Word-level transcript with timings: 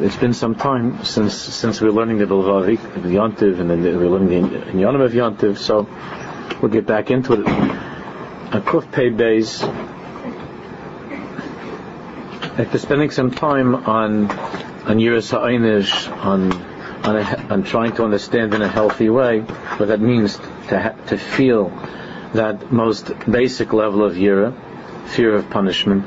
It's 0.00 0.16
been 0.16 0.32
some 0.32 0.54
time 0.54 1.04
since 1.04 1.34
since 1.34 1.82
we 1.82 1.88
are 1.88 1.92
learning 1.92 2.16
the 2.16 2.24
Bilvavik, 2.24 2.80
the 2.94 3.10
Yontiv, 3.10 3.60
and 3.60 3.68
then 3.68 3.82
we 3.82 3.90
are 3.90 4.08
learning 4.08 4.48
the 4.48 4.58
Yonim 4.72 5.04
of 5.04 5.12
Yontiv, 5.12 5.58
so 5.58 5.86
we'll 6.62 6.72
get 6.72 6.86
back 6.86 7.10
into 7.10 7.34
it. 7.34 7.40
A 7.40 8.60
Kuf 8.60 8.90
Pei 8.90 9.10
Beis, 9.10 9.62
after 12.58 12.78
spending 12.78 13.10
some 13.10 13.32
time 13.32 13.74
on 13.74 14.30
on 14.30 14.96
Yiras 14.96 15.30
Ha'inish, 15.30 16.08
on 16.08 16.52
on, 17.04 17.16
a, 17.16 17.46
on 17.50 17.62
trying 17.62 17.92
to 17.96 18.04
understand 18.04 18.54
in 18.54 18.62
a 18.62 18.68
healthy 18.68 19.10
way 19.10 19.40
what 19.40 19.88
that 19.88 20.00
means 20.00 20.38
to 20.68 20.80
ha- 20.80 20.96
to 21.08 21.18
feel 21.18 21.68
that 22.32 22.72
most 22.72 23.12
basic 23.30 23.74
level 23.74 24.02
of 24.04 24.14
Yira, 24.14 24.54
fear 25.08 25.34
of 25.34 25.50
punishment, 25.50 26.06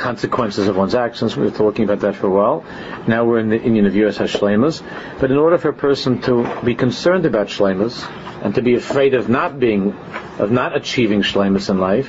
consequences 0.00 0.66
of 0.66 0.76
one's 0.76 0.94
actions. 0.94 1.36
We 1.36 1.44
were 1.44 1.50
talking 1.50 1.84
about 1.84 2.00
that 2.00 2.16
for 2.16 2.26
a 2.26 2.30
while. 2.30 2.64
Now 3.06 3.24
we're 3.24 3.38
in 3.38 3.50
the 3.50 3.58
inyan 3.58 3.86
of 3.86 3.92
Yiras 3.92 4.18
Hashlemas. 4.18 4.82
But 5.20 5.30
in 5.30 5.36
order 5.36 5.58
for 5.58 5.68
a 5.68 5.74
person 5.74 6.20
to 6.22 6.60
be 6.64 6.74
concerned 6.74 7.26
about 7.26 7.48
Shlemas 7.48 8.02
and 8.42 8.54
to 8.54 8.62
be 8.62 8.74
afraid 8.74 9.14
of 9.14 9.28
not 9.28 9.60
being, 9.60 9.92
of 10.38 10.50
not 10.50 10.74
achieving 10.74 11.22
Shlemas 11.22 11.68
in 11.68 11.78
life, 11.78 12.08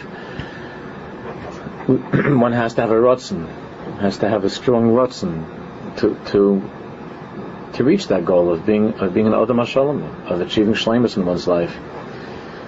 one 1.87 2.53
has 2.53 2.75
to 2.75 2.81
have 2.81 2.91
a 2.91 2.95
rotzen, 2.95 3.47
has 3.99 4.19
to 4.19 4.29
have 4.29 4.45
a 4.45 4.49
strong 4.49 4.91
rotzen 4.91 5.97
to 5.97 6.15
to 6.31 6.61
to 7.73 7.83
reach 7.83 8.07
that 8.07 8.25
goal 8.25 8.51
of 8.51 8.65
being 8.65 8.93
of 8.99 9.13
being 9.13 9.27
an 9.27 9.33
Adam 9.33 9.57
Hashalom, 9.57 10.31
of 10.31 10.41
achieving 10.41 10.73
Shlemas 10.73 11.17
in 11.17 11.25
one's 11.25 11.47
life. 11.47 11.75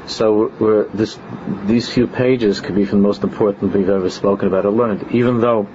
So 0.07 0.87
this, 0.93 1.17
these 1.65 1.89
few 1.89 2.07
pages 2.07 2.59
could 2.59 2.75
be 2.75 2.83
the 2.83 2.95
most 2.97 3.23
important 3.23 3.73
we've 3.73 3.89
ever 3.89 4.09
spoken 4.09 4.47
about 4.47 4.65
or 4.65 4.71
learned. 4.71 5.11
Even 5.11 5.39
though, 5.39 5.67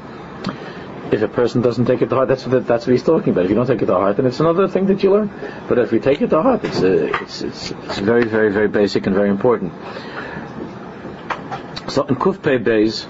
if 1.11 1.23
a 1.23 1.29
person 1.29 1.63
doesn't 1.63 1.87
take 1.87 2.03
it 2.03 2.11
to 2.11 2.15
heart, 2.15 2.29
that's 2.29 2.47
what 2.47 2.67
that's 2.67 2.87
what 2.87 2.93
he's 2.93 3.03
talking 3.03 3.31
about. 3.31 3.45
If 3.45 3.51
you 3.51 3.57
don't 3.57 3.67
take 3.67 3.81
it 3.81 3.87
to 3.87 3.95
heart, 3.95 4.17
then 4.19 4.27
it's 4.27 4.41
another 4.41 4.69
thing 4.69 4.87
that 4.87 5.03
you 5.03 5.13
learn. 5.13 5.31
But 5.67 5.79
if 5.79 5.91
we 5.91 6.01
take 6.01 6.21
it 6.21 6.29
to 6.31 6.43
heart, 6.43 6.65
it's 6.65 6.83
a, 6.83 7.15
uh, 7.15 7.19
it's, 7.23 7.41
it's, 7.41 7.71
it's 7.71 7.99
very 7.99 8.25
very 8.25 8.53
very 8.53 8.69
basic 8.69 9.07
and 9.07 9.15
very 9.15 9.31
important. 9.31 9.73
So 11.91 12.05
in 12.05 12.17
Kuf 12.17 12.43
Pei 12.43 12.59
Beis, 12.59 13.07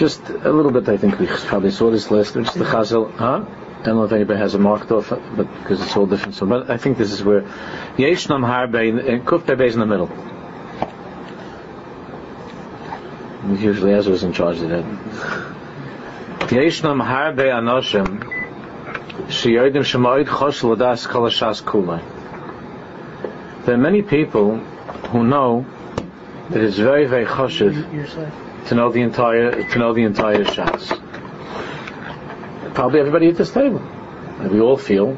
just 0.00 0.28
a 0.28 0.50
little 0.50 0.72
bit. 0.72 0.88
I 0.88 0.96
think 0.96 1.20
we 1.20 1.26
probably 1.26 1.70
saw 1.70 1.90
this 1.90 2.10
last, 2.10 2.34
Which 2.34 2.48
is 2.48 2.54
the 2.54 2.64
Chazal, 2.64 3.12
huh? 3.12 3.44
I 3.80 3.82
don't 3.84 3.96
know 3.96 4.04
if 4.04 4.12
anybody 4.12 4.38
has 4.38 4.54
a 4.54 4.58
marked 4.58 4.90
off, 4.90 5.08
but 5.08 5.36
because 5.36 5.80
it's 5.80 5.96
all 5.96 6.04
different. 6.04 6.34
So, 6.34 6.44
but 6.44 6.68
I 6.68 6.76
think 6.76 6.98
this 6.98 7.12
is 7.12 7.24
where 7.24 7.40
Yeshnam 7.96 8.44
Harbe 8.44 8.90
and 8.90 9.00
uh, 9.00 9.24
Kuf 9.24 9.48
is 9.58 9.72
in 9.74 9.80
the 9.80 9.86
middle. 9.86 10.10
Usually 13.58 13.94
Ezra's 13.94 14.22
in 14.22 14.34
charge 14.34 14.60
of 14.60 14.68
that. 14.68 14.84
Yeshnam 16.50 17.02
Harbe 17.02 17.46
Anoshim 17.48 18.22
Shiyodim 19.28 19.82
Shemoid 19.82 20.26
Chosh 20.26 20.60
Ladas 20.60 21.06
Kolashas 21.06 21.62
Kulai. 21.62 22.04
There 23.64 23.76
are 23.76 23.78
many 23.78 24.02
people 24.02 24.58
who 24.58 25.24
know 25.24 25.64
that 26.50 26.62
it's 26.62 26.76
very, 26.76 27.06
very 27.06 27.24
choshev 27.24 28.66
to 28.68 28.74
know 28.74 28.92
the 28.92 29.00
entire 29.00 29.62
to 29.70 29.78
know 29.78 29.94
the 29.94 30.02
entire 30.02 30.44
Shas 30.44 31.09
probably 32.74 33.00
everybody 33.00 33.28
at 33.28 33.36
this 33.36 33.50
table. 33.50 33.78
And 33.78 34.50
we 34.50 34.60
all 34.60 34.76
feel. 34.76 35.16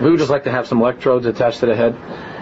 We 0.00 0.10
would 0.10 0.18
just 0.18 0.30
like 0.30 0.44
to 0.44 0.50
have 0.50 0.66
some 0.66 0.80
electrodes 0.80 1.26
attached 1.26 1.60
to 1.60 1.66
the 1.66 1.76
head, 1.76 1.94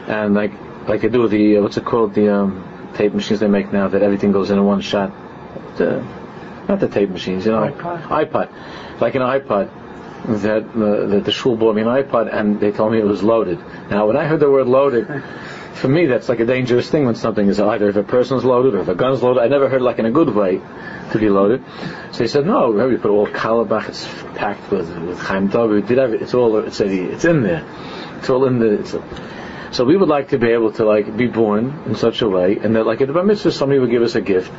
and 0.08 0.34
like 0.34 0.52
like 0.88 1.02
they 1.02 1.08
do 1.08 1.22
with 1.22 1.30
the 1.30 1.58
uh, 1.58 1.62
what's 1.62 1.76
it 1.76 1.84
called 1.84 2.14
the 2.14 2.34
um, 2.34 2.92
tape 2.94 3.12
machines 3.14 3.40
they 3.40 3.46
make 3.46 3.72
now 3.72 3.88
that 3.88 4.02
everything 4.02 4.32
goes 4.32 4.50
in 4.50 4.58
in 4.58 4.64
one 4.64 4.80
shot. 4.80 5.12
The, 5.76 6.04
not 6.68 6.80
the 6.80 6.88
tape 6.88 7.10
machines, 7.10 7.44
you 7.44 7.52
know, 7.52 7.70
iPod. 7.70 8.02
iPod, 8.04 9.00
like 9.00 9.14
an 9.14 9.22
iPod 9.22 9.70
that 10.42 10.64
uh, 10.64 11.06
that 11.06 11.24
the 11.24 11.32
shul 11.32 11.56
bought 11.56 11.74
me 11.74 11.82
an 11.82 11.88
iPod 11.88 12.32
and 12.32 12.60
they 12.60 12.70
told 12.70 12.92
me 12.92 12.98
it 12.98 13.04
was 13.04 13.22
loaded. 13.22 13.58
Now, 13.90 14.06
when 14.06 14.16
I 14.16 14.24
heard 14.24 14.40
the 14.40 14.50
word 14.50 14.66
loaded, 14.66 15.08
for 15.74 15.88
me 15.88 16.06
that's 16.06 16.28
like 16.28 16.40
a 16.40 16.46
dangerous 16.46 16.90
thing 16.90 17.06
when 17.06 17.14
something 17.14 17.48
is 17.48 17.60
either 17.60 17.88
if 17.88 17.96
a 17.96 18.02
person's 18.02 18.44
loaded 18.44 18.74
or 18.74 18.80
if 18.80 18.88
a 18.88 18.94
gun's 18.94 19.22
loaded. 19.22 19.40
I 19.40 19.48
never 19.48 19.68
heard 19.68 19.82
like 19.82 19.98
in 19.98 20.06
a 20.06 20.10
good 20.10 20.34
way 20.34 20.60
to 21.12 21.18
be 21.18 21.28
loaded. 21.28 21.64
So 22.12 22.24
he 22.24 22.28
said, 22.28 22.46
no, 22.46 22.70
we 22.70 22.96
put 22.96 23.10
all 23.10 23.26
Kalabach, 23.26 23.88
it's 23.88 24.06
packed 24.36 24.70
with, 24.70 24.88
with 24.98 25.18
Chaim 25.20 25.48
Dog, 25.48 25.70
we 25.70 25.82
did 25.82 25.98
it's 25.98 26.34
all, 26.34 26.58
it's, 26.58 26.80
it's 26.80 27.24
in 27.24 27.42
there. 27.42 27.64
It's 28.18 28.30
all 28.30 28.44
in 28.46 28.58
the, 28.58 29.02
so 29.72 29.86
we 29.86 29.96
would 29.96 30.08
like 30.08 30.28
to 30.28 30.38
be 30.38 30.48
able 30.48 30.72
to 30.72 30.84
like 30.84 31.16
be 31.16 31.26
born 31.26 31.82
in 31.86 31.94
such 31.94 32.20
a 32.20 32.28
way, 32.28 32.58
and 32.58 32.76
that 32.76 32.84
like 32.84 33.00
at 33.00 33.08
the 33.08 33.14
Bar 33.14 33.24
Mitzvah 33.24 33.50
somebody 33.52 33.80
would 33.80 33.90
give 33.90 34.02
us 34.02 34.14
a 34.14 34.20
gift, 34.20 34.52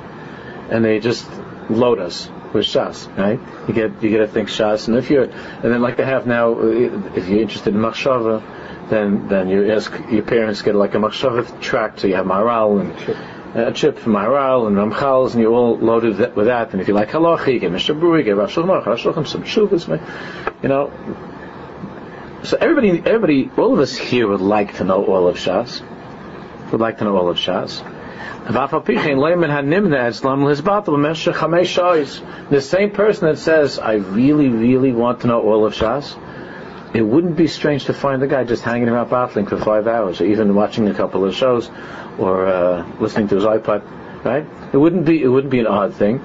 and 0.71 0.83
they 0.83 0.99
just 0.99 1.29
load 1.69 1.99
us 1.99 2.27
with 2.51 2.65
Shas, 2.65 3.15
right? 3.15 3.39
You 3.67 3.73
get, 3.75 4.01
you 4.01 4.09
get 4.09 4.17
to 4.17 4.27
think 4.27 4.49
Shas, 4.49 4.87
and 4.87 4.97
if 4.97 5.11
you're, 5.11 5.25
and 5.25 5.63
then 5.71 5.81
like 5.83 5.97
they 5.97 6.05
have 6.05 6.25
now, 6.25 6.59
if 6.59 7.27
you're 7.29 7.41
interested 7.41 7.75
in 7.75 7.79
Machshava, 7.79 8.41
then, 8.89 9.27
then 9.27 9.49
you 9.49 9.71
ask, 9.71 9.91
your 10.09 10.23
parents 10.23 10.61
get 10.61 10.75
like 10.75 10.93
a 10.95 10.97
Machshava 10.97 11.61
tract, 11.61 12.01
so 12.01 12.07
you 12.07 12.15
have 12.15 12.25
Maharal 12.25 12.81
and, 12.81 13.17
a 13.55 13.71
chip 13.71 13.99
from 13.99 14.13
Maharal 14.13 14.67
and 14.67 14.75
Ramchal's, 14.75 15.33
and 15.33 15.41
you're 15.41 15.53
all 15.53 15.77
loaded 15.77 16.35
with 16.35 16.47
that. 16.47 16.71
And 16.71 16.81
if 16.81 16.87
you 16.87 16.93
like 16.93 17.11
halacha, 17.11 17.53
you 17.53 17.59
get 17.59 17.71
Mishnah 17.71 17.95
Berurah, 17.95 18.17
you 18.19 18.23
get 18.23 18.35
Rav 18.35 18.49
Shulchan, 18.49 18.85
Rav 18.85 18.99
Shulchan, 18.99 19.27
some 19.27 19.43
shuvas, 19.43 19.87
you 20.63 20.69
know. 20.69 20.91
So 22.43 22.57
everybody, 22.59 22.99
everybody, 23.05 23.51
all 23.55 23.73
of 23.73 23.79
us 23.79 23.95
here 23.95 24.27
would 24.27 24.41
like 24.41 24.77
to 24.77 24.83
know 24.83 25.05
all 25.05 25.27
of 25.27 25.37
Shas. 25.37 25.81
Would 26.71 26.81
like 26.81 26.97
to 26.97 27.03
know 27.03 27.15
all 27.15 27.29
of 27.29 27.37
Shas. 27.37 27.83
The 32.49 32.61
same 32.61 32.91
person 32.91 33.27
that 33.27 33.37
says, 33.37 33.79
I 33.79 33.93
really, 33.93 34.49
really 34.49 34.91
want 34.91 35.21
to 35.21 35.27
know 35.27 35.41
all 35.41 35.65
of 35.65 35.73
Shas, 35.73 36.17
it 36.93 37.01
wouldn't 37.01 37.35
be 37.35 37.47
strange 37.47 37.85
to 37.85 37.93
find 37.93 38.21
the 38.21 38.27
guy 38.27 38.43
just 38.43 38.63
hanging 38.63 38.87
around 38.87 39.09
battling 39.09 39.47
for 39.47 39.57
five 39.57 39.87
hours, 39.87 40.21
or 40.21 40.25
even 40.25 40.53
watching 40.53 40.87
a 40.87 40.93
couple 40.93 41.25
of 41.25 41.33
shows, 41.33 41.69
or 42.19 42.45
uh, 42.45 42.87
listening 42.99 43.27
to 43.29 43.35
his 43.35 43.45
iPod, 43.45 44.23
right? 44.23 44.45
It 44.71 44.77
wouldn't 44.77 45.05
be 45.05 45.21
it 45.21 45.27
wouldn't 45.27 45.51
be 45.51 45.59
an 45.59 45.67
odd 45.67 45.95
thing. 45.95 46.23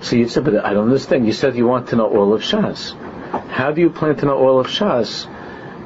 So 0.00 0.16
you'd 0.16 0.30
say, 0.30 0.40
but 0.40 0.64
I 0.64 0.72
don't 0.72 0.86
understand. 0.86 1.26
You 1.26 1.32
said 1.32 1.56
you 1.56 1.66
want 1.66 1.88
to 1.88 1.96
know 1.96 2.06
all 2.06 2.32
of 2.32 2.42
Shas. 2.42 2.94
How 3.50 3.72
do 3.72 3.80
you 3.80 3.90
plan 3.90 4.16
to 4.16 4.26
know 4.26 4.38
all 4.38 4.58
of 4.58 4.68
Shas 4.68 5.26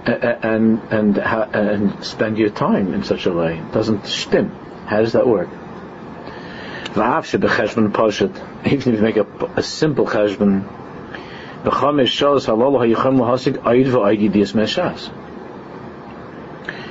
and 0.06 0.80
and 0.90 1.18
and, 1.18 2.04
spend 2.04 2.38
your 2.38 2.50
time 2.50 2.94
in 2.94 3.02
such 3.02 3.26
a 3.26 3.32
way? 3.32 3.58
It 3.58 3.72
doesn't 3.72 4.06
stim. 4.06 4.50
How 4.86 5.00
does 5.00 5.12
that 5.12 5.26
work? 5.26 5.48
Even 8.66 8.78
if 8.78 8.86
you 8.86 9.02
make 9.02 9.16
a, 9.16 9.26
a 9.56 9.62
simple 9.62 10.06
cheshbon, 10.06 10.79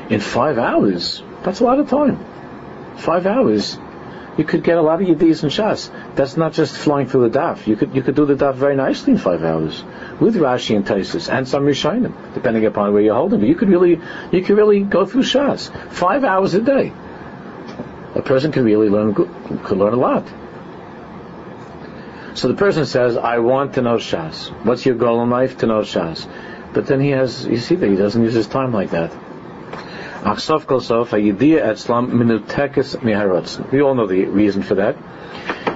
in 0.10 0.20
five 0.20 0.58
hours, 0.58 1.24
that's 1.44 1.60
a 1.60 1.64
lot 1.64 1.80
of 1.80 1.90
time 1.90 2.18
five 3.00 3.26
hours, 3.26 3.78
you 4.38 4.44
could 4.44 4.64
get 4.64 4.78
a 4.78 4.82
lot 4.82 5.02
of 5.02 5.08
yedis 5.08 5.44
and 5.44 5.52
shas. 5.52 5.90
That's 6.16 6.38
not 6.38 6.54
just 6.54 6.78
flying 6.78 7.08
through 7.08 7.30
the 7.30 7.40
daf. 7.40 7.68
You 7.68 7.76
could 7.76 7.96
you 7.96 8.02
could 8.02 8.16
do 8.16 8.26
the 8.26 8.36
daf 8.36 8.56
very 8.56 8.76
nicely 8.76 9.14
in 9.14 9.20
five 9.20 9.44
hours 9.44 9.84
with 10.20 10.36
Rashi 10.36 10.76
and 10.76 10.86
Tosfos 10.86 11.30
and 11.32 11.48
some 11.48 11.64
Rishonim, 11.64 12.14
depending 12.34 12.66
upon 12.66 12.94
where 12.94 13.02
you're 13.02 13.16
holding. 13.16 13.40
But 13.40 13.50
you 13.50 13.56
could 13.56 13.70
really 13.70 14.00
you 14.32 14.42
could 14.44 14.58
really 14.58 14.82
go 14.82 15.06
through 15.06 15.24
shas 15.24 15.70
five 15.92 16.24
hours 16.24 16.54
a 16.54 16.62
day. 16.62 16.94
A 18.16 18.22
person 18.22 18.52
can 18.52 18.64
really 18.64 18.90
learn 18.90 19.14
could 19.14 19.78
learn 19.78 19.94
a 19.94 19.98
lot. 19.98 20.28
So 22.36 22.48
the 22.48 22.54
person 22.54 22.86
says, 22.86 23.18
"I 23.18 23.40
want 23.40 23.74
to 23.74 23.82
know 23.82 23.96
shas." 23.96 24.50
What's 24.64 24.86
your 24.86 24.96
goal 24.96 25.24
in 25.24 25.30
life? 25.30 25.58
To 25.60 25.68
know 25.68 25.82
shas. 25.82 26.28
But 26.74 26.86
then 26.88 27.00
he 27.00 27.12
has 27.12 27.46
you 27.46 27.58
see 27.58 27.76
that 27.76 27.90
he 27.90 27.96
doesn't 27.96 28.22
use 28.24 28.34
his 28.34 28.48
time 28.48 28.74
like 28.74 28.92
that. 28.92 29.12
We 33.72 33.82
all 33.82 33.96
know 33.96 34.08
the 34.08 34.26
reason 34.26 34.64
for 34.64 34.76
that. 34.76 34.98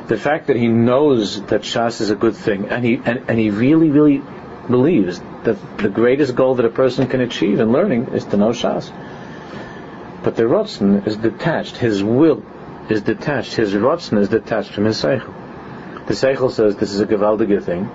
The 0.08 0.18
fact 0.18 0.48
that 0.48 0.58
he 0.58 0.68
knows 0.68 1.42
that 1.44 1.62
Shas 1.62 2.02
is 2.02 2.10
a 2.10 2.16
good 2.16 2.36
thing, 2.36 2.68
and 2.68 2.84
he 2.84 3.00
and, 3.06 3.24
and 3.30 3.40
he 3.40 3.52
really, 3.52 3.90
really 3.90 4.22
believes 4.70 5.22
that 5.46 5.78
the 5.78 5.88
greatest 5.88 6.36
goal 6.36 6.56
that 6.56 6.66
a 6.66 6.70
person 6.70 7.08
can 7.08 7.22
achieve 7.22 7.62
in 7.62 7.72
learning 7.72 8.10
is 8.10 8.26
to 8.26 8.38
know 8.38 8.50
Shas. 8.50 8.92
But 10.24 10.36
the 10.36 10.44
Rotzen 10.44 11.08
is 11.08 11.16
detached. 11.16 11.78
His 11.78 12.04
will 12.04 12.44
is 12.90 13.02
detached. 13.02 13.56
His 13.56 13.74
Rotzen 13.74 14.18
is 14.18 14.28
detached 14.28 14.74
from 14.74 14.86
his 14.86 15.02
Seichel. 15.02 15.34
The 16.08 16.14
Seichel 16.14 16.52
says 16.52 16.76
this 16.76 16.94
is 16.94 17.00
a 17.00 17.06
gewaldige 17.06 17.64
thing. 17.64 17.90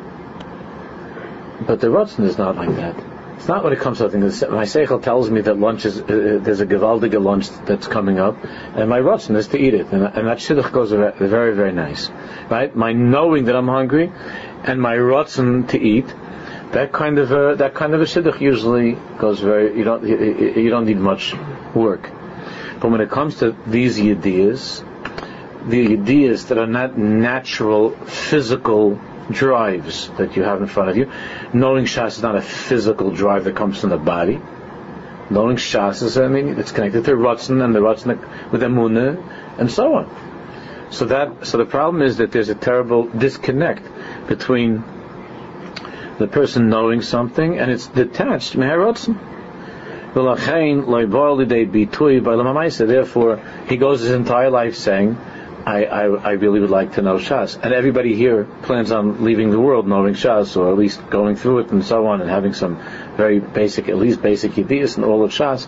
But 1.66 1.80
the 1.80 1.88
Rotzen 1.88 2.24
is 2.24 2.38
not 2.38 2.56
like 2.56 2.74
that. 2.76 2.96
It's 3.38 3.46
not 3.46 3.62
when 3.62 3.72
it 3.72 3.78
comes 3.78 3.98
to 3.98 4.10
things. 4.10 4.42
My 4.42 4.64
seichel 4.64 5.00
tells 5.00 5.30
me 5.30 5.42
that 5.42 5.56
lunch 5.56 5.84
is 5.84 6.00
uh, 6.00 6.40
there's 6.42 6.58
a 6.58 6.66
gewaldige 6.66 7.22
lunch 7.22 7.48
that's 7.66 7.86
coming 7.86 8.18
up, 8.18 8.36
and 8.42 8.90
my 8.90 8.98
rotzen 8.98 9.36
is 9.36 9.46
to 9.48 9.58
eat 9.58 9.74
it, 9.74 9.86
and, 9.92 10.02
and 10.02 10.26
that 10.26 10.38
shidduch 10.38 10.72
goes 10.72 10.90
very 10.90 11.54
very 11.54 11.72
nice, 11.72 12.10
right? 12.50 12.74
My 12.74 12.92
knowing 12.92 13.44
that 13.44 13.54
I'm 13.54 13.68
hungry, 13.68 14.10
and 14.64 14.82
my 14.82 14.96
rotzen 14.96 15.68
to 15.68 15.80
eat, 15.80 16.08
that 16.72 16.90
kind 16.90 17.20
of 17.20 17.30
a, 17.30 17.54
that 17.58 17.74
kind 17.74 17.94
of 17.94 18.00
a 18.00 18.06
shidduch 18.06 18.40
usually 18.40 18.96
goes 19.18 19.38
very. 19.38 19.78
You 19.78 19.84
don't 19.84 20.04
you, 20.04 20.54
you 20.56 20.70
don't 20.70 20.86
need 20.86 20.98
much 20.98 21.32
work, 21.76 22.10
but 22.80 22.90
when 22.90 23.00
it 23.00 23.08
comes 23.08 23.36
to 23.36 23.54
these 23.68 24.00
ideas, 24.00 24.82
the 25.68 25.92
ideas 25.92 26.46
that 26.46 26.58
are 26.58 26.66
not 26.66 26.96
natural 26.96 27.90
physical 27.90 28.98
drives 29.30 30.08
that 30.16 30.36
you 30.36 30.42
have 30.42 30.62
in 30.62 30.68
front 30.68 30.90
of 30.90 30.96
you. 30.96 31.10
Knowing 31.52 31.84
Shas 31.84 32.16
is 32.16 32.22
not 32.22 32.36
a 32.36 32.40
physical 32.40 33.10
drive 33.10 33.44
that 33.44 33.56
comes 33.56 33.80
from 33.80 33.90
the 33.90 33.98
body. 33.98 34.40
Knowing 35.30 35.56
Shas 35.56 36.02
is, 36.02 36.16
I 36.16 36.28
mean, 36.28 36.58
it's 36.58 36.72
connected 36.72 37.04
to 37.04 37.12
Ratzon 37.12 37.62
and 37.62 37.74
the 37.74 37.80
Ratzon 37.80 38.50
with 38.50 38.62
Emunah 38.62 39.58
and 39.58 39.70
so 39.70 39.94
on. 39.94 40.88
So 40.90 41.04
that, 41.06 41.46
so 41.46 41.58
the 41.58 41.66
problem 41.66 42.02
is 42.02 42.16
that 42.16 42.32
there's 42.32 42.48
a 42.48 42.54
terrible 42.54 43.04
disconnect 43.04 43.82
between 44.26 44.82
the 46.18 46.26
person 46.26 46.70
knowing 46.70 47.02
something 47.02 47.58
and 47.58 47.70
it's 47.70 47.86
detached 47.88 48.56
Meharotzon. 48.56 49.18
Therefore, 52.86 53.42
he 53.68 53.76
goes 53.76 54.00
his 54.00 54.10
entire 54.12 54.50
life 54.50 54.74
saying, 54.74 55.18
I, 55.66 55.84
I, 55.84 56.04
I, 56.04 56.30
really 56.32 56.60
would 56.60 56.70
like 56.70 56.94
to 56.94 57.02
know 57.02 57.16
Shas. 57.16 57.58
And 57.62 57.74
everybody 57.74 58.14
here 58.14 58.44
plans 58.62 58.90
on 58.92 59.24
leaving 59.24 59.50
the 59.50 59.60
world 59.60 59.86
knowing 59.86 60.14
Shas, 60.14 60.56
or 60.56 60.70
at 60.70 60.78
least 60.78 61.10
going 61.10 61.36
through 61.36 61.60
it 61.60 61.70
and 61.70 61.84
so 61.84 62.06
on, 62.06 62.20
and 62.20 62.30
having 62.30 62.54
some 62.54 62.76
very 63.16 63.40
basic, 63.40 63.88
at 63.88 63.96
least 63.96 64.22
basic 64.22 64.56
ideas 64.58 64.96
and 64.96 65.04
all 65.04 65.24
of 65.24 65.30
Shas. 65.30 65.66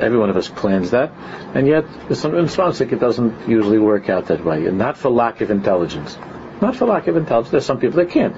Every 0.00 0.18
one 0.18 0.30
of 0.30 0.36
us 0.36 0.48
plans 0.48 0.90
that. 0.90 1.12
And 1.54 1.66
yet, 1.66 1.84
some 2.14 2.32
response 2.32 2.80
it 2.80 2.98
doesn't 2.98 3.48
usually 3.48 3.78
work 3.78 4.08
out 4.08 4.26
that 4.26 4.44
way. 4.44 4.66
And 4.66 4.78
not 4.78 4.96
for 4.96 5.10
lack 5.10 5.40
of 5.40 5.50
intelligence. 5.50 6.16
Not 6.60 6.74
for 6.74 6.86
lack 6.86 7.06
of 7.06 7.16
intelligence. 7.16 7.52
There's 7.52 7.66
some 7.66 7.78
people 7.78 7.98
that 7.98 8.10
can't. 8.10 8.34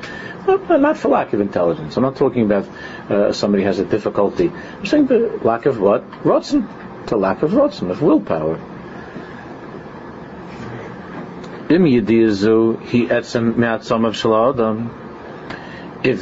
Not, 0.47 0.81
not 0.81 0.97
for 0.99 1.09
lack 1.09 1.33
of 1.33 1.41
intelligence. 1.41 1.97
I'm 1.97 2.03
not 2.03 2.17
talking 2.17 2.45
about 2.45 2.69
uh, 3.11 3.33
somebody 3.33 3.63
has 3.65 3.79
a 3.79 3.85
difficulty. 3.85 4.51
I'm 4.51 4.87
saying 4.87 5.07
the 5.07 5.41
lack 5.43 5.67
of 5.67 5.81
what? 5.81 6.09
Rotzen. 6.23 6.69
To 7.07 7.17
lack 7.17 7.43
of 7.43 7.53
rotzen, 7.53 7.91
of 7.91 8.03
willpower. 8.03 8.61
If 11.73 11.79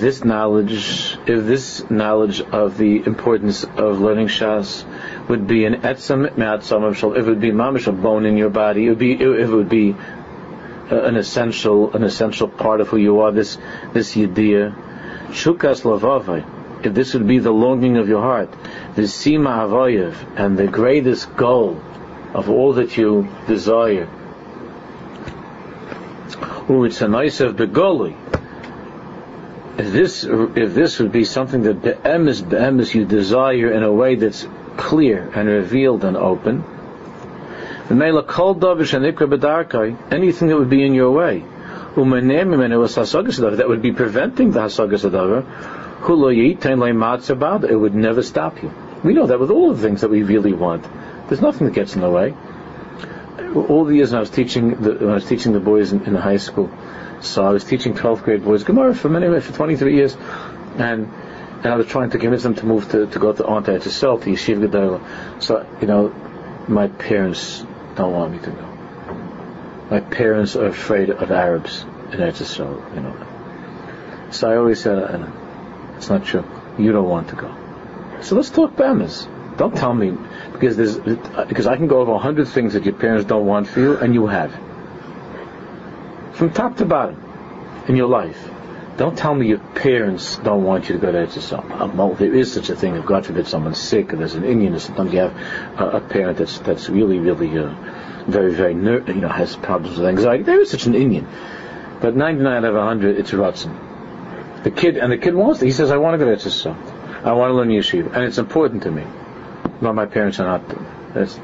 this 0.00 0.22
knowledge, 0.22 1.18
if 1.26 1.46
this 1.46 1.90
knowledge 1.90 2.40
of 2.42 2.76
the 2.76 3.06
importance 3.06 3.64
of 3.64 4.00
learning 4.02 4.26
Shas 4.26 4.84
would 5.26 5.46
be 5.46 5.64
an 5.64 5.80
etzem 5.80 6.36
me'atzom 6.36 6.84
of 6.84 6.98
shaladam, 6.98 7.16
if 7.16 7.26
it 7.26 7.28
would 7.30 7.40
be 7.40 7.50
mamish 7.50 7.86
a 7.86 7.92
bone 7.92 8.26
in 8.26 8.36
your 8.36 8.50
body, 8.50 8.84
it 8.84 8.88
would 8.90 8.98
be, 8.98 9.12
it 9.12 9.48
would 9.48 9.70
be 9.70 9.94
uh, 10.92 11.02
an 11.04 11.16
essential, 11.16 11.96
an 11.96 12.02
essential 12.02 12.48
part 12.48 12.82
of 12.82 12.88
who 12.88 12.98
you 12.98 13.20
are. 13.20 13.32
This, 13.32 13.56
this 13.94 14.14
yediyah, 14.14 14.74
shukas 15.28 15.80
lavavai. 15.80 16.84
If 16.84 16.92
this 16.92 17.14
would 17.14 17.26
be 17.26 17.38
the 17.38 17.52
longing 17.52 17.96
of 17.96 18.06
your 18.06 18.20
heart, 18.20 18.52
the 18.96 19.02
sima 19.02 19.66
avoyev, 19.66 20.14
and 20.36 20.58
the 20.58 20.66
greatest 20.66 21.34
goal 21.36 21.80
of 22.34 22.50
all 22.50 22.74
that 22.74 22.98
you 22.98 23.26
desire, 23.46 24.10
of 27.40 27.56
begoli. 27.56 28.14
If 29.78 29.92
this, 29.92 30.24
if 30.24 30.74
this 30.74 30.98
would 30.98 31.12
be 31.12 31.24
something 31.24 31.62
that 31.62 31.82
be'emes, 31.82 32.42
be'emes 32.42 32.94
you 32.94 33.04
desire 33.04 33.72
in 33.72 33.82
a 33.82 33.92
way 33.92 34.16
that's 34.16 34.46
clear 34.76 35.30
and 35.34 35.48
revealed 35.48 36.04
and 36.04 36.16
open, 36.16 36.64
anything 40.10 40.48
that 40.48 40.58
would 40.58 40.68
be 40.68 40.84
in 40.84 40.94
your 40.94 41.10
way, 41.10 41.44
that 43.56 43.68
would 43.68 43.82
be 43.82 43.92
preventing 43.92 44.50
the 44.50 44.60
hasagas 44.60 45.04
it 47.70 47.76
would 47.76 47.94
never 47.94 48.22
stop 48.22 48.62
you. 48.62 48.70
We 49.02 49.14
know 49.14 49.26
that 49.26 49.40
with 49.40 49.50
all 49.50 49.72
the 49.72 49.80
things 49.80 50.02
that 50.02 50.10
we 50.10 50.22
really 50.22 50.52
want. 50.52 50.84
There's 51.28 51.40
nothing 51.40 51.66
that 51.66 51.74
gets 51.74 51.94
in 51.94 52.02
the 52.02 52.10
way 52.10 52.34
all 53.38 53.85
the 53.85 53.94
years 53.94 54.12
I 54.12 54.20
was 54.20 54.31
teaching 54.31 54.81
the, 54.81 54.94
when 54.94 55.11
I 55.11 55.14
was 55.14 55.26
teaching 55.26 55.52
the 55.52 55.61
boys 55.61 55.93
in, 55.93 56.05
in 56.05 56.12
the 56.12 56.20
high 56.20 56.37
school, 56.37 56.70
so 57.20 57.44
I 57.44 57.50
was 57.50 57.64
teaching 57.64 57.94
12th 57.94 58.23
grade 58.23 58.44
boys 58.44 58.64
Gemara 58.64 58.94
for 58.94 59.08
many 59.08 59.40
for 59.40 59.52
23 59.52 59.94
years, 59.94 60.17
and 60.76 61.12
and 61.58 61.67
I 61.67 61.76
was 61.76 61.87
trying 61.87 62.11
to 62.11 62.19
convince 62.19 62.44
them 62.44 62.55
to 62.55 62.67
move 62.67 62.88
to, 62.93 63.06
to 63.06 63.19
go 63.19 63.32
to 63.32 63.43
Anta 63.43 63.76
Etzisel, 63.79 64.23
to 64.23 64.31
Yeshiva 64.31 64.69
Gedola. 64.69 65.43
So 65.43 65.67
you 65.81 65.87
know, 65.87 66.14
my 66.69 66.87
parents 66.88 67.64
don't 67.96 68.12
want 68.12 68.32
me 68.32 68.38
to 68.38 68.50
go. 68.50 68.64
My 69.90 70.00
parents 70.00 70.55
are 70.55 70.67
afraid 70.67 71.11
of 71.11 71.31
Arabs 71.31 71.82
in 72.12 72.20
Etzisel, 72.20 72.94
you 72.94 73.00
know. 73.00 74.29
So 74.31 74.50
I 74.50 74.56
always 74.56 74.82
said, 74.82 74.99
it's 75.96 76.08
not 76.08 76.25
true. 76.25 76.44
You 76.79 76.93
don't 76.93 77.08
want 77.08 77.31
to 77.31 77.37
go. 77.37 77.55
So 78.20 78.37
let's 78.37 78.50
talk 78.50 78.76
Bamas. 78.76 79.26
Don't 79.58 79.76
tell 79.76 79.93
me 79.93 80.16
because 80.52 80.76
there's 80.76 80.96
because 80.96 81.66
I 81.66 81.76
can 81.76 81.88
go 81.88 82.00
over 82.00 82.12
a 82.12 82.19
hundred 82.19 82.46
things 82.46 82.75
that 82.75 82.84
your 82.84 82.94
parents 82.94 83.25
don't 83.25 83.44
want 83.44 83.66
for 83.66 83.81
you, 83.81 83.96
and 83.96 84.14
you 84.14 84.28
have 84.28 84.52
from 86.34 86.52
top 86.52 86.76
to 86.76 86.84
bottom 86.84 87.20
in 87.88 87.96
your 87.96 88.08
life. 88.08 88.38
Don't 88.96 89.19
tell 89.19 89.34
me 89.34 89.49
your 89.49 89.58
parents 89.58 90.37
don't 90.37 90.62
want 90.62 90.88
you 90.88 90.94
to 90.94 91.00
go 91.00 91.10
to 91.10 91.19
Eretz 91.19 91.94
Well, 91.94 92.14
there 92.14 92.34
is 92.34 92.52
such 92.52 92.70
a 92.70 92.76
thing. 92.76 92.94
If 92.94 93.05
God 93.05 93.26
forbid 93.26 93.49
someone's 93.49 93.78
sick, 93.78 94.12
or 94.12 94.16
there's 94.16 94.34
an 94.34 94.44
inyan, 94.44 94.75
or 94.75 94.78
sometimes 94.78 95.12
you 95.12 95.20
have 95.20 95.37
a, 95.81 95.96
a 95.96 96.00
parent 96.00 96.38
that's 96.38 96.58
that's 96.61 96.88
really, 96.88 97.19
really 97.19 97.58
uh, 97.58 97.75
very, 98.28 98.54
very 98.54 98.75
ner- 98.75 99.04
you 99.08 99.20
know 99.20 99.28
has 99.28 99.56
problems 99.56 99.99
with 99.99 100.06
anxiety. 100.06 100.44
There 100.44 100.61
is 100.61 100.70
such 100.70 100.87
an 100.87 100.93
inyan, 100.93 101.26
but 102.00 102.14
99 102.14 102.46
out 102.46 102.64
of 102.64 102.75
100, 102.75 103.19
it's 103.19 103.32
Ratzin. 103.32 104.62
The 104.62 104.70
kid 104.70 104.96
and 104.96 105.11
the 105.11 105.19
kid 105.19 105.34
wants. 105.34 105.62
It. 105.62 105.66
He 105.66 105.72
says, 105.72 105.90
"I 105.90 105.96
want 105.96 106.14
to 106.14 106.25
go 106.25 106.32
to 106.32 106.37
Eretz 106.37 106.66
I 107.25 107.32
want 107.32 107.50
to 107.50 107.54
learn 107.54 107.69
yeshiva, 107.70 108.14
and 108.14 108.25
it's 108.25 108.38
important 108.38 108.84
to 108.84 108.93
me." 108.93 109.04
Well, 109.80 109.92
my 109.92 110.06
parents 110.06 110.40
are 110.40 110.58
not. 110.58 111.14
That's, 111.14 111.38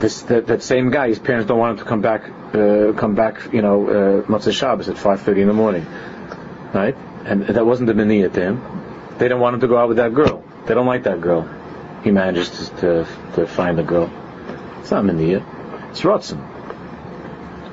this 0.00 0.22
that, 0.22 0.46
that, 0.46 0.62
same 0.62 0.90
guy. 0.90 1.08
His 1.08 1.18
parents 1.18 1.48
don't 1.48 1.58
want 1.58 1.72
him 1.72 1.84
to 1.84 1.88
come 1.88 2.00
back. 2.00 2.28
Uh, 2.54 2.92
come 2.92 3.14
back. 3.14 3.52
You 3.52 3.62
know, 3.62 4.24
uh, 4.24 4.50
Shabbos 4.50 4.88
at 4.88 4.96
5:30 4.96 5.38
in 5.42 5.48
the 5.48 5.52
morning, 5.52 5.86
right? 6.72 6.96
And 7.24 7.46
that 7.46 7.66
wasn't 7.66 7.88
the 7.88 7.94
mania 7.94 8.28
to 8.28 8.40
him. 8.40 8.62
They 9.18 9.28
don't 9.28 9.40
want 9.40 9.54
him 9.54 9.60
to 9.60 9.68
go 9.68 9.76
out 9.76 9.88
with 9.88 9.96
that 9.98 10.14
girl. 10.14 10.44
They 10.66 10.74
don't 10.74 10.86
like 10.86 11.02
that 11.04 11.20
girl. 11.20 11.48
He 12.04 12.12
manages 12.12 12.50
to 12.50 12.76
to, 12.80 13.06
to 13.34 13.46
find 13.46 13.76
the 13.76 13.82
girl. 13.82 14.10
It's 14.80 14.90
not 14.90 15.04
mania. 15.04 15.44
It's 15.90 16.02
rotzen. 16.02 16.38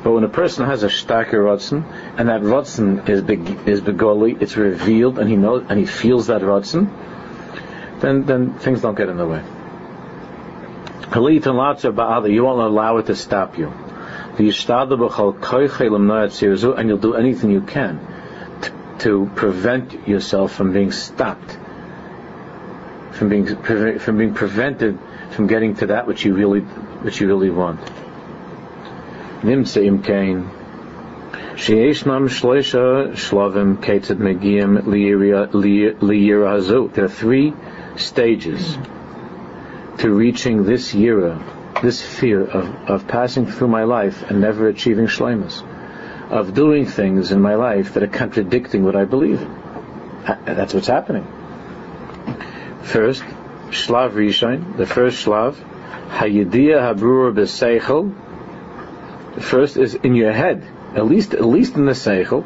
But 0.03 0.11
when 0.11 0.23
a 0.23 0.29
person 0.29 0.65
has 0.65 0.83
a 0.83 0.87
starker 0.87 1.39
rotzen, 1.49 1.83
and 2.17 2.29
that 2.29 2.41
rotzen 2.41 3.09
is 3.09 3.21
big, 3.21 3.67
is 3.67 3.81
begoli, 3.81 4.39
it's 4.39 4.55
revealed, 4.55 5.17
and 5.17 5.27
he 5.27 5.35
knows, 5.35 5.65
and 5.67 5.79
he 5.79 5.87
feels 5.87 6.27
that 6.27 6.41
rotzen, 6.41 6.91
then 7.99 8.25
then 8.25 8.53
things 8.59 8.81
don't 8.81 8.95
get 8.95 9.09
in 9.09 9.17
the 9.17 9.25
way. 9.25 9.43
You 11.15 12.43
won't 12.43 12.61
allow 12.61 12.97
it 12.97 13.05
to 13.05 13.15
stop 13.15 13.57
you. 13.57 13.71
And 14.37 14.47
you'll 16.89 16.97
do 16.97 17.13
anything 17.13 17.51
you 17.51 17.61
can 17.61 17.99
to, 18.61 18.71
to 18.99 19.31
prevent 19.35 20.07
yourself 20.07 20.53
from 20.53 20.73
being 20.73 20.91
stopped, 20.91 21.57
from 23.11 23.29
being 23.29 23.45
from 23.99 24.17
being 24.17 24.33
prevented 24.33 24.99
from 25.35 25.47
getting 25.47 25.75
to 25.75 25.87
that 25.87 26.07
which 26.07 26.23
you 26.25 26.33
really 26.33 26.61
which 26.61 27.19
you 27.19 27.27
really 27.27 27.49
want. 27.49 27.79
Nimtzeim 29.41 30.03
kain. 30.03 30.49
Sheyeshnam 31.55 32.29
shloisha 32.29 33.11
shlavim 33.13 33.77
ketzad 33.77 34.17
megiyim 34.17 34.81
liyira 34.83 35.47
hazu. 36.57 36.91
There 36.93 37.05
are 37.05 37.09
three 37.09 37.53
stages 37.97 38.77
to 39.99 40.09
reaching 40.09 40.65
this 40.65 40.93
year, 40.93 41.39
this 41.81 42.01
fear 42.01 42.43
of, 42.43 42.89
of 42.89 43.07
passing 43.07 43.45
through 43.45 43.67
my 43.67 43.83
life 43.83 44.23
and 44.29 44.41
never 44.41 44.67
achieving 44.67 45.07
shlemus, 45.07 45.63
of 46.29 46.53
doing 46.53 46.85
things 46.85 47.31
in 47.31 47.41
my 47.41 47.55
life 47.55 47.93
that 47.93 48.03
are 48.03 48.07
contradicting 48.07 48.83
what 48.83 48.95
I 48.95 49.05
believe. 49.05 49.39
That's 50.45 50.73
what's 50.73 50.87
happening. 50.87 51.25
First, 52.83 53.23
shlav 53.69 54.11
rishon, 54.11 54.77
the 54.77 54.85
first 54.85 55.25
shlav, 55.25 55.55
hayidiyah 56.09 56.93
habrur 56.93 57.33
b'seichel. 57.33 58.13
The 59.35 59.41
first 59.41 59.77
is 59.77 59.95
in 59.95 60.15
your 60.15 60.31
head, 60.31 60.65
at 60.95 61.05
least 61.05 61.33
at 61.33 61.45
least 61.45 61.75
in 61.75 61.85
the 61.85 61.91
seichel. 61.91 62.45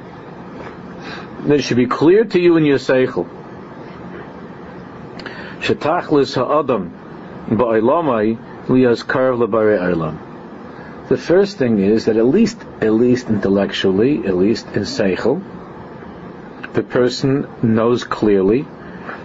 It 1.49 1.63
should 1.63 1.77
be 1.77 1.87
clear 1.87 2.25
to 2.25 2.39
you 2.39 2.57
in 2.57 2.65
your 2.65 2.79
seichel 2.79 3.38
Shetachlis 5.61 6.35
ha'adam 6.35 6.91
ba'olamai 7.49 8.37
liyas 8.67 9.03
karv 9.05 9.39
lebare 9.39 11.07
The 11.09 11.17
first 11.17 11.57
thing 11.57 11.79
is 11.79 12.05
that 12.05 12.15
at 12.15 12.25
least, 12.25 12.57
at 12.81 12.93
least 12.93 13.27
intellectually, 13.27 14.25
at 14.25 14.35
least 14.37 14.67
in 14.67 14.83
seichel, 14.83 15.43
the 16.73 16.83
person 16.83 17.47
knows 17.61 18.03
clearly 18.03 18.65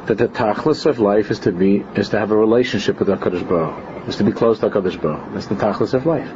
that 0.07 0.19
the 0.19 0.29
tachlis 0.29 0.87
of 0.87 0.99
life 0.99 1.31
is 1.31 1.41
to 1.41 1.53
be 1.53 1.85
is 1.95 2.09
to 2.11 2.19
have 2.19 2.31
a 2.31 2.37
relationship 2.37 2.99
with 2.99 3.09
Hakadosh 3.09 3.49
Baruch, 3.49 4.09
is 4.09 4.17
to 4.17 4.25
be 4.25 4.33
close 4.33 4.59
to 4.59 4.71
Hakadosh 4.71 5.01
Baruch. 5.01 5.33
That's 5.35 5.47
the 5.47 5.55
tachlis 5.55 5.95
of 5.95 6.05
life. 6.05 6.29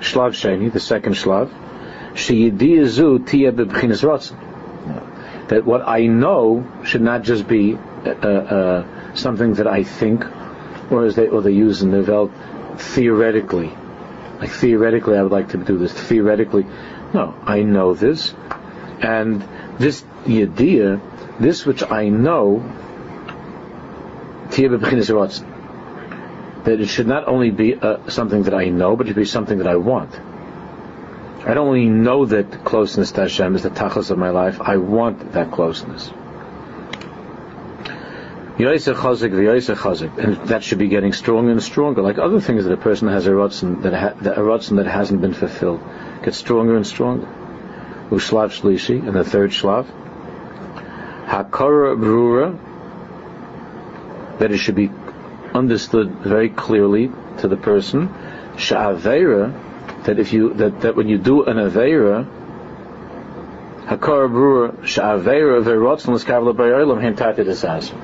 Shlav 0.00 0.32
sheni, 0.32 0.72
the 0.72 0.80
second 0.80 1.14
shlav, 1.14 1.50
sheyidiyazu 2.14 3.26
tia 3.28 3.52
bebchinas 3.52 4.02
ratzon. 4.02 5.48
That 5.48 5.64
what 5.64 5.86
I 5.86 6.06
know 6.06 6.66
should 6.84 7.02
not 7.02 7.22
just 7.22 7.48
be 7.48 7.78
uh, 8.04 8.28
uh, 8.28 9.14
something 9.14 9.54
that 9.54 9.66
I 9.66 9.84
think, 9.84 10.24
or 10.90 11.04
as 11.04 11.16
they 11.16 11.28
or 11.28 11.42
they 11.42 11.52
use 11.52 11.82
in 11.82 11.90
the 11.90 12.02
Welt, 12.02 12.32
theoretically. 12.76 13.72
Like 14.38 14.50
theoretically, 14.50 15.16
I 15.16 15.22
would 15.22 15.32
like 15.32 15.50
to 15.50 15.58
do 15.58 15.78
this. 15.78 15.92
Theoretically, 15.92 16.64
no, 17.12 17.34
I 17.42 17.62
know 17.62 17.94
this, 17.94 18.34
and 19.00 19.42
this 19.78 20.04
idea, 20.26 21.00
this 21.40 21.66
which 21.66 21.82
I 21.82 22.08
know, 22.08 22.60
that 26.64 26.80
it 26.80 26.86
should 26.88 27.06
not 27.06 27.28
only 27.28 27.50
be 27.50 27.74
uh, 27.74 28.08
something 28.08 28.42
that 28.44 28.54
I 28.54 28.68
know, 28.68 28.96
but 28.96 29.06
it 29.06 29.10
should 29.10 29.16
be 29.16 29.24
something 29.24 29.58
that 29.58 29.66
I 29.66 29.76
want. 29.76 30.14
I 30.14 31.54
don't 31.54 31.68
only 31.68 31.86
know 31.86 32.26
that 32.26 32.64
closeness 32.64 33.12
to 33.12 33.22
Hashem 33.22 33.54
is 33.54 33.62
the 33.62 33.70
tachlis 33.70 34.10
of 34.10 34.18
my 34.18 34.30
life, 34.30 34.60
I 34.60 34.76
want 34.76 35.32
that 35.32 35.52
closeness. 35.52 36.10
And 38.58 38.66
that 40.48 40.60
should 40.62 40.78
be 40.78 40.88
getting 40.88 41.12
stronger 41.12 41.52
and 41.52 41.62
stronger, 41.62 42.02
like 42.02 42.18
other 42.18 42.40
things 42.40 42.64
that 42.64 42.72
a 42.72 42.76
person 42.76 43.06
has 43.06 43.28
a 43.28 43.30
rotzen 43.30 43.82
that, 43.82 43.94
ha, 43.94 44.08
a 44.08 44.40
rotzen 44.40 44.78
that 44.78 44.86
hasn't 44.86 45.20
been 45.20 45.32
fulfilled. 45.32 45.80
Gets 46.24 46.38
stronger 46.38 46.74
and 46.74 46.84
stronger. 46.84 47.28
Ushlav 48.10 48.50
shlishi, 48.50 49.06
and 49.06 49.14
the 49.14 49.22
third 49.22 49.52
shlav. 49.52 49.86
Hakara 51.26 51.96
brura, 51.96 52.58
that 54.40 54.50
it 54.50 54.58
should 54.58 54.74
be 54.74 54.90
understood 55.54 56.10
very 56.10 56.48
clearly 56.48 57.12
to 57.38 57.46
the 57.46 57.56
person. 57.56 58.08
Sha'avera, 58.56 60.04
that 60.04 60.18
if 60.18 60.32
you 60.32 60.54
that, 60.54 60.80
that 60.80 60.96
when 60.96 61.08
you 61.08 61.18
do 61.18 61.44
an 61.44 61.58
avera, 61.58 62.26
hakara 63.86 64.28
brura 64.28 64.72
sha'avera 64.82 65.62
verotzen 65.62 66.12
l'skavla 66.12 66.56
b'yolam 66.56 67.00
hentati 67.00 67.44
desasm 67.44 67.96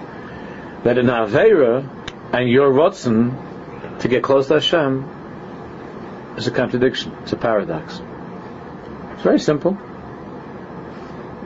that 0.84 0.98
an 0.98 1.06
Avera 1.06 1.88
and 2.32 2.48
your 2.48 2.70
Rotzen 2.70 4.00
to 4.00 4.08
get 4.08 4.22
close 4.22 4.48
to 4.48 4.54
Hashem 4.54 6.34
is 6.36 6.46
a 6.46 6.50
contradiction. 6.50 7.16
It's 7.22 7.32
a 7.32 7.36
paradox. 7.36 8.00
It's 9.14 9.22
very 9.22 9.40
simple. 9.40 9.78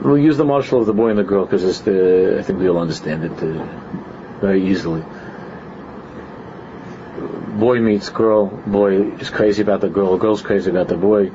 We'll 0.01 0.17
use 0.17 0.37
the 0.37 0.45
mashal 0.45 0.81
of 0.81 0.85
the 0.85 0.93
boy 0.93 1.09
and 1.09 1.19
the 1.19 1.23
girl 1.23 1.45
because 1.45 1.63
I 1.81 2.41
think 2.43 2.59
we 2.59 2.69
all 2.69 2.77
understand 2.77 3.23
it 3.23 3.31
uh, 3.31 3.65
very 4.39 4.67
easily. 4.67 5.03
Boy 7.57 7.79
meets 7.79 8.09
girl, 8.09 8.47
boy 8.47 9.11
is 9.19 9.29
crazy 9.29 9.61
about 9.61 9.81
the 9.81 9.89
girl, 9.89 10.17
girl's 10.17 10.41
crazy 10.41 10.69
about 10.69 10.87
the 10.87 10.95
boy. 10.95 11.31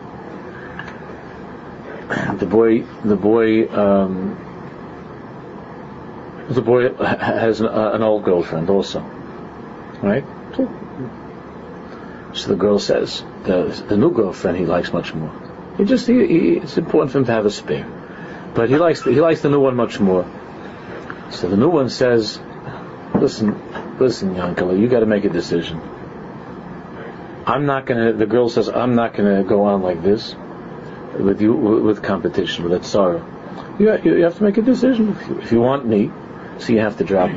The 2.38 2.46
boy, 2.46 2.82
the 3.04 3.16
boy, 3.16 3.68
um, 3.68 4.53
the 6.48 6.62
boy 6.62 6.92
has 6.94 7.60
an, 7.60 7.68
uh, 7.68 7.92
an 7.94 8.02
old 8.02 8.24
girlfriend 8.24 8.68
also, 8.70 9.00
right? 10.02 10.24
So 12.34 12.48
the 12.48 12.56
girl 12.56 12.78
says 12.78 13.24
the 13.44 13.84
the 13.88 13.96
new 13.96 14.10
girlfriend 14.10 14.58
he 14.58 14.66
likes 14.66 14.92
much 14.92 15.14
more. 15.14 15.32
He 15.78 15.84
just 15.84 16.06
he, 16.06 16.26
he, 16.26 16.48
it's 16.56 16.76
important 16.76 17.12
for 17.12 17.18
him 17.18 17.24
to 17.26 17.32
have 17.32 17.46
a 17.46 17.50
spare, 17.50 17.86
but 18.54 18.68
he 18.68 18.76
likes 18.76 19.02
the, 19.02 19.12
he 19.12 19.20
likes 19.20 19.40
the 19.40 19.48
new 19.48 19.60
one 19.60 19.76
much 19.76 20.00
more. 20.00 20.26
So 21.30 21.48
the 21.48 21.56
new 21.56 21.70
one 21.70 21.88
says, 21.88 22.40
"Listen, 23.14 23.98
listen, 23.98 24.34
Yankala, 24.34 24.78
you 24.78 24.88
got 24.88 25.00
to 25.00 25.06
make 25.06 25.24
a 25.24 25.30
decision. 25.30 25.80
I'm 27.46 27.66
not 27.66 27.86
gonna." 27.86 28.12
The 28.12 28.26
girl 28.26 28.48
says, 28.48 28.68
"I'm 28.68 28.94
not 28.94 29.14
gonna 29.14 29.44
go 29.44 29.64
on 29.64 29.82
like 29.82 30.02
this 30.02 30.34
with 31.18 31.40
you 31.40 31.54
with 31.54 32.02
competition 32.02 32.64
with 32.64 32.72
that 32.72 32.84
sorrow. 32.84 33.24
You, 33.78 33.96
you 34.04 34.24
have 34.24 34.36
to 34.38 34.42
make 34.42 34.58
a 34.58 34.62
decision. 34.62 35.10
If 35.10 35.28
you, 35.28 35.38
if 35.40 35.52
you 35.52 35.60
want 35.60 35.86
me, 35.86 36.10
so 36.58 36.72
you 36.72 36.80
have 36.80 36.98
to 36.98 37.04
drop, 37.04 37.30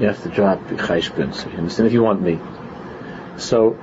you 0.00 0.06
have 0.06 0.22
to 0.22 0.28
drop 0.28 0.60
chayshpins. 0.68 1.50
You 1.50 1.58
understand? 1.58 1.86
If 1.86 1.92
you 1.92 2.02
want 2.02 2.22
me. 2.22 2.38
So, 3.36 3.78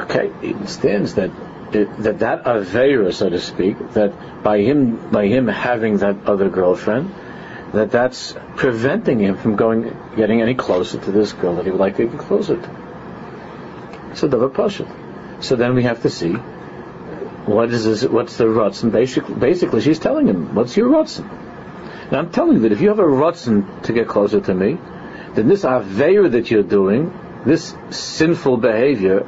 okay, 0.00 0.30
it 0.42 0.56
understands 0.56 1.14
that 1.14 1.30
that 1.72 2.18
that 2.20 2.44
avera, 2.44 3.12
so 3.12 3.28
to 3.28 3.40
speak, 3.40 3.76
that 3.92 4.42
by 4.42 4.58
him 4.58 5.10
by 5.10 5.26
him 5.26 5.48
having 5.48 5.98
that 5.98 6.26
other 6.26 6.48
girlfriend, 6.48 7.14
that 7.72 7.90
that's 7.90 8.34
preventing 8.56 9.18
him 9.18 9.36
from 9.36 9.56
going 9.56 9.96
getting 10.16 10.40
any 10.40 10.54
closer 10.54 10.98
to 10.98 11.12
this 11.12 11.32
girl 11.32 11.56
that 11.56 11.64
he 11.64 11.70
would 11.70 11.80
like 11.80 11.96
to 11.96 12.06
get 12.06 12.18
closer 12.18 12.56
to. 12.56 14.12
So 14.14 14.26
the 14.28 14.48
pasha. 14.48 14.86
So 15.40 15.56
then 15.56 15.74
we 15.74 15.84
have 15.84 16.02
to 16.02 16.10
see 16.10 16.32
what 17.48 17.70
is 17.70 17.84
this, 17.84 18.04
what's 18.04 18.36
the 18.36 18.44
rutzen. 18.44 18.90
Basically, 18.90 19.34
basically, 19.34 19.80
she's 19.80 19.98
telling 19.98 20.26
him, 20.26 20.54
"What's 20.54 20.76
your 20.76 20.88
rutzen?" 20.90 21.28
Now 22.10 22.18
I'm 22.18 22.30
telling 22.30 22.54
you 22.54 22.60
that 22.60 22.72
if 22.72 22.80
you 22.80 22.88
have 22.88 22.98
a 22.98 23.02
rutzen 23.02 23.82
to 23.82 23.92
get 23.92 24.08
closer 24.08 24.40
to 24.40 24.54
me, 24.54 24.78
then 25.34 25.48
this 25.48 25.64
aveir 25.64 26.30
that 26.32 26.50
you're 26.50 26.62
doing, 26.62 27.12
this 27.44 27.74
sinful 27.90 28.56
behavior 28.58 29.20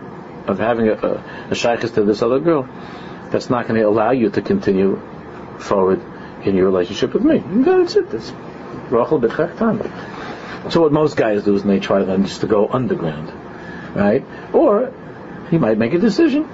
of 0.47 0.59
having 0.59 0.89
a, 0.89 0.95
a, 0.95 1.51
a 1.51 1.55
to 1.55 2.05
this 2.05 2.23
other 2.23 2.41
girl, 2.41 2.69
that's 3.31 3.51
not 3.51 3.69
going 3.69 3.81
to 3.81 3.87
allow 3.87 4.11
you 4.11 4.31
to 4.31 4.43
continue 4.43 5.01
forward 5.59 6.01
in 6.45 6.57
your 6.57 6.65
relationship 6.65 7.13
with 7.13 7.23
me. 7.23 7.39
That's 7.63 7.97
it. 7.97 8.11
That's 8.11 8.33
Rachel 8.91 9.21
So 10.71 10.81
what 10.81 10.93
most 10.93 11.17
guys 11.17 11.45
do 11.45 11.55
is 11.55 11.63
they 11.63 11.81
try 11.81 12.03
then 12.03 12.25
just 12.25 12.41
to 12.41 12.47
go 12.47 12.69
underground, 12.69 13.33
right? 13.95 14.25
Or 14.53 14.93
he 15.51 15.59
might 15.59 15.79
make 15.79 15.95
a 15.95 15.99
decision, 15.99 16.45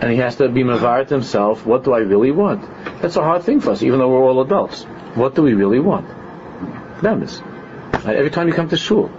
and 0.00 0.10
he 0.10 0.18
has 0.18 0.36
to 0.36 0.48
be 0.48 0.64
mavar 0.64 1.08
himself. 1.08 1.64
What 1.64 1.84
do 1.84 1.92
I 1.92 1.98
really 1.98 2.30
want? 2.30 2.62
That's 3.00 3.16
a 3.16 3.22
hard 3.22 3.42
thing 3.44 3.60
for 3.60 3.70
us, 3.70 3.82
even 3.82 3.98
though 3.98 4.08
we're 4.08 4.22
all 4.22 4.40
adults. 4.42 4.86
What 5.14 5.34
do 5.34 5.42
we 5.42 5.52
really 5.52 5.78
want? 5.78 6.08
Bemis. 7.02 7.42
Every 7.92 8.30
time 8.30 8.48
you 8.48 8.54
come 8.54 8.68
to 8.70 8.76
shul, 8.76 9.10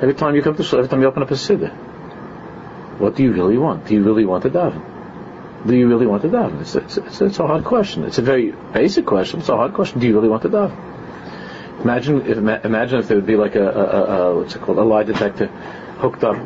every 0.00 0.14
time 0.14 0.34
you 0.34 0.42
come 0.42 0.56
to 0.56 0.62
shul, 0.62 0.80
every 0.80 0.88
time 0.90 1.00
you 1.00 1.06
open 1.06 1.22
up 1.22 1.30
a 1.30 1.34
siddur, 1.34 1.70
what 2.98 3.16
do 3.16 3.22
you 3.22 3.32
really 3.32 3.56
want? 3.56 3.86
Do 3.86 3.94
you 3.94 4.02
really 4.02 4.26
want 4.26 4.42
to 4.42 4.50
daven? 4.50 4.84
Do 5.66 5.74
you 5.74 5.88
really 5.88 6.06
want 6.06 6.22
to 6.22 6.28
daven? 6.28 6.60
It's, 6.60 6.74
it's, 6.74 6.98
it's, 6.98 7.20
it's, 7.22 7.38
a 7.38 7.46
hard 7.46 7.64
question. 7.64 8.04
It's 8.04 8.18
a 8.18 8.22
very 8.22 8.52
basic 8.72 9.06
question. 9.06 9.40
It's 9.40 9.48
a 9.48 9.56
hard 9.56 9.72
question. 9.72 10.00
Do 10.00 10.06
you 10.06 10.14
really 10.14 10.28
want 10.28 10.42
to 10.42 10.50
daven? 10.50 10.76
Imagine 11.82 12.20
if 12.26 12.36
imagine 12.36 12.98
if 12.98 13.08
there 13.08 13.16
would 13.16 13.26
be 13.26 13.36
like 13.36 13.54
a, 13.54 13.66
a, 13.66 13.84
a, 13.84 14.02
a 14.02 14.36
what's 14.36 14.54
it 14.54 14.60
called 14.60 14.76
a 14.76 14.82
lie 14.84 15.04
detector 15.04 15.46
hooked 15.46 16.22
up 16.22 16.36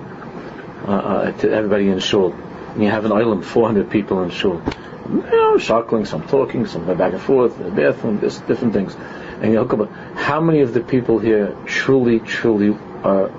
uh, 0.87 0.91
uh, 0.91 1.33
to 1.33 1.51
everybody 1.51 1.89
in 1.89 1.99
shul. 1.99 2.33
And 2.33 2.83
you 2.83 2.91
have 2.91 3.05
an 3.05 3.13
island, 3.13 3.45
400 3.45 3.91
people 3.91 4.23
in 4.23 4.31
shul 4.31 4.63
you 5.09 5.21
know, 5.21 5.57
shuckling, 5.57 6.07
some 6.07 6.27
talking, 6.27 6.67
some 6.67 6.87
back 6.97 7.13
and 7.13 7.21
forth, 7.21 7.59
in 7.59 7.65
the 7.65 7.71
bathroom, 7.71 8.21
this, 8.21 8.39
different 8.41 8.73
things. 8.73 8.95
And 9.41 9.53
you 9.53 9.61
look 9.61 9.73
about 9.73 9.91
how 10.17 10.41
many 10.41 10.61
of 10.61 10.73
the 10.73 10.81
people 10.81 11.19
here 11.19 11.57
truly, 11.67 12.21
truly 12.21 12.77
are 13.03 13.31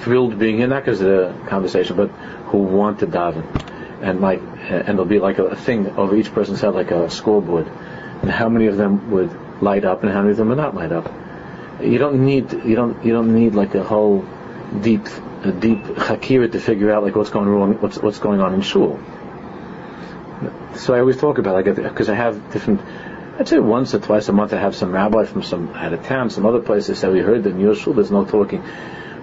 thrilled 0.00 0.38
being 0.38 0.58
here, 0.58 0.66
not 0.66 0.84
because 0.84 1.00
of 1.00 1.06
the 1.06 1.48
conversation, 1.48 1.96
but 1.96 2.08
who 2.48 2.58
want 2.58 3.00
to 3.00 3.06
daven. 3.06 3.44
And 4.02 4.20
like, 4.20 4.40
and 4.40 4.86
there'll 4.86 5.04
be 5.04 5.18
like 5.18 5.38
a, 5.38 5.44
a 5.44 5.56
thing 5.56 5.86
over 5.90 6.16
each 6.16 6.32
person's 6.32 6.60
head, 6.60 6.74
like 6.74 6.90
a 6.90 7.10
scoreboard. 7.10 7.68
And 8.22 8.30
how 8.30 8.48
many 8.48 8.66
of 8.66 8.76
them 8.76 9.10
would 9.10 9.62
light 9.62 9.84
up, 9.84 10.02
and 10.02 10.12
how 10.12 10.20
many 10.20 10.32
of 10.32 10.38
them 10.38 10.48
would 10.48 10.58
not 10.58 10.74
light 10.74 10.92
up. 10.92 11.12
You 11.80 11.98
don't 11.98 12.24
need, 12.24 12.52
you 12.52 12.74
don't, 12.74 13.04
you 13.04 13.12
don't 13.12 13.34
need 13.34 13.54
like 13.54 13.74
a 13.74 13.84
whole 13.84 14.24
deep, 14.80 15.06
a 15.44 15.52
deep 15.52 15.82
hakira 15.82 16.50
to 16.50 16.60
figure 16.60 16.90
out 16.92 17.02
like 17.02 17.14
what's 17.14 17.30
going 17.30 17.48
wrong, 17.48 17.74
what's 17.74 17.98
what's 17.98 18.18
going 18.18 18.40
on 18.40 18.54
in 18.54 18.62
shul 18.62 18.98
so 20.76 20.94
I 20.94 21.00
always 21.00 21.16
talk 21.16 21.38
about 21.38 21.66
it 21.66 21.76
because 21.76 22.08
I 22.08 22.14
have 22.14 22.52
different. 22.52 22.80
I'd 23.38 23.48
say 23.48 23.58
once 23.58 23.94
or 23.94 23.98
twice 23.98 24.28
a 24.28 24.32
month 24.32 24.52
I 24.52 24.60
have 24.60 24.74
some 24.76 24.92
rabbi 24.92 25.24
from 25.24 25.42
some 25.42 25.70
out 25.70 25.92
of 25.92 26.04
town, 26.04 26.30
some 26.30 26.46
other 26.46 26.60
places 26.60 26.98
say 26.98 27.08
we 27.08 27.20
heard 27.20 27.44
that 27.44 27.50
in 27.50 27.60
your 27.60 27.74
shul 27.74 27.94
there's 27.94 28.10
no 28.10 28.24
talking, 28.24 28.62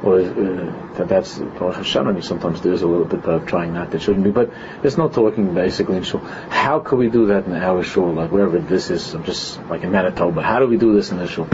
or 0.03 0.19
uh, 0.19 0.93
that 0.95 1.07
that's 1.07 1.37
Baruch 1.37 1.75
Hashem. 1.75 2.07
I 2.07 2.11
mean, 2.11 2.21
sometimes 2.21 2.61
there's 2.61 2.81
a 2.81 2.87
little 2.87 3.05
bit 3.05 3.23
of 3.25 3.45
trying 3.45 3.73
not 3.73 3.91
that 3.91 4.01
shouldn't 4.01 4.23
be, 4.23 4.31
but 4.31 4.51
there's 4.81 4.97
no 4.97 5.09
talking 5.09 5.53
basically 5.53 5.97
in 5.97 6.03
shul. 6.03 6.19
How 6.19 6.79
could 6.79 6.99
we 6.99 7.09
do 7.09 7.27
that 7.27 7.45
in 7.45 7.53
our 7.53 7.83
shul, 7.83 8.13
like 8.13 8.31
wherever 8.31 8.59
this 8.59 8.89
is? 8.89 9.13
I'm 9.13 9.23
just 9.23 9.61
like 9.65 9.83
in 9.83 9.91
Manitoba. 9.91 10.41
How 10.41 10.59
do 10.59 10.67
we 10.67 10.77
do 10.77 10.93
this 10.93 11.11
in 11.11 11.17
the 11.17 11.27
shul? 11.27 11.47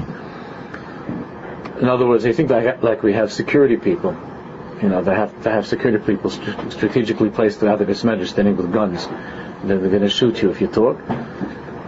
In 1.79 1.89
other 1.89 2.07
words, 2.07 2.25
I 2.25 2.31
think 2.31 2.50
like, 2.50 2.81
like 2.81 3.03
we 3.03 3.13
have 3.13 3.34
security 3.34 3.75
people 3.75 4.15
you 4.81 4.89
know, 4.89 5.01
they 5.01 5.15
have 5.15 5.43
to 5.43 5.50
have 5.50 5.65
security 5.65 6.03
people 6.05 6.29
strategically 6.29 7.29
placed 7.29 7.60
throughout 7.60 7.79
the 7.79 7.86
Bismedr 7.86 8.27
standing 8.27 8.57
with 8.57 8.74
guns 8.74 9.07
they're, 9.65 9.79
going 9.79 10.01
to 10.01 10.10
shoot 10.10 10.41
you 10.41 10.51
if 10.51 10.62
you 10.62 10.67
talk. 10.67 11.00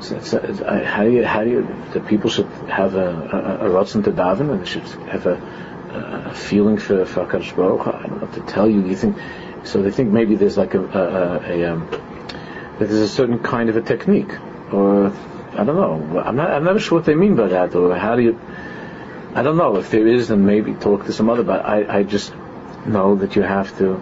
So 0.02 0.16
it's, 0.16 0.34
uh, 0.34 0.84
how 0.86 1.04
do 1.04 1.12
you, 1.12 1.26
how 1.26 1.44
do 1.44 1.50
you, 1.50 1.68
the 1.94 2.00
people 2.00 2.30
should 2.30 2.48
have 2.70 2.96
a, 2.96 3.10
a, 3.10 3.68
a 3.68 3.70
rotzen 3.70 4.04
to 4.04 4.12
daven 4.12 4.52
and 4.52 4.62
they 4.62 4.66
should 4.66 4.84
have 5.10 5.26
a, 5.26 6.28
a 6.30 6.34
feeling 6.34 6.78
for, 6.78 7.06
for 7.06 7.26
HaKadosh 7.26 7.56
Baruch 7.56 7.88
I 7.88 8.02
don't 8.04 8.12
know 8.12 8.28
what 8.28 8.34
to 8.34 8.42
tell 8.42 8.70
you. 8.70 8.86
You 8.86 8.96
think, 8.96 9.18
so 9.64 9.82
they 9.82 9.92
think 9.92 10.12
maybe 10.12 10.36
there's 10.36 10.58
like 10.58 10.76
a, 10.76 10.84
a, 10.84 11.52
a 11.52 11.72
um, 11.72 11.90
that 11.90 12.90
there's 12.90 12.92
a 12.92 13.10
certain 13.10 13.40
kind 13.40 13.70
of 13.70 13.76
a 13.76 13.82
technique 13.82 14.32
or 14.72 15.08
I 15.54 15.64
don't 15.64 15.76
know. 15.76 16.20
I'm 16.20 16.36
not, 16.36 16.52
I'm 16.52 16.64
not 16.64 16.80
sure 16.80 17.00
what 17.00 17.06
they 17.06 17.16
mean 17.16 17.36
by 17.36 17.48
that 17.48 17.74
or 17.74 17.96
how 17.96 18.16
do 18.16 18.22
you, 18.22 18.40
I 19.34 19.42
don't 19.42 19.58
know 19.58 19.78
if 19.78 19.90
there 19.90 20.06
is 20.06 20.28
then 20.28 20.46
maybe 20.46 20.74
talk 20.74 21.06
to 21.06 21.14
some 21.14 21.30
other, 21.30 21.44
but 21.44 21.66
I, 21.66 22.00
I 22.00 22.04
just 22.04 22.34
know 22.86 23.16
that 23.16 23.36
you 23.36 23.42
have 23.42 23.76
to, 23.80 24.00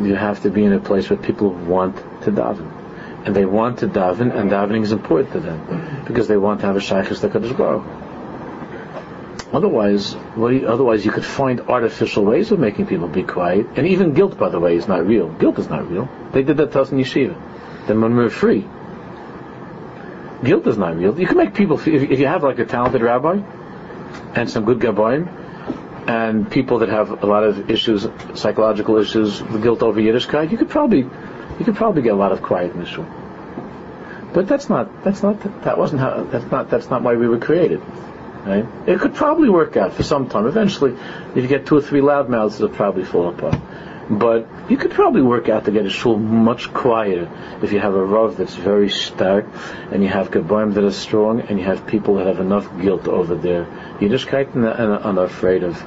you 0.00 0.14
have 0.14 0.42
to 0.42 0.50
be 0.50 0.64
in 0.64 0.72
a 0.72 0.80
place 0.80 1.10
where 1.10 1.18
people 1.18 1.50
want 1.50 1.96
to 2.22 2.32
daven 2.32 2.78
and 3.24 3.34
they 3.34 3.44
want 3.44 3.80
to 3.80 3.88
daven, 3.88 4.34
and 4.34 4.50
davening 4.50 4.82
is 4.82 4.92
important 4.92 5.32
to 5.32 5.40
them 5.40 6.04
because 6.06 6.28
they 6.28 6.36
want 6.36 6.60
to 6.60 6.66
have 6.66 6.76
a 6.76 6.80
shaykhis 6.80 7.20
to 7.20 7.28
Kadosh 7.28 7.56
Baruch. 7.56 7.84
Otherwise, 9.52 10.14
you, 10.36 10.66
otherwise 10.68 11.06
you 11.06 11.10
could 11.10 11.24
find 11.24 11.60
artificial 11.62 12.24
ways 12.24 12.52
of 12.52 12.58
making 12.58 12.86
people 12.86 13.08
be 13.08 13.22
quiet. 13.22 13.66
And 13.76 13.86
even 13.86 14.12
guilt, 14.12 14.38
by 14.38 14.50
the 14.50 14.60
way, 14.60 14.76
is 14.76 14.86
not 14.86 15.06
real. 15.06 15.28
Guilt 15.28 15.58
is 15.58 15.68
not 15.68 15.90
real. 15.90 16.08
They 16.32 16.42
did 16.42 16.58
that 16.58 16.72
to 16.72 16.82
us 16.82 16.92
in 16.92 16.98
yeshiva. 16.98 17.34
Then 17.86 18.02
when 18.02 18.14
we're 18.14 18.28
free, 18.28 18.68
guilt 20.44 20.66
is 20.66 20.76
not 20.76 20.96
real. 20.96 21.18
You 21.18 21.26
can 21.26 21.38
make 21.38 21.54
people 21.54 21.78
feel, 21.78 22.02
if 22.02 22.20
you 22.20 22.26
have 22.26 22.42
like 22.42 22.58
a 22.58 22.66
talented 22.66 23.00
rabbi 23.00 23.40
and 24.34 24.50
some 24.50 24.66
good 24.66 24.80
gabbaim, 24.80 25.26
and 26.08 26.50
people 26.50 26.78
that 26.78 26.88
have 26.88 27.22
a 27.22 27.26
lot 27.26 27.44
of 27.44 27.70
issues, 27.70 28.06
psychological 28.34 28.96
issues, 28.96 29.42
guilt 29.42 29.82
over 29.82 30.00
Yiddishkeit, 30.00 30.50
you 30.50 30.56
could 30.56 30.70
probably, 30.70 31.06
you 31.58 31.64
could 31.64 31.76
probably 31.76 32.02
get 32.02 32.12
a 32.12 32.16
lot 32.16 32.32
of 32.32 32.42
quiet 32.42 32.72
in 32.72 32.80
the 32.80 32.86
shul. 32.86 33.06
But 34.32 34.46
that's 34.46 34.68
not, 34.68 35.04
that's 35.04 35.22
not, 35.22 35.64
that 35.64 35.78
wasn't 35.78 36.00
how, 36.00 36.24
that's 36.24 36.50
not, 36.50 36.70
that's 36.70 36.90
not 36.90 37.02
why 37.02 37.16
we 37.16 37.26
were 37.26 37.38
created. 37.38 37.80
Right? 38.44 38.66
It 38.86 39.00
could 39.00 39.14
probably 39.14 39.48
work 39.48 39.76
out 39.76 39.94
for 39.94 40.02
some 40.02 40.28
time. 40.28 40.46
Eventually, 40.46 40.96
if 41.34 41.36
you 41.36 41.48
get 41.48 41.66
two 41.66 41.76
or 41.76 41.82
three 41.82 42.00
loud 42.00 42.28
mouths, 42.28 42.56
it'll 42.56 42.74
probably 42.74 43.04
fall 43.04 43.28
apart. 43.28 43.60
But 44.10 44.48
you 44.70 44.78
could 44.78 44.92
probably 44.92 45.20
work 45.20 45.50
out 45.50 45.66
to 45.66 45.70
get 45.70 45.84
a 45.84 45.90
shul 45.90 46.18
much 46.18 46.72
quieter 46.72 47.30
if 47.62 47.72
you 47.72 47.80
have 47.80 47.94
a 47.94 48.02
rav 48.02 48.38
that's 48.38 48.54
very 48.54 48.88
stark, 48.88 49.46
and 49.92 50.02
you 50.02 50.08
have 50.08 50.30
gabbaim 50.30 50.74
that 50.74 50.84
are 50.84 50.92
strong, 50.92 51.40
and 51.40 51.58
you 51.58 51.64
have 51.66 51.86
people 51.86 52.14
that 52.16 52.26
have 52.26 52.40
enough 52.40 52.68
guilt 52.80 53.06
over 53.06 53.34
there. 53.34 53.64
their 53.64 54.08
Yiddishkeit 54.08 54.54
and, 54.54 54.64
and 54.64 55.18
are 55.18 55.24
afraid 55.24 55.62
of 55.62 55.84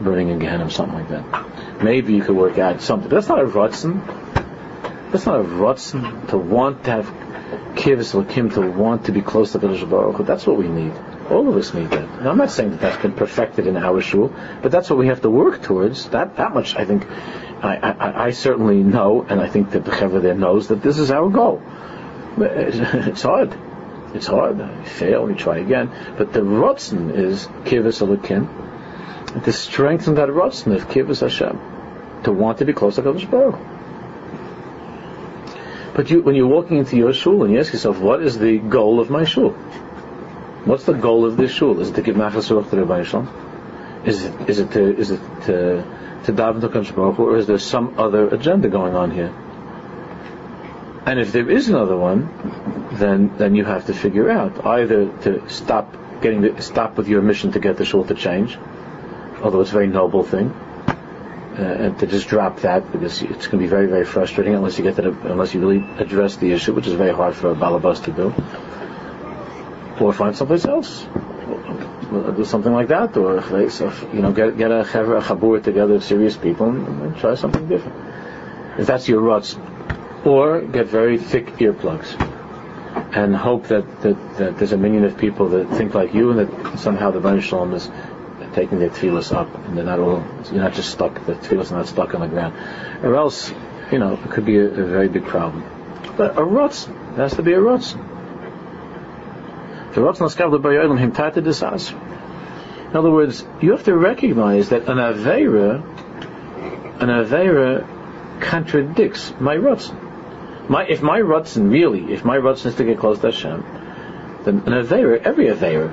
burning 0.00 0.28
in 0.28 0.38
Gehenna, 0.38 0.68
something 0.70 0.98
like 0.98 1.08
that. 1.08 1.82
Maybe 1.82 2.14
you 2.14 2.22
could 2.22 2.36
work 2.36 2.58
out 2.58 2.82
something. 2.82 3.08
But 3.08 3.16
that's 3.16 3.28
not 3.28 3.40
a 3.40 3.46
rotzen. 3.46 4.21
That's 5.12 5.26
not 5.26 5.40
a 5.40 5.44
rotzen 5.44 6.28
to 6.28 6.38
want 6.38 6.84
to 6.84 6.90
have 6.90 7.06
kivs 7.74 8.14
or 8.14 8.24
kim 8.24 8.48
to 8.50 8.62
want 8.62 9.06
to 9.06 9.12
be 9.12 9.20
close 9.20 9.52
to 9.52 9.58
the 9.58 9.68
Baruch 9.86 10.26
That's 10.26 10.46
what 10.46 10.56
we 10.56 10.68
need. 10.68 10.92
All 11.30 11.48
of 11.48 11.56
us 11.56 11.74
need 11.74 11.90
that. 11.90 12.22
Now, 12.22 12.30
I'm 12.30 12.38
not 12.38 12.50
saying 12.50 12.70
that 12.70 12.80
that's 12.80 13.02
been 13.02 13.12
perfected 13.12 13.66
in 13.66 13.76
our 13.76 14.00
shul, 14.00 14.32
but 14.62 14.72
that's 14.72 14.88
what 14.88 14.98
we 14.98 15.08
have 15.08 15.20
to 15.22 15.30
work 15.30 15.62
towards. 15.62 16.08
That 16.10 16.36
that 16.36 16.54
much, 16.54 16.76
I 16.76 16.86
think, 16.86 17.06
I, 17.10 17.76
I, 17.76 18.24
I 18.26 18.30
certainly 18.30 18.82
know, 18.82 19.24
and 19.28 19.40
I 19.40 19.48
think 19.48 19.72
that 19.72 19.84
the 19.84 19.90
Chaver 19.90 20.22
there 20.22 20.34
knows 20.34 20.68
that 20.68 20.82
this 20.82 20.98
is 20.98 21.10
our 21.10 21.28
goal. 21.28 21.62
It's 22.38 23.22
hard. 23.22 23.54
It's 24.14 24.26
hard. 24.26 24.58
We 24.58 24.84
fail, 24.86 25.26
we 25.26 25.34
try 25.34 25.58
again. 25.58 25.90
But 26.16 26.32
the 26.32 26.40
rotzen 26.40 27.14
is 27.14 27.46
kivus 27.64 28.00
alakim, 28.00 29.44
to 29.44 29.52
strengthen 29.52 30.14
that 30.14 30.30
rotzen 30.30 30.74
of 30.74 30.88
kivus 30.88 31.20
Hashem, 31.20 32.22
to 32.24 32.32
want 32.32 32.58
to 32.58 32.64
be 32.64 32.72
close 32.72 32.96
to 32.96 33.02
Kadosh 33.02 33.30
Baruch. 33.30 33.71
But 35.94 36.10
you, 36.10 36.22
when 36.22 36.34
you're 36.34 36.46
walking 36.46 36.78
into 36.78 36.96
your 36.96 37.12
shul 37.12 37.44
and 37.44 37.52
you 37.52 37.60
ask 37.60 37.72
yourself, 37.72 37.98
what 37.98 38.22
is 38.22 38.38
the 38.38 38.58
goal 38.58 38.98
of 39.00 39.10
my 39.10 39.24
shul? 39.24 39.50
What's 40.64 40.84
the 40.84 40.94
goal 40.94 41.26
of 41.26 41.36
this 41.36 41.50
shul? 41.50 41.80
Is 41.80 41.90
it 41.90 41.94
to 41.96 42.02
give 42.02 42.16
nachas 42.16 42.50
ruach 42.50 42.70
to 42.70 42.76
Rabbi 42.76 43.02
Shalom? 43.02 43.28
Is 44.04 44.24
it 44.24 44.48
is 44.48 44.58
it 44.58 44.70
to 44.72 44.96
is 44.96 45.10
it 45.10 45.20
to 45.46 45.84
to 46.24 46.32
daven 46.32 46.60
to 46.60 46.68
Kadosh 46.68 46.94
Baruch 46.94 47.18
or 47.18 47.36
is 47.36 47.46
there 47.46 47.58
some 47.58 47.98
other 47.98 48.28
agenda 48.28 48.68
going 48.68 48.94
on 48.94 49.10
here? 49.10 49.32
And 51.04 51.18
if 51.18 51.32
there 51.32 51.50
is 51.50 51.68
another 51.68 51.96
one, 51.96 52.30
then 52.92 53.36
then 53.36 53.54
you 53.54 53.64
have 53.64 53.86
to 53.86 53.94
figure 53.94 54.30
out 54.30 54.64
either 54.64 55.06
to 55.22 55.48
stop 55.48 55.96
getting 56.22 56.40
the, 56.42 56.62
stop 56.62 56.96
with 56.96 57.08
your 57.08 57.22
mission 57.22 57.52
to 57.52 57.60
get 57.60 57.76
the 57.76 57.84
shul 57.84 58.04
to 58.04 58.14
change, 58.14 58.56
although 59.42 59.60
it's 59.60 59.70
a 59.70 59.74
very 59.74 59.88
noble 59.88 60.22
thing, 60.22 60.54
and 61.56 61.98
to 61.98 62.06
just 62.06 62.28
drop 62.28 62.60
that 62.60 62.90
because 62.92 63.22
it's 63.22 63.46
going 63.46 63.58
to 63.58 63.58
be 63.58 63.66
very 63.66 63.86
very 63.86 64.04
frustrating 64.04 64.54
unless 64.54 64.78
you 64.78 64.84
get 64.84 64.96
that 64.96 65.06
unless 65.06 65.52
you 65.54 65.60
really 65.60 65.84
address 65.98 66.36
the 66.36 66.52
issue, 66.52 66.72
which 66.72 66.86
is 66.86 66.94
very 66.94 67.14
hard 67.14 67.34
for 67.34 67.50
a 67.50 67.54
balabas 67.54 68.02
to 68.04 68.12
do 68.12 68.34
or 70.00 70.12
find 70.12 70.36
someplace 70.36 70.64
else. 70.64 71.06
do 72.36 72.44
something 72.44 72.72
like 72.72 72.88
that, 72.88 73.16
or 73.16 73.36
you 74.12 74.20
know, 74.20 74.32
get 74.32 74.56
get 74.56 74.70
a 74.70 74.84
chaver, 74.84 75.18
a 75.18 75.22
chabur 75.22 75.62
together 75.62 75.94
of 75.94 76.04
serious 76.04 76.36
people 76.36 76.68
and, 76.70 77.02
and, 77.02 77.16
try 77.16 77.34
something 77.34 77.68
different. 77.68 77.96
If 78.78 78.86
that's 78.86 79.08
your 79.08 79.20
ruts, 79.20 79.56
or 80.24 80.62
get 80.62 80.86
very 80.86 81.18
thick 81.18 81.46
earplugs 81.58 82.10
and 83.14 83.34
hope 83.34 83.68
that, 83.68 83.84
that, 84.02 84.36
that 84.38 84.58
there's 84.58 84.72
a 84.72 84.76
million 84.76 85.04
of 85.04 85.16
people 85.18 85.48
that 85.50 85.68
think 85.70 85.94
like 85.94 86.14
you 86.14 86.30
and 86.30 86.40
that 86.40 86.78
somehow 86.78 87.10
the 87.10 87.20
Baruch 87.20 87.44
Shalom 87.44 87.74
is 87.74 87.90
taking 88.54 88.78
their 88.78 88.90
tefillas 88.90 89.32
up 89.34 89.54
and 89.66 89.76
they're 89.76 89.84
not 89.84 89.98
all, 89.98 90.24
you're 90.52 90.62
not 90.62 90.74
just 90.74 90.90
stuck, 90.90 91.26
the 91.26 91.34
tefillas 91.34 91.72
are 91.72 91.76
not 91.76 91.86
stuck 91.86 92.14
on 92.14 92.20
the 92.20 92.28
ground. 92.28 92.54
Or 93.04 93.16
else, 93.16 93.52
you 93.90 93.98
know, 93.98 94.14
it 94.14 94.30
could 94.30 94.44
be 94.44 94.58
a, 94.58 94.66
a 94.66 94.84
very 94.86 95.08
big 95.08 95.24
problem. 95.24 95.64
But 96.16 96.38
a 96.38 96.44
there 96.44 97.16
has 97.16 97.34
to 97.36 97.42
be 97.42 97.52
a 97.52 97.58
rutz. 97.58 97.94
In 102.92 102.96
other 102.96 103.10
words, 103.10 103.44
you 103.60 103.70
have 103.72 103.84
to 103.84 103.96
recognize 103.96 104.68
that 104.70 104.88
an 104.88 104.98
Avera, 104.98 105.82
an 107.00 107.08
Avera 107.08 107.86
contradicts 108.40 109.32
my 109.38 109.56
Ratzon. 109.56 110.68
My, 110.68 110.84
if 110.86 111.02
my 111.02 111.20
Ratzon 111.20 111.70
really, 111.70 112.12
if 112.12 112.24
my 112.24 112.36
Ratzon 112.36 112.66
is 112.66 112.74
to 112.76 112.84
get 112.84 112.98
close 112.98 113.18
to 113.20 113.30
Hashem, 113.30 113.62
then 114.44 114.62
an 114.66 114.72
Avera, 114.84 115.22
every 115.22 115.46
Avera, 115.46 115.92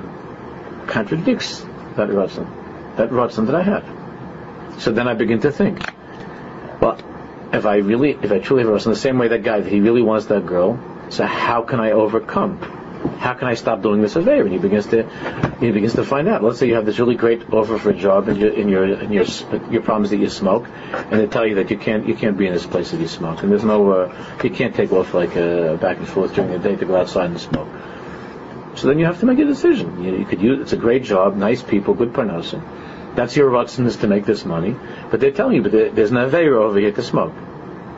contradicts 0.86 1.64
that 2.00 2.08
Ratzon, 2.08 2.96
that 2.96 3.10
Ratzon 3.10 3.46
that 3.46 3.54
I 3.54 3.62
have. 3.62 4.82
So 4.82 4.92
then 4.92 5.06
I 5.08 5.14
begin 5.14 5.40
to 5.40 5.52
think, 5.52 5.80
well, 6.80 6.98
if 7.52 7.66
I 7.66 7.76
really, 7.76 8.10
if 8.10 8.32
I 8.32 8.38
truly 8.38 8.64
have 8.64 8.72
Ratzon, 8.72 8.86
the 8.86 8.96
same 8.96 9.18
way 9.18 9.28
that 9.28 9.42
guy, 9.42 9.60
that 9.60 9.70
he 9.70 9.80
really 9.80 10.02
wants 10.02 10.26
that 10.26 10.46
girl, 10.46 10.78
so 11.10 11.26
how 11.26 11.62
can 11.62 11.80
I 11.80 11.92
overcome? 11.92 12.58
how 13.18 13.34
can 13.34 13.48
I 13.48 13.54
stop 13.54 13.82
doing 13.82 14.02
this 14.02 14.16
affair? 14.16 14.42
And 14.42 14.52
he 14.52 14.58
begins 14.58 14.86
to 14.86 15.02
he 15.60 15.70
begins 15.70 15.94
to 15.94 16.04
find 16.04 16.28
out. 16.28 16.42
Let's 16.42 16.58
say 16.58 16.68
you 16.68 16.74
have 16.74 16.86
this 16.86 16.98
really 16.98 17.14
great 17.14 17.50
offer 17.52 17.78
for 17.78 17.90
a 17.90 17.94
job, 17.94 18.28
and 18.28 18.38
your 18.38 18.52
in 18.52 18.68
your 18.68 18.86
your 19.10 19.24
your 19.70 19.82
problem 19.82 20.04
is 20.04 20.10
that 20.10 20.18
you 20.18 20.28
smoke, 20.28 20.66
and 20.92 21.20
they 21.20 21.26
tell 21.26 21.46
you 21.46 21.56
that 21.56 21.70
you 21.70 21.78
can't 21.78 22.06
you 22.06 22.14
can't 22.14 22.36
be 22.36 22.46
in 22.46 22.52
this 22.52 22.66
place 22.66 22.92
if 22.92 23.00
you 23.00 23.08
smoke, 23.08 23.42
and 23.42 23.50
there's 23.50 23.64
no 23.64 23.90
uh, 23.90 24.38
you 24.42 24.50
can't 24.50 24.74
take 24.74 24.92
off 24.92 25.14
like 25.14 25.36
uh, 25.36 25.76
back 25.76 25.98
and 25.98 26.08
forth 26.08 26.34
during 26.34 26.50
the 26.50 26.58
day 26.58 26.76
to 26.76 26.84
go 26.84 26.96
outside 26.96 27.30
and 27.30 27.40
smoke. 27.40 27.68
So 28.76 28.88
then 28.88 28.98
you 28.98 29.06
have 29.06 29.20
to 29.20 29.26
make 29.26 29.38
a 29.38 29.44
decision. 29.44 30.02
You, 30.02 30.16
you 30.16 30.24
could 30.24 30.40
use 30.40 30.60
it's 30.60 30.72
a 30.72 30.76
great 30.76 31.02
job, 31.02 31.36
nice 31.36 31.62
people, 31.62 31.94
good 31.94 32.14
pronunciation. 32.14 32.62
That's 33.14 33.36
your 33.36 33.50
rutzen 33.50 33.86
is 33.86 33.96
to 33.98 34.06
make 34.06 34.24
this 34.24 34.44
money, 34.44 34.76
but 35.10 35.18
they're 35.20 35.32
telling 35.32 35.56
you, 35.56 35.62
but 35.62 35.72
there's 35.72 36.12
no 36.12 36.28
aveira 36.28 36.60
over 36.60 36.78
here 36.78 36.92
to 36.92 37.02
smoke. 37.02 37.34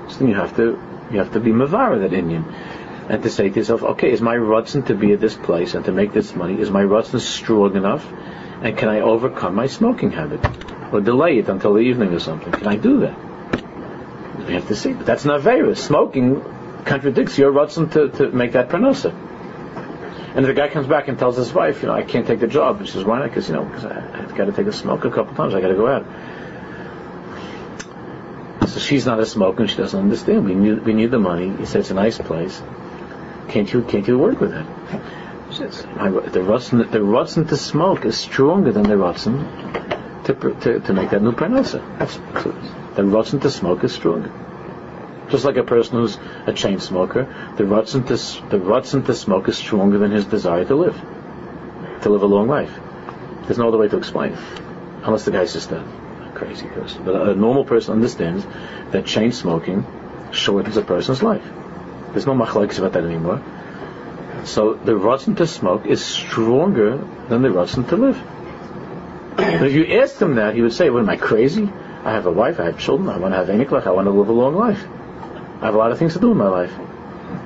So 0.08 0.18
then 0.18 0.28
you 0.28 0.34
have 0.34 0.56
to 0.56 0.80
you 1.10 1.18
have 1.18 1.32
to 1.34 1.40
be 1.40 1.50
mavara 1.50 2.00
that 2.00 2.12
inyan 2.12 2.44
and 3.08 3.22
to 3.22 3.30
say 3.30 3.48
to 3.50 3.56
yourself, 3.56 3.82
okay, 3.82 4.10
is 4.10 4.20
my 4.20 4.36
rutzen 4.36 4.86
to 4.86 4.94
be 4.94 5.12
at 5.12 5.20
this 5.20 5.34
place 5.34 5.74
and 5.74 5.84
to 5.84 5.92
make 5.92 6.12
this 6.12 6.34
money, 6.34 6.60
is 6.60 6.70
my 6.70 6.82
rutzen 6.82 7.20
strong 7.20 7.76
enough? 7.76 8.06
And 8.62 8.78
can 8.78 8.88
I 8.88 9.00
overcome 9.00 9.54
my 9.54 9.66
smoking 9.66 10.12
habit? 10.12 10.40
Or 10.92 11.00
delay 11.00 11.38
it 11.38 11.48
until 11.48 11.74
the 11.74 11.80
evening 11.80 12.14
or 12.14 12.20
something? 12.20 12.52
Can 12.52 12.68
I 12.68 12.76
do 12.76 13.00
that? 13.00 13.18
We 14.46 14.54
have 14.54 14.68
to 14.68 14.76
see. 14.76 14.92
But 14.92 15.04
that's 15.04 15.24
not 15.24 15.40
virus. 15.40 15.82
Smoking 15.82 16.42
contradicts 16.84 17.38
your 17.38 17.52
rutzen 17.52 17.90
to, 17.92 18.08
to 18.18 18.30
make 18.30 18.52
that 18.52 18.68
parnasa. 18.68 19.12
And 20.34 20.44
the 20.46 20.54
guy 20.54 20.68
comes 20.68 20.86
back 20.86 21.08
and 21.08 21.18
tells 21.18 21.36
his 21.36 21.52
wife, 21.52 21.82
you 21.82 21.88
know, 21.88 21.94
I 21.94 22.02
can't 22.02 22.26
take 22.26 22.40
the 22.40 22.46
job. 22.46 22.78
And 22.78 22.86
she 22.86 22.94
says, 22.94 23.04
why 23.04 23.18
not? 23.18 23.28
Because, 23.28 23.48
you 23.48 23.54
know, 23.54 23.64
because 23.64 23.84
I've 23.84 24.34
got 24.34 24.46
to 24.46 24.52
take 24.52 24.66
a 24.66 24.72
smoke 24.72 25.04
a 25.04 25.10
couple 25.10 25.34
times. 25.34 25.54
I 25.54 25.60
got 25.60 25.68
to 25.68 25.74
go 25.74 25.88
out. 25.88 26.06
So 28.68 28.80
she's 28.80 29.04
not 29.04 29.20
a 29.20 29.26
smoker 29.26 29.66
she 29.68 29.76
doesn't 29.76 30.00
understand. 30.00 30.46
We 30.46 30.54
need, 30.54 30.84
we 30.86 30.94
need 30.94 31.10
the 31.10 31.18
money. 31.18 31.54
He 31.56 31.66
said 31.66 31.80
it's 31.80 31.90
a 31.90 31.94
nice 31.94 32.16
place. 32.16 32.62
Can't 33.48 33.70
you 33.70 33.82
can't 33.82 34.06
you 34.08 34.18
work 34.18 34.40
with 34.40 34.54
it? 34.54 34.66
The 35.50 36.40
rutzen 36.40 36.90
the 36.90 37.00
rutzen 37.00 37.48
to 37.50 37.56
smoke 37.58 38.06
is 38.06 38.16
stronger 38.16 38.72
than 38.72 38.84
the 38.84 38.94
rutzen 38.94 40.24
to, 40.24 40.34
to, 40.34 40.80
to 40.80 40.92
make 40.94 41.10
that 41.10 41.20
new 41.20 41.32
parnasa. 41.32 41.82
The 42.94 43.02
rutzen 43.02 43.42
to 43.42 43.50
smoke 43.50 43.84
is 43.84 43.92
stronger. 43.92 44.32
Just 45.32 45.46
like 45.46 45.56
a 45.56 45.64
person 45.64 45.96
who's 45.96 46.18
a 46.46 46.52
chain 46.52 46.78
smoker, 46.78 47.24
the 47.56 47.64
rutzen 47.64 48.06
to 48.08 48.16
the 48.50 48.62
rutzen 48.62 49.06
to 49.06 49.14
smoke 49.14 49.48
is 49.48 49.56
stronger 49.56 49.96
than 49.96 50.10
his 50.10 50.26
desire 50.26 50.66
to 50.66 50.74
live, 50.74 51.00
to 52.02 52.10
live 52.10 52.22
a 52.22 52.26
long 52.26 52.48
life. 52.48 52.78
There's 53.46 53.56
no 53.56 53.68
other 53.68 53.78
way 53.78 53.88
to 53.88 53.96
explain, 53.96 54.36
unless 55.02 55.24
the 55.24 55.30
guy's 55.30 55.54
just 55.54 55.72
a 55.72 55.82
crazy 56.34 56.66
person. 56.66 57.04
But 57.06 57.14
a 57.28 57.34
normal 57.34 57.64
person 57.64 57.94
understands 57.94 58.46
that 58.90 59.06
chain 59.06 59.32
smoking 59.32 59.86
shortens 60.32 60.76
a 60.76 60.82
person's 60.82 61.22
life. 61.22 61.48
There's 62.10 62.26
no 62.26 62.34
machlokes 62.34 62.78
about 62.78 62.92
that 62.92 63.04
anymore. 63.04 63.42
So 64.44 64.74
the 64.74 64.92
rutzen 64.92 65.38
to 65.38 65.46
smoke 65.46 65.86
is 65.86 66.04
stronger 66.04 66.98
than 67.30 67.40
the 67.40 67.48
rutzen 67.48 67.88
to 67.88 67.96
live. 67.96 68.22
But 69.36 69.62
if 69.62 69.72
you 69.72 69.98
asked 69.98 70.20
him 70.20 70.34
that, 70.34 70.54
he 70.54 70.60
would 70.60 70.74
say, 70.74 70.90
"What 70.90 71.00
am 71.00 71.08
I 71.08 71.16
crazy? 71.16 71.72
I 72.04 72.12
have 72.12 72.26
a 72.26 72.30
wife, 72.30 72.60
I 72.60 72.64
have 72.64 72.78
children, 72.78 73.08
I 73.08 73.16
want 73.16 73.32
to 73.32 73.38
have 73.38 73.48
eniklach, 73.48 73.86
I 73.86 73.92
want 73.92 74.08
to 74.08 74.10
live 74.10 74.28
a 74.28 74.32
long 74.32 74.54
life. 74.56 74.84
I 75.62 75.66
have 75.66 75.74
a 75.74 75.78
lot 75.78 75.92
of 75.92 75.98
things 75.98 76.12
to 76.14 76.18
do 76.18 76.32
in 76.32 76.36
my 76.36 76.48
life." 76.48 76.74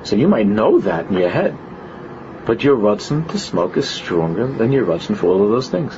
So 0.03 0.15
you 0.15 0.27
might 0.27 0.47
know 0.47 0.79
that 0.79 1.07
in 1.07 1.17
your 1.17 1.29
head, 1.29 1.55
but 2.45 2.63
your 2.63 2.75
rutzen 2.75 3.27
to 3.29 3.37
smoke 3.37 3.77
is 3.77 3.89
stronger 3.89 4.47
than 4.47 4.71
your 4.71 4.85
rutzen 4.85 5.15
for 5.15 5.27
all 5.27 5.43
of 5.43 5.49
those 5.49 5.69
things. 5.69 5.97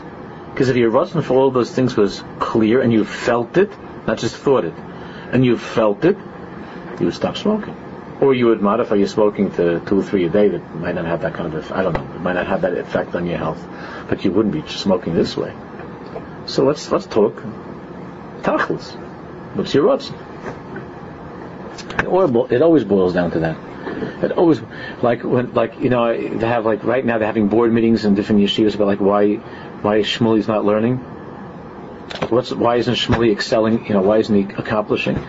Because 0.53 0.69
if 0.69 0.75
your 0.75 0.91
rutzen 0.91 1.23
for 1.23 1.35
all 1.35 1.47
of 1.47 1.53
those 1.53 1.71
things 1.71 1.95
was 1.95 2.23
clear 2.39 2.81
and 2.81 2.91
you 2.91 3.05
felt 3.05 3.57
it, 3.57 3.71
not 4.07 4.17
just 4.17 4.35
thought 4.35 4.65
it, 4.65 4.73
and 5.31 5.45
you 5.45 5.57
felt 5.57 6.03
it, 6.05 6.17
you 6.99 7.05
would 7.05 7.15
stop 7.15 7.37
smoking. 7.37 7.75
Or 8.19 8.33
you 8.33 8.47
would 8.47 8.61
modify 8.61 8.95
your 8.95 9.07
smoking 9.07 9.51
to 9.51 9.79
two 9.79 9.99
or 9.99 10.03
three 10.03 10.25
a 10.25 10.29
day 10.29 10.49
that 10.49 10.75
might 10.75 10.95
not 10.95 11.05
have 11.05 11.21
that 11.21 11.35
kind 11.35 11.53
of, 11.53 11.71
I 11.71 11.83
don't 11.83 11.93
know, 11.93 12.03
it 12.15 12.21
might 12.21 12.33
not 12.33 12.47
have 12.47 12.61
that 12.61 12.77
effect 12.77 13.15
on 13.15 13.25
your 13.27 13.37
health. 13.37 13.65
But 14.09 14.25
you 14.25 14.31
wouldn't 14.31 14.53
be 14.53 14.63
smoking 14.67 15.13
this 15.13 15.37
way. 15.37 15.53
So 16.45 16.65
let's 16.65 16.91
let's 16.91 17.05
talk. 17.05 17.41
Tachlis. 18.41 18.95
What's 19.55 19.73
your 19.73 19.85
rotzen? 19.85 20.17
It 21.83 22.61
always 22.61 22.83
boils 22.83 23.13
down 23.13 23.31
to 23.31 23.39
that. 23.39 23.57
It 24.23 24.31
always, 24.33 24.61
like 25.01 25.23
when, 25.23 25.53
like 25.53 25.79
you 25.79 25.89
know, 25.89 26.15
they 26.15 26.47
have 26.47 26.65
like 26.65 26.83
right 26.83 27.05
now 27.05 27.17
they're 27.17 27.27
having 27.27 27.47
board 27.47 27.71
meetings 27.71 28.05
in 28.05 28.15
different 28.15 28.41
yeshivas 28.41 28.75
about 28.75 28.87
like 28.87 28.99
why, 28.99 29.35
why 29.35 29.99
Shmuli's 29.99 30.47
not 30.47 30.65
learning. 30.65 30.97
What's 32.29 32.53
why 32.53 32.77
isn't 32.77 32.95
Shmuley 32.95 33.31
excelling? 33.31 33.85
You 33.87 33.93
know, 33.93 34.01
why 34.01 34.17
isn't 34.17 34.35
he 34.35 34.53
accomplishing? 34.55 35.23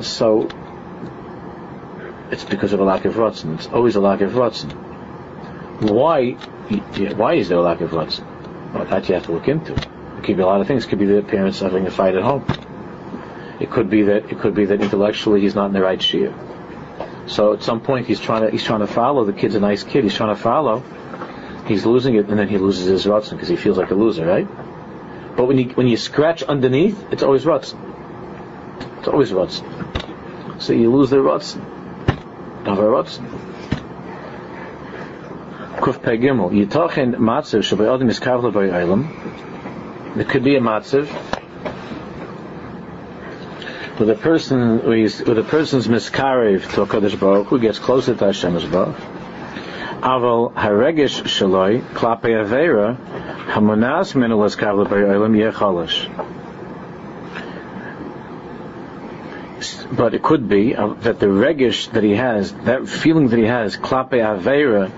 So 0.00 0.48
it's 2.30 2.44
because 2.44 2.72
of 2.72 2.80
a 2.80 2.84
lack 2.84 3.04
of 3.04 3.14
rotzen. 3.14 3.54
It's 3.54 3.66
always 3.66 3.96
a 3.96 4.00
lack 4.00 4.20
of 4.20 4.32
rotzen. 4.32 4.70
Why? 5.90 6.32
Why 6.32 7.34
is 7.34 7.48
there 7.48 7.58
a 7.58 7.62
lack 7.62 7.80
of 7.80 7.90
rotzen? 7.90 8.24
Well, 8.72 8.84
that 8.84 9.08
you 9.08 9.14
have 9.14 9.24
to 9.26 9.32
look 9.32 9.48
into. 9.48 9.74
It 9.74 10.24
could 10.24 10.36
be 10.36 10.42
a 10.42 10.46
lot 10.46 10.60
of 10.60 10.66
things. 10.66 10.84
It 10.84 10.88
could 10.88 10.98
be 10.98 11.06
the 11.06 11.22
parents 11.22 11.60
having 11.60 11.86
a 11.86 11.90
fight 11.90 12.14
at 12.14 12.22
home. 12.22 12.44
It 13.60 13.70
could 13.70 13.90
be 13.90 14.02
that 14.04 14.32
it 14.32 14.40
could 14.40 14.54
be 14.54 14.64
that 14.64 14.80
intellectually 14.80 15.42
he's 15.42 15.54
not 15.54 15.66
in 15.66 15.72
the 15.74 15.82
right 15.82 16.00
shear. 16.00 16.34
So 17.26 17.52
at 17.52 17.62
some 17.62 17.80
point 17.82 18.06
he's 18.06 18.18
trying 18.18 18.42
to 18.42 18.50
he's 18.50 18.64
trying 18.64 18.80
to 18.80 18.86
follow. 18.86 19.24
The 19.24 19.34
kid's 19.34 19.54
a 19.54 19.60
nice 19.60 19.84
kid. 19.84 20.02
He's 20.04 20.14
trying 20.14 20.34
to 20.34 20.42
follow. 20.42 20.82
He's 21.66 21.84
losing 21.84 22.16
it, 22.16 22.26
and 22.28 22.38
then 22.38 22.48
he 22.48 22.56
loses 22.56 22.86
his 22.86 23.04
rotzen 23.04 23.32
because 23.32 23.48
he 23.48 23.56
feels 23.56 23.76
like 23.76 23.90
a 23.90 23.94
loser, 23.94 24.26
right? 24.26 24.48
But 25.36 25.44
when 25.44 25.58
you 25.58 25.68
when 25.70 25.88
you 25.88 25.98
scratch 25.98 26.42
underneath, 26.42 27.12
it's 27.12 27.22
always 27.22 27.44
rotzen. 27.44 27.78
It's 28.98 29.08
always 29.08 29.30
rotzen. 29.30 30.60
So 30.60 30.72
you 30.72 30.90
lose 30.90 31.10
the 31.10 31.16
rotzen. 31.16 31.62
Never 32.64 32.88
rotzen. 32.88 33.28
Kuf 35.76 36.02
Pei 36.02 36.16
Gimel. 36.16 36.50
Yitochen 36.50 37.14
matziv 37.16 37.60
shabay 37.60 37.86
odim 37.86 38.08
is 38.08 38.20
kavla 38.20 38.52
Eilam. 38.52 40.18
It 40.18 40.28
could 40.28 40.44
be 40.44 40.56
a 40.56 40.60
matziv 40.60 41.08
with 44.00 44.08
a 44.08 44.14
person 44.14 44.82
with 44.86 45.38
a 45.38 45.44
person's 45.46 45.86
miskarev 45.86 46.72
to 46.72 46.80
a 46.80 46.86
Kodesh 46.86 47.20
Baruch 47.20 47.48
who 47.48 47.58
gets 47.58 47.78
closer 47.78 48.14
to 48.14 48.24
Hashem 48.24 48.54
Baruch. 48.70 48.96
Aval 50.00 50.54
haregish 50.54 51.20
shaloi 51.24 51.82
klape 51.92 52.30
avera 52.42 52.96
hamonas 53.44 54.14
menulas 54.14 54.56
kavla. 54.56 54.88
But 59.94 60.14
it 60.14 60.22
could 60.22 60.48
be 60.48 60.74
uh, 60.74 60.94
that 61.04 61.20
the 61.20 61.26
regish 61.26 61.92
that 61.92 62.02
he 62.02 62.12
has, 62.12 62.54
that 62.64 62.88
feeling 62.88 63.28
that 63.28 63.38
he 63.38 63.44
has, 63.44 63.76
klape 63.76 64.12
avera, 64.12 64.90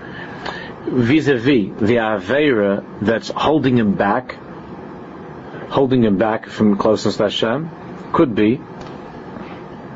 vis-a-vis 0.85 1.77
the 1.77 1.97
avera 1.97 2.85
that's 3.01 3.27
holding 3.27 3.77
him 3.77 3.95
back, 3.95 4.37
holding 5.67 6.05
him 6.05 6.17
back 6.17 6.47
from 6.47 6.77
closeness 6.77 7.17
to 7.17 7.23
Hashem, 7.23 7.69
could 8.13 8.33
be 8.35 8.61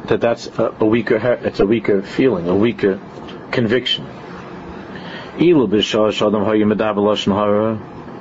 that 0.08 0.22
that's 0.22 0.48
a, 0.48 0.76
a 0.80 0.86
weaker, 0.86 1.18
it's 1.18 1.60
a 1.60 1.66
weaker 1.66 2.02
feeling, 2.02 2.48
a 2.48 2.56
weaker 2.56 3.00
conviction. 3.52 4.06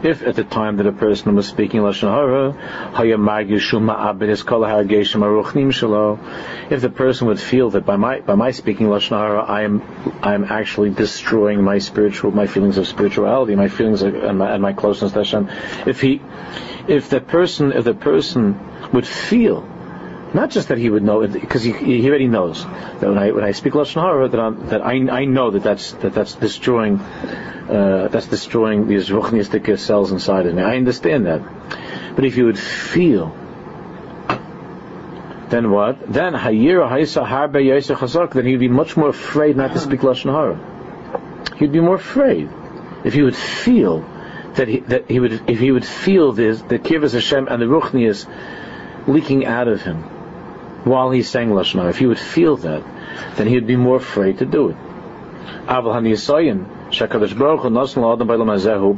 If 0.02 0.22
at 0.22 0.36
the 0.36 0.44
time 0.44 0.76
that 0.76 0.86
a 0.86 0.92
person 0.92 1.34
was 1.34 1.48
speaking 1.48 1.80
lashon 1.80 2.10
hara, 2.10 2.54
if 6.70 6.80
the 6.82 6.90
person 6.90 7.26
would 7.28 7.40
feel 7.40 7.70
that 7.70 7.86
by 7.86 7.96
my 7.96 8.20
by 8.20 8.34
my 8.34 8.50
speaking 8.50 8.88
lashon 8.88 9.16
hara, 9.16 9.42
I 9.42 9.62
am 9.62 9.82
I 10.22 10.34
am 10.34 10.44
actually 10.44 10.90
destroying 10.90 11.62
my 11.62 11.78
spiritual 11.78 12.30
my 12.30 12.46
feelings 12.46 12.76
of 12.76 12.86
spirituality, 12.86 13.56
my 13.56 13.68
feelings 13.68 14.02
of, 14.02 14.14
and, 14.14 14.38
my, 14.38 14.52
and 14.52 14.60
my 14.60 14.74
closeness 14.74 15.12
to 15.12 15.18
Hashem. 15.20 15.48
If 15.86 16.02
he, 16.02 16.20
if 16.88 17.08
the 17.08 17.22
person 17.22 17.72
if 17.72 17.84
the 17.84 17.94
person 17.94 18.60
would 18.92 19.06
feel 19.06 19.66
not 20.34 20.50
just 20.50 20.68
that 20.68 20.78
he 20.78 20.90
would 20.90 21.02
know, 21.02 21.26
because 21.26 21.62
he, 21.62 21.72
he 21.72 22.08
already 22.08 22.26
knows 22.26 22.64
that 22.64 23.02
when 23.02 23.18
I 23.18 23.30
when 23.30 23.44
I 23.44 23.52
speak 23.52 23.74
lashon 23.74 24.02
hara, 24.02 24.28
that, 24.28 24.40
I'm, 24.40 24.66
that 24.68 24.82
I, 24.82 24.94
I 25.20 25.24
know 25.24 25.50
that 25.50 25.62
that's 25.62 25.92
that 25.92 26.14
that's 26.14 26.34
destroying 26.34 26.98
uh, 26.98 28.08
that's 28.10 28.26
destroying 28.26 28.88
these 28.88 29.08
ruchniistic 29.08 29.78
cells 29.78 30.12
inside 30.12 30.46
of 30.46 30.54
me. 30.54 30.62
I 30.62 30.76
understand 30.76 31.26
that, 31.26 31.42
but 32.16 32.24
if 32.24 32.36
you 32.36 32.46
would 32.46 32.58
feel, 32.58 33.36
then 35.48 35.70
what? 35.70 36.12
Then 36.12 36.34
hayir 36.34 36.86
haisa 36.88 37.26
harbe 37.26 37.54
chazak. 37.54 38.32
Then 38.32 38.46
he'd 38.46 38.60
be 38.60 38.68
much 38.68 38.96
more 38.96 39.10
afraid 39.10 39.56
not 39.56 39.72
to 39.72 39.78
speak 39.78 40.00
lashon 40.00 40.32
hara. 40.32 41.56
He'd 41.56 41.72
be 41.72 41.80
more 41.80 41.96
afraid 41.96 42.50
if 43.04 43.14
he 43.14 43.22
would 43.22 43.36
feel 43.36 44.00
that 44.54 44.66
he 44.66 44.80
that 44.80 45.08
he 45.08 45.20
would 45.20 45.48
if 45.48 45.60
he 45.60 45.70
would 45.70 45.84
feel 45.86 46.32
this 46.32 46.60
the 46.62 46.78
kivas 46.78 47.12
Hashem 47.12 47.46
and 47.46 47.62
the 47.62 47.66
ruchnias 47.66 48.26
leaking 49.06 49.46
out 49.46 49.68
of 49.68 49.82
him 49.82 50.15
while 50.86 51.10
he's 51.10 51.28
saying 51.28 51.48
lashon. 51.50 51.88
If 51.90 51.98
he 51.98 52.06
would 52.06 52.18
feel 52.18 52.56
that, 52.58 52.82
then 53.36 53.48
he'd 53.48 53.66
be 53.66 53.74
more 53.76 53.96
afraid 53.96 54.38
to 54.38 54.46
do 54.46 54.68
it. 54.68 54.76
But 55.66 55.82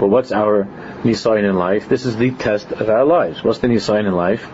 what's 0.08 0.32
our 0.32 0.68
nisayin 1.02 1.44
in 1.48 1.56
life? 1.56 1.88
This 1.88 2.04
is 2.04 2.16
the 2.16 2.30
test 2.32 2.72
of 2.72 2.90
our 2.90 3.06
lives. 3.06 3.42
What's 3.42 3.60
the 3.60 3.68
nisayin 3.68 4.06
in 4.06 4.12
life? 4.12 4.46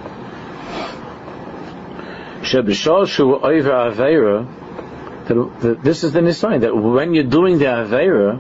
That 5.27 5.81
This 5.83 6.05
is 6.05 6.13
the 6.13 6.21
nisayin 6.21 6.61
that 6.61 6.77
when 6.77 7.15
you're 7.15 7.25
doing 7.25 7.59
the 7.59 7.65
avera, 7.65 8.39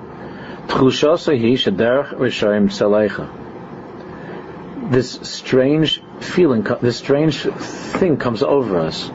this 4.90 5.10
strange 5.22 6.02
feeling, 6.20 6.66
this 6.80 6.96
strange 6.96 7.42
thing 7.42 8.16
comes 8.16 8.42
over 8.42 8.80
us 8.80 9.10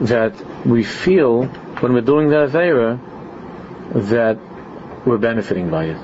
that 0.00 0.34
we 0.66 0.84
feel 0.84 1.44
when 1.44 1.92
we're 1.92 2.00
doing 2.00 2.28
the 2.28 2.36
Avera 2.36 2.98
that 4.08 4.38
we're 5.06 5.18
benefiting 5.18 5.70
by 5.70 5.86
it. 5.86 5.96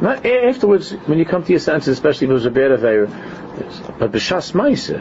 Not 0.00 0.26
afterwards, 0.26 0.90
when 0.90 1.18
you 1.18 1.24
come 1.24 1.44
to 1.44 1.50
your 1.50 1.60
senses, 1.60 1.92
especially 1.92 2.26
if 2.26 2.30
it 2.30 2.34
was 2.34 2.46
a 2.46 2.50
bad 2.50 2.72
Avera, 2.72 3.08
but 3.98 4.10
B'Shas 4.12 4.52
Maisa, 4.52 5.00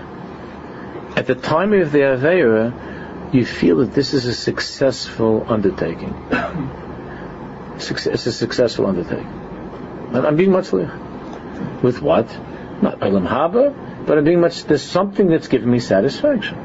at 1.17 1.27
the 1.27 1.35
time 1.35 1.73
of 1.73 1.91
the 1.91 1.99
Avera, 1.99 3.33
you 3.33 3.45
feel 3.45 3.77
that 3.77 3.93
this 3.93 4.13
is 4.13 4.25
a 4.25 4.33
successful 4.33 5.45
undertaking. 5.47 6.13
It's 7.73 8.05
a 8.05 8.31
successful 8.31 8.85
undertaking. 8.85 9.25
I'm 10.13 10.35
being 10.35 10.51
much 10.51 10.71
with 10.71 11.99
what? 11.99 12.27
Not 12.81 12.99
Olam 12.99 13.27
Haba, 13.27 14.05
but 14.07 14.17
I'm 14.17 14.23
being 14.23 14.41
much, 14.41 14.63
there's 14.63 14.81
something 14.81 15.27
that's 15.27 15.47
giving 15.47 15.69
me 15.69 15.79
satisfaction. 15.79 16.57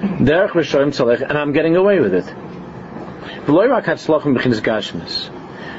Derech 0.00 0.50
Rishoyim 0.50 0.88
Tzalech, 0.88 1.22
and 1.26 1.38
I'm 1.38 1.52
getting 1.52 1.76
away 1.76 2.00
with 2.00 2.14
it. 2.14 2.26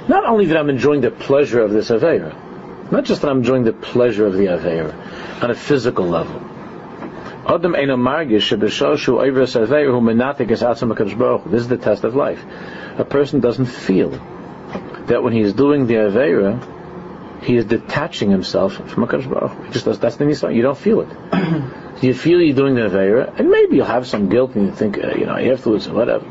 Not 0.07 0.25
only 0.25 0.45
that 0.45 0.57
I'm 0.57 0.69
enjoying 0.69 1.01
the 1.01 1.11
pleasure 1.11 1.61
of 1.61 1.71
this 1.71 1.89
Aveira, 1.89 2.91
not 2.91 3.05
just 3.05 3.21
that 3.21 3.29
I'm 3.29 3.39
enjoying 3.39 3.63
the 3.63 3.73
pleasure 3.73 4.25
of 4.25 4.33
the 4.33 4.45
Aveira 4.45 5.43
on 5.43 5.51
a 5.51 5.55
physical 5.55 6.05
level. 6.05 6.39
This 11.49 11.61
is 11.61 11.67
the 11.67 11.77
test 11.77 12.03
of 12.03 12.15
life. 12.15 12.43
A 12.97 13.05
person 13.05 13.39
doesn't 13.39 13.65
feel 13.65 14.09
that 15.07 15.21
when 15.21 15.33
he's 15.33 15.53
doing 15.53 15.85
the 15.87 15.95
Aveira, 15.95 16.74
he 17.45 17.57
is 17.57 17.65
detaching 17.65 18.31
himself 18.31 18.73
from 18.73 19.05
HaKadosh 19.05 19.29
Baruch 19.29 19.51
Hu. 19.51 19.63
He 19.63 19.71
just 19.71 19.85
does, 19.85 19.99
that's 19.99 20.15
the 20.15 20.25
Nisan. 20.25 20.55
You 20.55 20.63
don't 20.63 20.77
feel 20.77 21.01
it. 21.01 21.09
you 22.03 22.13
feel 22.13 22.41
you're 22.41 22.55
doing 22.55 22.75
the 22.75 22.81
Aveira, 22.81 23.39
and 23.39 23.49
maybe 23.49 23.75
you'll 23.75 23.85
have 23.85 24.07
some 24.07 24.29
guilt 24.29 24.55
and 24.55 24.65
you 24.65 24.71
think, 24.71 24.97
uh, 24.97 25.15
you 25.15 25.25
know, 25.25 25.37
afterwards 25.37 25.87
or 25.87 25.93
whatever. 25.93 26.25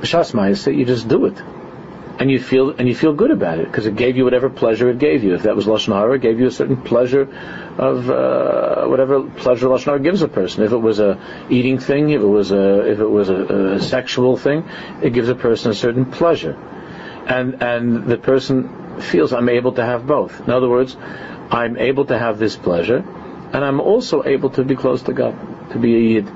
B'shas 0.00 0.32
Ma'aseh, 0.32 0.76
you 0.76 0.84
just 0.84 1.06
do 1.06 1.26
it. 1.26 1.40
And 2.18 2.30
you 2.30 2.40
feel, 2.40 2.70
and 2.70 2.86
you 2.88 2.94
feel 2.94 3.14
good 3.14 3.30
about 3.30 3.58
it, 3.58 3.66
because 3.66 3.86
it 3.86 3.96
gave 3.96 4.16
you 4.16 4.24
whatever 4.24 4.50
pleasure 4.50 4.90
it 4.90 4.98
gave 4.98 5.24
you. 5.24 5.34
If 5.34 5.44
that 5.44 5.56
was 5.56 5.66
Lashon 5.66 5.94
Hara, 5.94 6.16
it 6.16 6.20
gave 6.22 6.38
you 6.38 6.46
a 6.46 6.50
certain 6.50 6.76
pleasure 6.76 7.22
of, 7.78 8.10
uh, 8.10 8.86
whatever 8.86 9.22
pleasure 9.22 9.68
Lashon 9.68 9.84
Hara 9.84 10.00
gives 10.00 10.22
a 10.22 10.28
person. 10.28 10.64
If 10.64 10.72
it 10.72 10.76
was 10.76 10.98
a 10.98 11.18
eating 11.50 11.78
thing, 11.78 12.10
if 12.10 12.20
it 12.20 12.26
was 12.26 12.50
a, 12.50 12.90
if 12.90 12.98
it 12.98 13.06
was 13.06 13.30
a, 13.30 13.74
a 13.76 13.80
sexual 13.80 14.36
thing, 14.36 14.68
it 15.02 15.14
gives 15.14 15.28
a 15.28 15.34
person 15.34 15.70
a 15.70 15.74
certain 15.74 16.04
pleasure. 16.04 16.54
And, 17.26 17.62
and 17.62 18.06
the 18.06 18.18
person 18.18 18.81
feels 19.00 19.32
I'm 19.32 19.48
able 19.48 19.72
to 19.72 19.84
have 19.84 20.06
both. 20.06 20.40
In 20.40 20.50
other 20.50 20.68
words, 20.68 20.96
I'm 21.50 21.76
able 21.76 22.04
to 22.06 22.18
have 22.18 22.38
this 22.38 22.56
pleasure, 22.56 22.98
and 23.52 23.64
I'm 23.64 23.80
also 23.80 24.24
able 24.24 24.50
to 24.50 24.64
be 24.64 24.76
close 24.76 25.02
to 25.02 25.12
God, 25.12 25.34
to 25.72 25.78
be 25.78 25.94
a 25.94 25.98
Yid. 25.98 26.26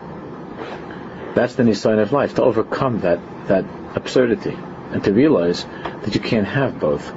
That's 1.35 1.55
the 1.55 1.75
sign 1.75 1.99
of 1.99 2.13
life, 2.13 2.35
to 2.37 2.43
overcome 2.43 3.01
that, 3.01 3.21
that 3.49 3.65
absurdity, 3.95 4.57
and 4.93 5.03
to 5.05 5.13
realize 5.13 5.65
that 5.65 6.15
you 6.15 6.21
can't 6.21 6.47
have 6.47 6.81
both. 6.81 7.13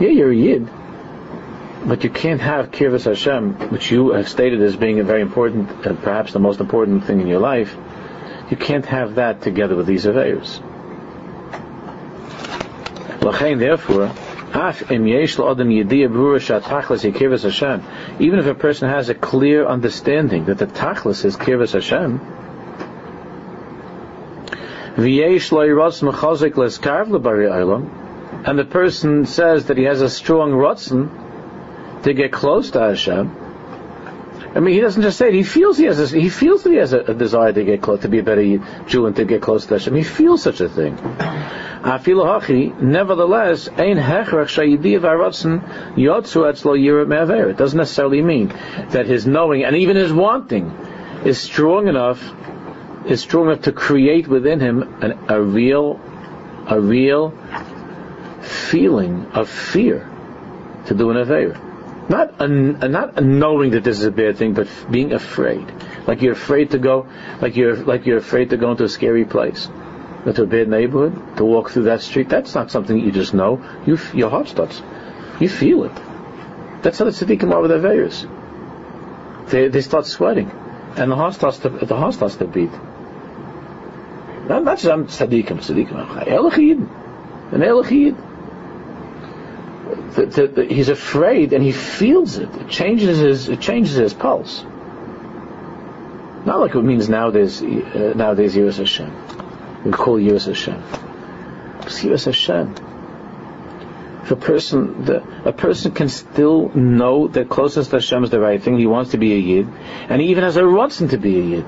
Yeah, 0.00 0.08
you're 0.08 0.30
a 0.30 0.36
Yid, 0.36 0.68
but 1.84 2.04
you 2.04 2.10
can't 2.10 2.40
have 2.40 2.70
Kirvas 2.70 3.04
Hashem, 3.04 3.70
which 3.70 3.90
you 3.90 4.10
have 4.10 4.28
stated 4.28 4.60
as 4.62 4.76
being 4.76 5.00
a 5.00 5.04
very 5.04 5.22
important, 5.22 5.86
and 5.86 6.00
perhaps 6.00 6.32
the 6.32 6.38
most 6.38 6.60
important 6.60 7.04
thing 7.04 7.20
in 7.20 7.26
your 7.26 7.40
life. 7.40 7.76
You 8.50 8.56
can't 8.56 8.86
have 8.86 9.16
that 9.16 9.42
together 9.42 9.76
with 9.76 9.86
these 9.86 10.06
affairs. 10.06 10.60
Therefore, 13.20 14.10
Even 18.20 18.38
if 18.38 18.46
a 18.46 18.54
person 18.54 18.88
has 18.88 19.08
a 19.08 19.14
clear 19.14 19.66
understanding 19.66 20.46
that 20.46 20.58
the 20.58 20.66
tachlis 20.66 21.24
is 21.24 21.36
kirvas 21.36 21.74
Hashem, 21.74 22.20
and 28.44 28.58
the 28.58 28.64
person 28.64 29.26
says 29.26 29.66
that 29.66 29.76
he 29.76 29.84
has 29.84 30.00
a 30.00 30.10
strong 30.10 30.52
rotzen 30.52 31.08
to 32.02 32.12
get 32.12 32.32
close 32.32 32.70
to 32.72 32.80
Hashem. 32.80 33.47
I 34.58 34.60
mean, 34.60 34.74
he 34.74 34.80
doesn't 34.80 35.02
just 35.02 35.18
say 35.18 35.28
it. 35.28 35.34
He 35.34 35.44
feels 35.44 35.78
he 35.78 35.84
has. 35.84 36.12
A, 36.12 36.18
he 36.18 36.28
feels 36.28 36.64
that 36.64 36.70
he 36.70 36.78
has 36.78 36.92
a, 36.92 36.98
a, 37.02 37.14
desire 37.14 37.52
to 37.52 37.62
get 37.62 37.80
close, 37.80 38.00
to 38.00 38.08
be 38.08 38.18
a 38.18 38.24
better 38.24 38.42
Jew 38.88 39.06
and 39.06 39.14
to 39.14 39.24
get 39.24 39.40
close 39.40 39.66
to 39.66 39.74
Hashem. 39.74 39.94
He 39.94 40.02
feels 40.02 40.42
such 40.42 40.60
a 40.60 40.68
thing. 40.68 40.96
Nevertheless, 42.80 43.68
It 47.48 47.56
doesn't 47.56 47.78
necessarily 47.78 48.20
mean 48.20 48.48
that 48.48 49.06
his 49.06 49.28
knowing 49.28 49.62
and 49.62 49.76
even 49.76 49.94
his 49.96 50.12
wanting 50.12 50.72
is 51.24 51.38
strong 51.38 51.86
enough 51.86 52.20
is 53.06 53.20
strong 53.20 53.46
enough 53.46 53.62
to 53.62 53.70
create 53.70 54.26
within 54.26 54.58
him 54.58 54.82
an, 55.04 55.16
a 55.28 55.40
real 55.40 56.00
a 56.66 56.80
real 56.80 57.32
feeling 58.42 59.24
of 59.34 59.48
fear 59.48 60.10
to 60.86 60.94
do 60.94 61.10
an 61.10 61.16
avera. 61.16 61.67
Not 62.08 62.40
a, 62.40 62.48
not 62.48 63.22
knowing 63.22 63.72
that 63.72 63.84
this 63.84 63.98
is 63.98 64.04
a 64.04 64.10
bad 64.10 64.38
thing, 64.38 64.54
but 64.54 64.68
being 64.90 65.12
afraid. 65.12 65.70
Like 66.06 66.22
you're 66.22 66.32
afraid 66.32 66.70
to 66.70 66.78
go, 66.78 67.06
like 67.40 67.56
you're 67.56 67.76
like 67.76 68.06
you're 68.06 68.18
afraid 68.18 68.50
to 68.50 68.56
go 68.56 68.70
into 68.70 68.84
a 68.84 68.88
scary 68.88 69.24
place 69.24 69.68
into 70.26 70.42
a 70.42 70.46
bad 70.46 70.68
neighborhood, 70.68 71.36
to 71.36 71.44
walk 71.44 71.70
through 71.70 71.84
that 71.84 72.00
street, 72.02 72.28
that's 72.28 72.54
not 72.54 72.70
something 72.70 72.98
you 72.98 73.12
just 73.12 73.34
know. 73.34 73.62
You, 73.86 73.98
your 74.14 74.30
heart 74.30 74.48
starts. 74.48 74.82
You 75.40 75.48
feel 75.48 75.84
it. 75.84 75.94
That's 76.82 76.98
how 76.98 77.04
the 77.04 77.10
tzaddikim 77.10 77.52
are 77.52 77.60
with 77.60 77.70
their 77.70 77.80
veils. 77.80 78.26
They, 79.50 79.68
they 79.68 79.80
start 79.80 80.06
sweating. 80.06 80.50
And 80.96 81.10
the 81.10 81.16
heart 81.16 81.34
starts 81.34 81.58
to, 81.58 81.68
the 81.68 81.96
heart 81.96 82.14
starts 82.14 82.36
to 82.36 82.46
beat. 82.46 82.72
Not, 84.48 84.64
not 84.64 84.78
just 84.78 84.86
I'm 84.86 85.06
tzaddikim, 85.06 85.58
tzaddikim. 85.58 86.24
Elachid. 86.26 87.52
An 87.52 87.60
elachid. 87.60 88.27
He's 90.68 90.88
afraid 90.88 91.52
and 91.52 91.62
he 91.62 91.72
feels 91.72 92.38
it. 92.38 92.48
It 92.54 92.68
changes 92.68 93.18
his, 93.18 93.48
it 93.48 93.60
changes 93.60 93.94
his 93.94 94.14
pulse. 94.14 94.64
Not 96.44 96.60
like 96.60 96.74
it 96.74 96.82
means 96.82 97.08
nowadays, 97.08 97.62
uh, 97.62 98.14
nowadays 98.16 98.54
Yiras 98.54 98.78
Hashem 98.78 99.12
we 99.84 99.92
call 99.92 100.18
Yiras 100.18 100.46
Hashem. 100.46 100.82
Yiras 101.82 102.24
Hashem. 102.24 102.74
If 104.22 104.30
a 104.32 104.36
person, 104.36 105.04
the, 105.04 105.22
a 105.48 105.52
person 105.52 105.92
can 105.92 106.08
still 106.08 106.68
know 106.70 107.28
that 107.28 107.48
closest 107.48 107.90
to 107.90 107.96
Hashem 107.96 108.24
is 108.24 108.30
the 108.30 108.40
right 108.40 108.62
thing, 108.62 108.78
he 108.78 108.86
wants 108.86 109.12
to 109.12 109.18
be 109.18 109.32
a 109.32 109.38
Yid, 109.38 109.68
and 110.08 110.20
he 110.20 110.28
even 110.28 110.44
has 110.44 110.56
a 110.56 110.62
rotzen 110.62 111.10
to 111.10 111.16
be 111.16 111.38
a 111.38 111.42
Yid. 111.42 111.66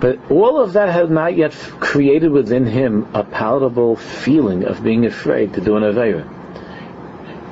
But 0.00 0.30
all 0.30 0.60
of 0.60 0.74
that 0.74 0.90
has 0.90 1.08
not 1.08 1.36
yet 1.36 1.52
created 1.52 2.30
within 2.30 2.66
him 2.66 3.08
a 3.14 3.24
palatable 3.24 3.96
feeling 3.96 4.64
of 4.64 4.82
being 4.82 5.06
afraid 5.06 5.54
to 5.54 5.60
do 5.60 5.76
an 5.76 5.82
Aveira. 5.82 6.28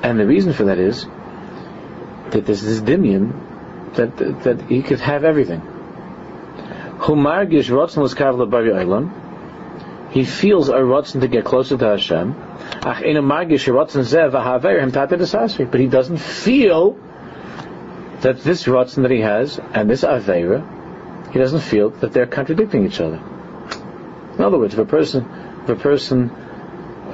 And 0.03 0.19
the 0.19 0.27
reason 0.27 0.53
for 0.53 0.65
that 0.65 0.79
is 0.79 1.07
that 2.31 2.45
there's 2.47 2.63
this 2.63 2.81
dimion 2.81 3.95
that, 3.95 4.17
that, 4.17 4.43
that 4.45 4.63
he 4.63 4.83
could 4.83 5.01
have 5.01 5.25
everything. 5.25 5.61
He 10.11 10.25
feels 10.25 10.69
a 10.69 10.75
rotzen 10.75 11.21
to 11.21 11.29
get 11.29 11.45
closer 11.45 11.77
to 11.77 11.85
Hashem. 11.85 12.35
But 15.71 15.81
he 15.81 15.87
doesn't 15.89 16.19
feel 16.19 16.99
that 18.21 18.43
this 18.43 18.65
rotzen 18.65 19.03
that 19.03 19.11
he 19.11 19.21
has 19.21 19.59
and 19.59 19.89
this 19.89 20.05
avera, 20.05 20.63
he 21.33 21.39
doesn't 21.39 21.61
feel 21.61 21.91
that 21.91 22.13
they're 22.13 22.27
contradicting 22.27 22.85
each 22.87 23.01
other. 23.01 23.21
In 24.35 24.41
other 24.41 24.59
words, 24.59 24.75
if 24.75 24.81
a 24.81 24.85
person, 24.85 25.27
if 25.65 25.69
a 25.71 25.77
person 25.77 26.31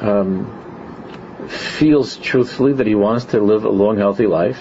um, 0.01 0.58
feels 1.51 2.17
truthfully 2.17 2.75
that 2.75 2.87
he 2.87 2.95
wants 2.95 3.27
to 3.27 3.41
live 3.41 3.65
a 3.65 3.71
long, 3.71 3.99
healthy 3.99 4.27
life, 4.27 4.61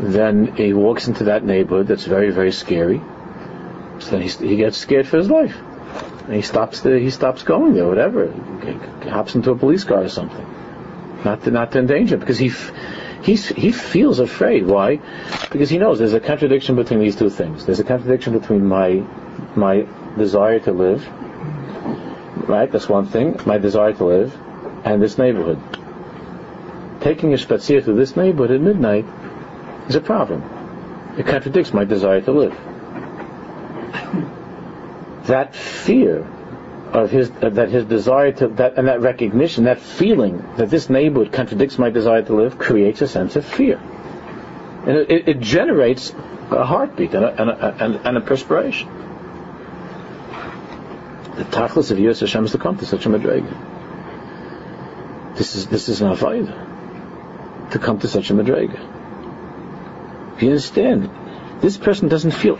then 0.00 0.54
he 0.56 0.72
walks 0.72 1.08
into 1.08 1.24
that 1.24 1.44
neighborhood 1.44 1.86
that's 1.86 2.04
very, 2.04 2.30
very 2.30 2.52
scary 2.52 3.00
so 4.00 4.10
then 4.10 4.22
he, 4.22 4.28
he 4.28 4.56
gets 4.56 4.76
scared 4.76 5.06
for 5.06 5.18
his 5.18 5.30
life. 5.30 5.56
And 6.26 6.34
he 6.34 6.42
stops 6.42 6.80
the, 6.80 6.98
he 6.98 7.10
stops 7.10 7.42
going 7.42 7.74
there, 7.74 7.86
whatever. 7.86 8.32
He 9.02 9.08
hops 9.08 9.34
into 9.34 9.50
a 9.50 9.56
police 9.56 9.84
car 9.84 10.02
or 10.02 10.08
something. 10.08 10.46
Not 11.24 11.44
to, 11.44 11.50
not 11.50 11.72
to 11.72 11.78
endanger 11.78 12.16
because 12.16 12.38
he, 12.38 12.50
he's, 13.22 13.48
he 13.48 13.72
feels 13.72 14.18
afraid. 14.18 14.66
Why? 14.66 15.00
Because 15.50 15.70
he 15.70 15.78
knows 15.78 15.98
there's 15.98 16.12
a 16.12 16.20
contradiction 16.20 16.76
between 16.76 17.00
these 17.00 17.16
two 17.16 17.30
things. 17.30 17.64
There's 17.66 17.80
a 17.80 17.84
contradiction 17.84 18.38
between 18.38 18.66
my, 18.66 19.04
my 19.54 19.86
desire 20.18 20.60
to 20.60 20.72
live, 20.72 21.06
right? 22.48 22.70
That's 22.70 22.88
one 22.88 23.06
thing. 23.06 23.40
My 23.46 23.58
desire 23.58 23.92
to 23.94 24.04
live, 24.04 24.38
and 24.84 25.00
this 25.00 25.16
neighborhood. 25.18 25.83
Taking 27.00 27.32
a 27.34 27.36
spazier 27.36 27.82
through 27.82 27.96
this 27.96 28.16
neighborhood 28.16 28.50
at 28.50 28.60
midnight 28.60 29.04
is 29.88 29.94
a 29.94 30.00
problem. 30.00 30.42
It 31.18 31.26
contradicts 31.26 31.72
my 31.72 31.84
desire 31.84 32.20
to 32.22 32.32
live 32.32 32.56
that 35.26 35.54
fear 35.54 36.26
of 36.92 37.10
his 37.10 37.30
uh, 37.42 37.48
that 37.50 37.70
his 37.70 37.84
desire 37.84 38.32
to 38.32 38.48
that 38.48 38.76
and 38.76 38.88
that 38.88 39.00
recognition, 39.00 39.64
that 39.64 39.80
feeling 39.80 40.44
that 40.56 40.70
this 40.70 40.88
neighborhood 40.88 41.32
contradicts 41.32 41.78
my 41.78 41.90
desire 41.90 42.22
to 42.22 42.34
live, 42.34 42.58
creates 42.58 43.02
a 43.02 43.08
sense 43.08 43.36
of 43.36 43.44
fear, 43.44 43.78
and 44.86 44.96
it, 44.96 45.28
it 45.28 45.40
generates 45.40 46.14
a 46.50 46.64
heartbeat 46.64 47.14
and 47.14 47.24
a, 47.24 47.40
and 47.40 47.50
a, 47.50 48.08
and, 48.08 48.16
a 48.16 48.20
perspiration. 48.20 48.88
The 51.36 51.44
tachlis 51.44 51.90
of 51.90 51.98
Yiras 51.98 52.20
Hashem 52.20 52.44
is 52.44 52.52
to 52.52 52.58
come 52.58 52.78
to 52.78 52.86
such 52.86 53.06
a 53.06 53.08
madrega. 53.08 53.52
This 55.36 55.56
is 55.56 55.66
this 55.66 55.88
is 55.88 56.00
an 56.00 56.14
avodah 56.14 56.73
to 57.74 57.80
come 57.80 57.98
to 57.98 58.08
such 58.08 58.30
a 58.30 58.34
madrega. 58.34 58.78
You 60.40 60.48
understand? 60.48 61.10
This 61.60 61.76
person 61.76 62.08
doesn't 62.08 62.32
feel 62.32 62.56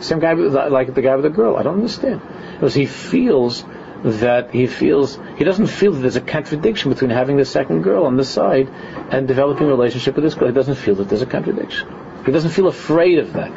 same 0.00 0.20
guy 0.20 0.32
like 0.32 0.94
the 0.94 1.02
guy 1.02 1.14
with 1.16 1.24
the 1.24 1.30
girl. 1.30 1.56
I 1.56 1.62
don't 1.62 1.74
understand 1.74 2.20
because 2.54 2.74
he 2.74 2.86
feels 2.86 3.64
that 4.04 4.50
he 4.50 4.66
feels 4.66 5.18
he 5.36 5.44
doesn't 5.44 5.68
feel 5.68 5.92
that 5.92 6.00
there's 6.00 6.16
a 6.16 6.20
contradiction 6.20 6.90
between 6.90 7.10
having 7.10 7.36
the 7.36 7.44
second 7.44 7.82
girl 7.82 8.06
on 8.06 8.16
the 8.16 8.24
side 8.24 8.68
and 9.10 9.28
developing 9.28 9.66
a 9.66 9.70
relationship 9.70 10.16
with 10.16 10.24
this 10.24 10.34
girl. 10.34 10.48
He 10.48 10.54
doesn't 10.54 10.76
feel 10.76 10.96
that 10.96 11.08
there's 11.08 11.22
a 11.22 11.26
contradiction. 11.26 11.88
He 12.26 12.32
doesn't 12.32 12.50
feel 12.50 12.66
afraid 12.66 13.18
of 13.18 13.32
that. 13.34 13.52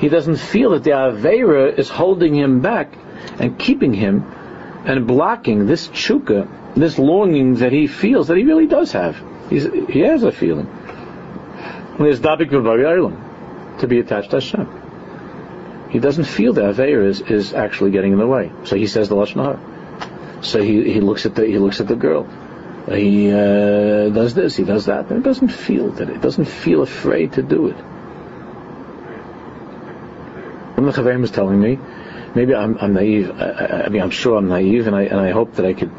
He 0.00 0.08
doesn't 0.08 0.36
feel 0.36 0.70
that 0.70 0.82
the 0.82 0.90
Avera 0.90 1.78
is 1.78 1.90
holding 1.90 2.34
him 2.34 2.60
back 2.60 2.94
and 3.38 3.58
keeping 3.58 3.92
him 3.92 4.24
and 4.86 5.06
blocking 5.06 5.66
this 5.66 5.88
chuka, 5.88 6.48
this 6.74 6.98
longing 6.98 7.56
that 7.56 7.70
he 7.70 7.86
feels 7.86 8.28
that 8.28 8.38
he 8.38 8.44
really 8.44 8.66
does 8.66 8.92
have. 8.92 9.22
He's, 9.50 9.64
he 9.64 10.00
has 10.00 10.22
a 10.22 10.32
feeling. 10.32 10.66
There's 11.98 12.20
dabik 12.20 12.50
to 13.80 13.86
be 13.86 13.98
attached 13.98 14.30
to 14.30 14.36
Hashem. 14.36 15.88
He 15.90 15.98
doesn't 15.98 16.24
feel 16.24 16.54
that 16.54 16.76
Aveir 16.76 17.04
is, 17.06 17.20
is 17.20 17.52
actually 17.52 17.90
getting 17.90 18.12
in 18.12 18.18
the 18.18 18.26
way. 18.26 18.50
So 18.64 18.76
he 18.76 18.86
says 18.86 19.10
the 19.10 19.16
Lashon. 19.16 20.44
So 20.44 20.62
he, 20.62 20.92
he 20.94 21.00
looks 21.00 21.26
at 21.26 21.34
the 21.34 21.44
he 21.44 21.58
looks 21.58 21.80
at 21.80 21.88
the 21.88 21.96
girl. 21.96 22.26
He 22.86 23.30
uh, 23.30 24.08
does 24.08 24.32
this, 24.32 24.56
he 24.56 24.64
does 24.64 24.86
that, 24.86 25.10
and 25.10 25.18
it 25.18 25.22
doesn't 25.22 25.48
feel 25.48 25.90
that 25.92 26.08
it 26.08 26.22
doesn't 26.22 26.46
feel 26.46 26.80
afraid 26.80 27.34
to 27.34 27.42
do 27.42 27.68
it. 27.68 27.76
One 30.80 30.88
of 30.88 30.94
the 30.94 31.02
Chavim 31.02 31.20
was 31.20 31.30
telling 31.30 31.60
me 31.60 31.78
maybe 32.34 32.54
I'm, 32.54 32.78
I'm 32.78 32.94
naive. 32.94 33.30
I, 33.38 33.82
I, 33.84 33.88
mean, 33.90 34.00
I'm 34.00 34.10
sure 34.10 34.38
I'm 34.38 34.48
naive, 34.48 34.86
and 34.86 34.96
I 34.96 35.02
and 35.02 35.20
I 35.20 35.30
hope 35.30 35.56
that 35.56 35.66
I 35.66 35.74
could 35.74 35.92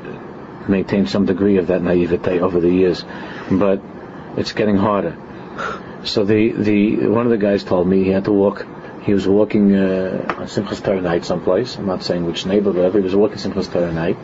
maintain 0.68 1.06
some 1.06 1.28
degree 1.28 1.58
of 1.58 1.68
that 1.68 1.84
naivete 1.84 2.40
over 2.40 2.60
the 2.60 2.72
years, 2.72 3.06
but 3.52 3.80
it's 4.38 4.54
getting 4.54 4.78
harder. 4.78 5.16
So 6.04 6.26
the 6.26 6.52
the 6.54 7.08
one 7.08 7.28
of 7.28 7.30
the 7.30 7.38
guys 7.38 7.64
told 7.64 7.88
me 7.88 8.04
he 8.04 8.10
had 8.10 8.26
to 8.26 8.32
walk. 8.32 8.66
He 9.04 9.14
was 9.14 9.28
walking 9.28 9.76
uh, 9.76 10.36
on 10.40 10.48
Simchas 10.48 10.84
Torah 10.84 11.00
night 11.00 11.26
someplace. 11.26 11.78
I'm 11.78 11.86
not 11.86 12.02
saying 12.02 12.26
which 12.26 12.48
neighborhood. 12.48 12.96
He 12.96 13.02
was 13.02 13.16
walking 13.16 13.38
Simchas 13.38 13.72
Torah 13.72 13.94
night, 13.94 14.18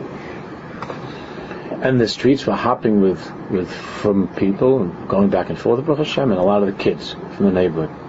and 1.86 2.00
the 2.00 2.08
streets 2.08 2.44
were 2.46 2.56
hopping 2.56 3.00
with 3.00 3.32
with 3.48 3.70
from 3.70 4.26
people 4.34 4.86
going 5.06 5.30
back 5.30 5.50
and 5.50 5.56
forth. 5.56 5.86
Baruch 5.86 5.98
Hashem, 5.98 6.32
and 6.32 6.40
a 6.40 6.42
lot 6.42 6.64
of 6.64 6.76
the 6.76 6.82
kids 6.82 7.12
from 7.12 7.46
the 7.46 7.52
neighborhood. 7.52 8.07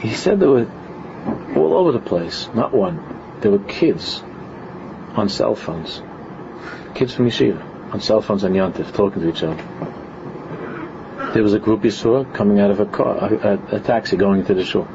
He 0.00 0.14
said 0.14 0.40
there 0.40 0.50
were 0.50 0.66
all 1.56 1.74
over 1.74 1.92
the 1.92 2.00
place. 2.00 2.48
Not 2.54 2.72
one. 2.72 3.40
There 3.40 3.50
were 3.50 3.58
kids 3.58 4.22
on 5.14 5.28
cell 5.28 5.54
phones. 5.54 6.02
Kids 6.94 7.14
from 7.14 7.26
Yeshiva 7.26 7.92
on 7.92 8.00
cell 8.00 8.20
phones 8.20 8.44
on 8.44 8.52
Yontif 8.52 8.92
talking 8.94 9.22
to 9.22 9.28
each 9.28 9.42
other. 9.42 9.56
there 11.32 11.42
was 11.42 11.54
a 11.54 11.58
group 11.58 11.84
you 11.84 11.90
saw 11.90 12.24
coming 12.24 12.60
out 12.60 12.70
of 12.70 12.80
a 12.80 12.86
car, 12.86 13.16
a, 13.16 13.58
a, 13.72 13.76
a 13.76 13.80
taxi 13.80 14.16
going 14.16 14.40
into 14.40 14.54
the 14.54 14.64
shul. 14.64 14.86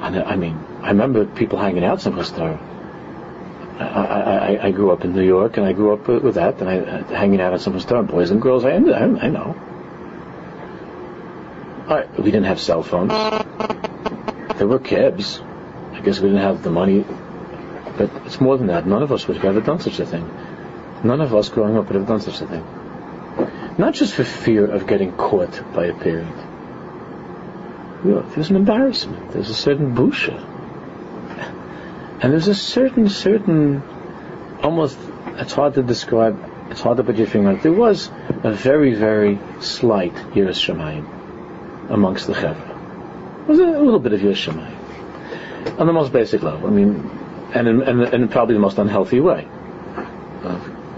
And 0.00 0.16
I 0.16 0.36
mean, 0.36 0.58
I 0.82 0.88
remember 0.88 1.24
people 1.24 1.58
hanging 1.58 1.84
out 1.84 2.00
some 2.00 2.22
Torah. 2.22 2.60
I, 3.78 3.84
I, 3.84 4.66
I, 4.66 4.70
grew 4.70 4.90
up 4.90 5.04
in 5.04 5.14
New 5.14 5.24
York, 5.24 5.56
and 5.56 5.66
I 5.66 5.72
grew 5.72 5.92
up 5.92 6.06
with 6.06 6.34
that, 6.34 6.60
and 6.60 6.68
I 6.68 6.78
uh, 6.78 7.04
hanging 7.04 7.40
out 7.40 7.54
at 7.54 7.60
some 7.60 7.78
Torah, 7.80 8.02
boys 8.02 8.30
and 8.30 8.40
girls. 8.40 8.64
I, 8.64 8.72
I, 8.72 9.02
I 9.02 9.28
know. 9.28 9.56
We 11.92 12.24
didn't 12.24 12.44
have 12.44 12.58
cell 12.58 12.82
phones. 12.82 13.12
There 14.56 14.66
were 14.66 14.78
cabs. 14.78 15.40
I 15.92 16.00
guess 16.00 16.20
we 16.20 16.28
didn't 16.30 16.42
have 16.42 16.62
the 16.62 16.70
money, 16.70 17.04
but 17.98 18.10
it's 18.24 18.40
more 18.40 18.56
than 18.56 18.68
that. 18.68 18.86
None 18.86 19.02
of 19.02 19.12
us 19.12 19.28
would 19.28 19.36
have 19.36 19.44
ever 19.44 19.60
done 19.60 19.78
such 19.78 20.00
a 20.00 20.06
thing. 20.06 20.26
None 21.04 21.20
of 21.20 21.34
us 21.34 21.50
growing 21.50 21.76
up 21.76 21.88
would 21.88 21.96
have 21.96 22.06
done 22.06 22.20
such 22.20 22.40
a 22.40 22.46
thing. 22.46 22.64
Not 23.76 23.92
just 23.92 24.14
for 24.14 24.24
fear 24.24 24.64
of 24.64 24.86
getting 24.86 25.12
caught 25.12 25.62
by 25.74 25.86
a 25.86 25.94
parent. 25.94 26.34
You 28.06 28.10
know, 28.12 28.22
there's 28.22 28.48
an 28.48 28.56
embarrassment. 28.56 29.32
There's 29.32 29.50
a 29.50 29.54
certain 29.54 29.94
busha. 29.94 30.38
And 32.22 32.32
there's 32.32 32.48
a 32.48 32.54
certain, 32.54 33.10
certain, 33.10 33.82
almost, 34.62 34.98
it's 35.36 35.52
hard 35.52 35.74
to 35.74 35.82
describe, 35.82 36.38
it's 36.70 36.80
hard 36.80 36.96
to 36.96 37.04
put 37.04 37.16
your 37.16 37.26
finger 37.26 37.50
on 37.50 37.56
it. 37.56 37.62
There 37.62 37.72
was 37.72 38.10
a 38.44 38.52
very, 38.52 38.94
very 38.94 39.38
slight 39.60 40.14
Yiras 40.14 40.56
Shamayim 40.56 41.21
amongst 41.88 42.26
the 42.26 42.34
Chevra. 42.34 42.68
There 43.46 43.46
was 43.48 43.58
a 43.58 43.64
little 43.64 44.00
bit 44.00 44.12
of 44.12 44.20
Yiras 44.20 44.48
On 45.78 45.86
the 45.86 45.92
most 45.92 46.12
basic 46.12 46.42
level. 46.42 46.68
I 46.68 46.70
mean, 46.70 47.10
and 47.54 47.68
in, 47.68 47.82
and, 47.82 48.02
and 48.02 48.30
probably 48.30 48.54
the 48.54 48.60
most 48.60 48.78
unhealthy 48.78 49.20
way 49.20 49.48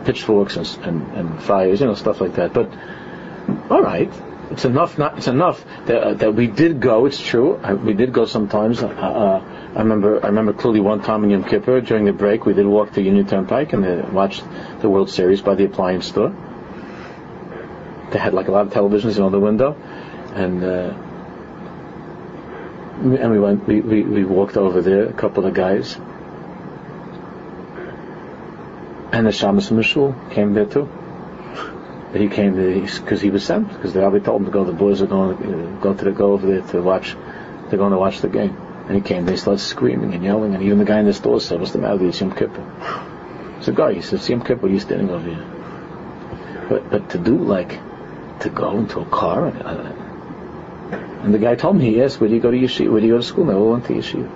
pitchforks 0.04 0.56
and, 0.56 0.66
and, 0.84 1.16
and 1.16 1.42
fires, 1.42 1.80
you 1.80 1.86
know, 1.86 1.94
stuff 1.94 2.20
like 2.20 2.34
that. 2.34 2.52
But 2.52 2.70
all 3.70 3.82
right, 3.82 4.12
it's 4.50 4.64
enough. 4.64 4.98
Not 4.98 5.18
it's 5.18 5.26
enough 5.26 5.64
that, 5.86 6.02
uh, 6.02 6.14
that 6.14 6.34
we 6.34 6.46
did 6.46 6.80
go. 6.80 7.06
It's 7.06 7.20
true. 7.20 7.56
I, 7.62 7.74
we 7.74 7.94
did 7.94 8.12
go 8.12 8.26
sometimes. 8.26 8.82
Uh, 8.82 8.88
uh, 8.88 9.72
I 9.74 9.78
remember. 9.78 10.22
I 10.22 10.28
remember 10.28 10.52
clearly 10.52 10.80
one 10.80 11.02
time 11.02 11.24
in 11.24 11.30
Yom 11.30 11.44
Kippur 11.44 11.80
during 11.80 12.04
the 12.04 12.12
break, 12.12 12.46
we 12.46 12.54
did 12.54 12.66
walk 12.66 12.92
to 12.92 13.02
Union 13.02 13.26
Turnpike 13.26 13.72
and 13.72 13.84
uh, 13.84 14.08
watched 14.12 14.44
the 14.80 14.88
World 14.88 15.10
Series 15.10 15.40
by 15.40 15.54
the 15.54 15.64
appliance 15.64 16.06
store. 16.06 16.34
They 18.10 18.18
had 18.18 18.34
like 18.34 18.48
a 18.48 18.52
lot 18.52 18.66
of 18.66 18.72
televisions 18.72 19.16
in 19.16 19.32
the 19.32 19.40
window, 19.40 19.76
and 20.34 20.64
uh, 20.64 20.94
and 23.22 23.30
we 23.30 23.38
went. 23.38 23.66
We, 23.66 23.80
we, 23.80 24.02
we 24.02 24.24
walked 24.24 24.56
over 24.56 24.82
there. 24.82 25.06
A 25.06 25.12
couple 25.12 25.46
of 25.46 25.54
guys 25.54 25.96
and 29.14 29.28
the 29.28 29.30
Shamus 29.30 29.70
Mishul 29.70 30.12
came 30.32 30.54
there 30.54 30.66
too. 30.66 30.88
He 32.14 32.28
came 32.28 32.54
because 32.54 33.20
he 33.20 33.30
was 33.30 33.44
sent 33.44 33.68
because 33.68 33.92
the 33.92 34.00
rabbi 34.00 34.18
told 34.18 34.40
him 34.40 34.46
to 34.46 34.50
go. 34.50 34.64
The 34.64 34.72
boys 34.72 35.02
are 35.02 35.06
going 35.06 35.38
to 35.38 35.44
uh, 35.44 35.80
go 35.80 35.94
to 35.94 36.04
the 36.04 36.10
go 36.10 36.32
over 36.32 36.46
there 36.46 36.62
to 36.72 36.82
watch. 36.82 37.14
They're 37.68 37.78
going 37.78 37.92
to 37.92 37.98
watch 37.98 38.20
the 38.20 38.28
game. 38.28 38.56
And 38.88 38.96
he 38.96 39.00
came. 39.00 39.24
They 39.24 39.36
started 39.36 39.60
screaming 39.60 40.14
and 40.14 40.24
yelling, 40.24 40.54
and 40.54 40.62
even 40.64 40.78
the 40.78 40.84
guy 40.84 40.98
in 40.98 41.06
the 41.06 41.14
store 41.14 41.40
said, 41.40 41.60
"What's 41.60 41.72
the 41.72 41.78
matter 41.78 41.96
with 41.96 42.20
you, 42.20 42.26
Yom 42.26 42.36
Kippur?" 42.36 42.62
A 43.66 43.72
guy. 43.72 43.94
He 43.94 44.02
said, 44.02 44.28
"Yom 44.28 44.42
Kippur, 44.42 44.68
you 44.68 44.80
standing 44.80 45.10
over 45.10 45.26
here." 45.26 46.66
But 46.68 46.90
but 46.90 47.10
to 47.10 47.18
do 47.18 47.38
like 47.38 47.80
to 48.40 48.50
go 48.50 48.78
into 48.78 49.00
a 49.00 49.06
car 49.06 49.46
and, 49.46 49.62
uh, 49.62 50.03
and 50.90 51.32
the 51.32 51.38
guy 51.38 51.54
told 51.54 51.76
me 51.76 51.84
he 51.84 52.02
asked, 52.02 52.20
"Where 52.20 52.28
do 52.28 52.34
you 52.34 52.40
go 52.40 52.50
to 52.50 52.56
yeshiva? 52.56 52.90
Where 52.90 53.00
do 53.00 53.06
you 53.06 53.14
go 53.14 53.18
to 53.18 53.24
school?" 53.24 53.48
And 53.48 53.58
I 53.58 53.60
went 53.60 53.84
to 53.86 53.94
yeshiva. 53.94 54.30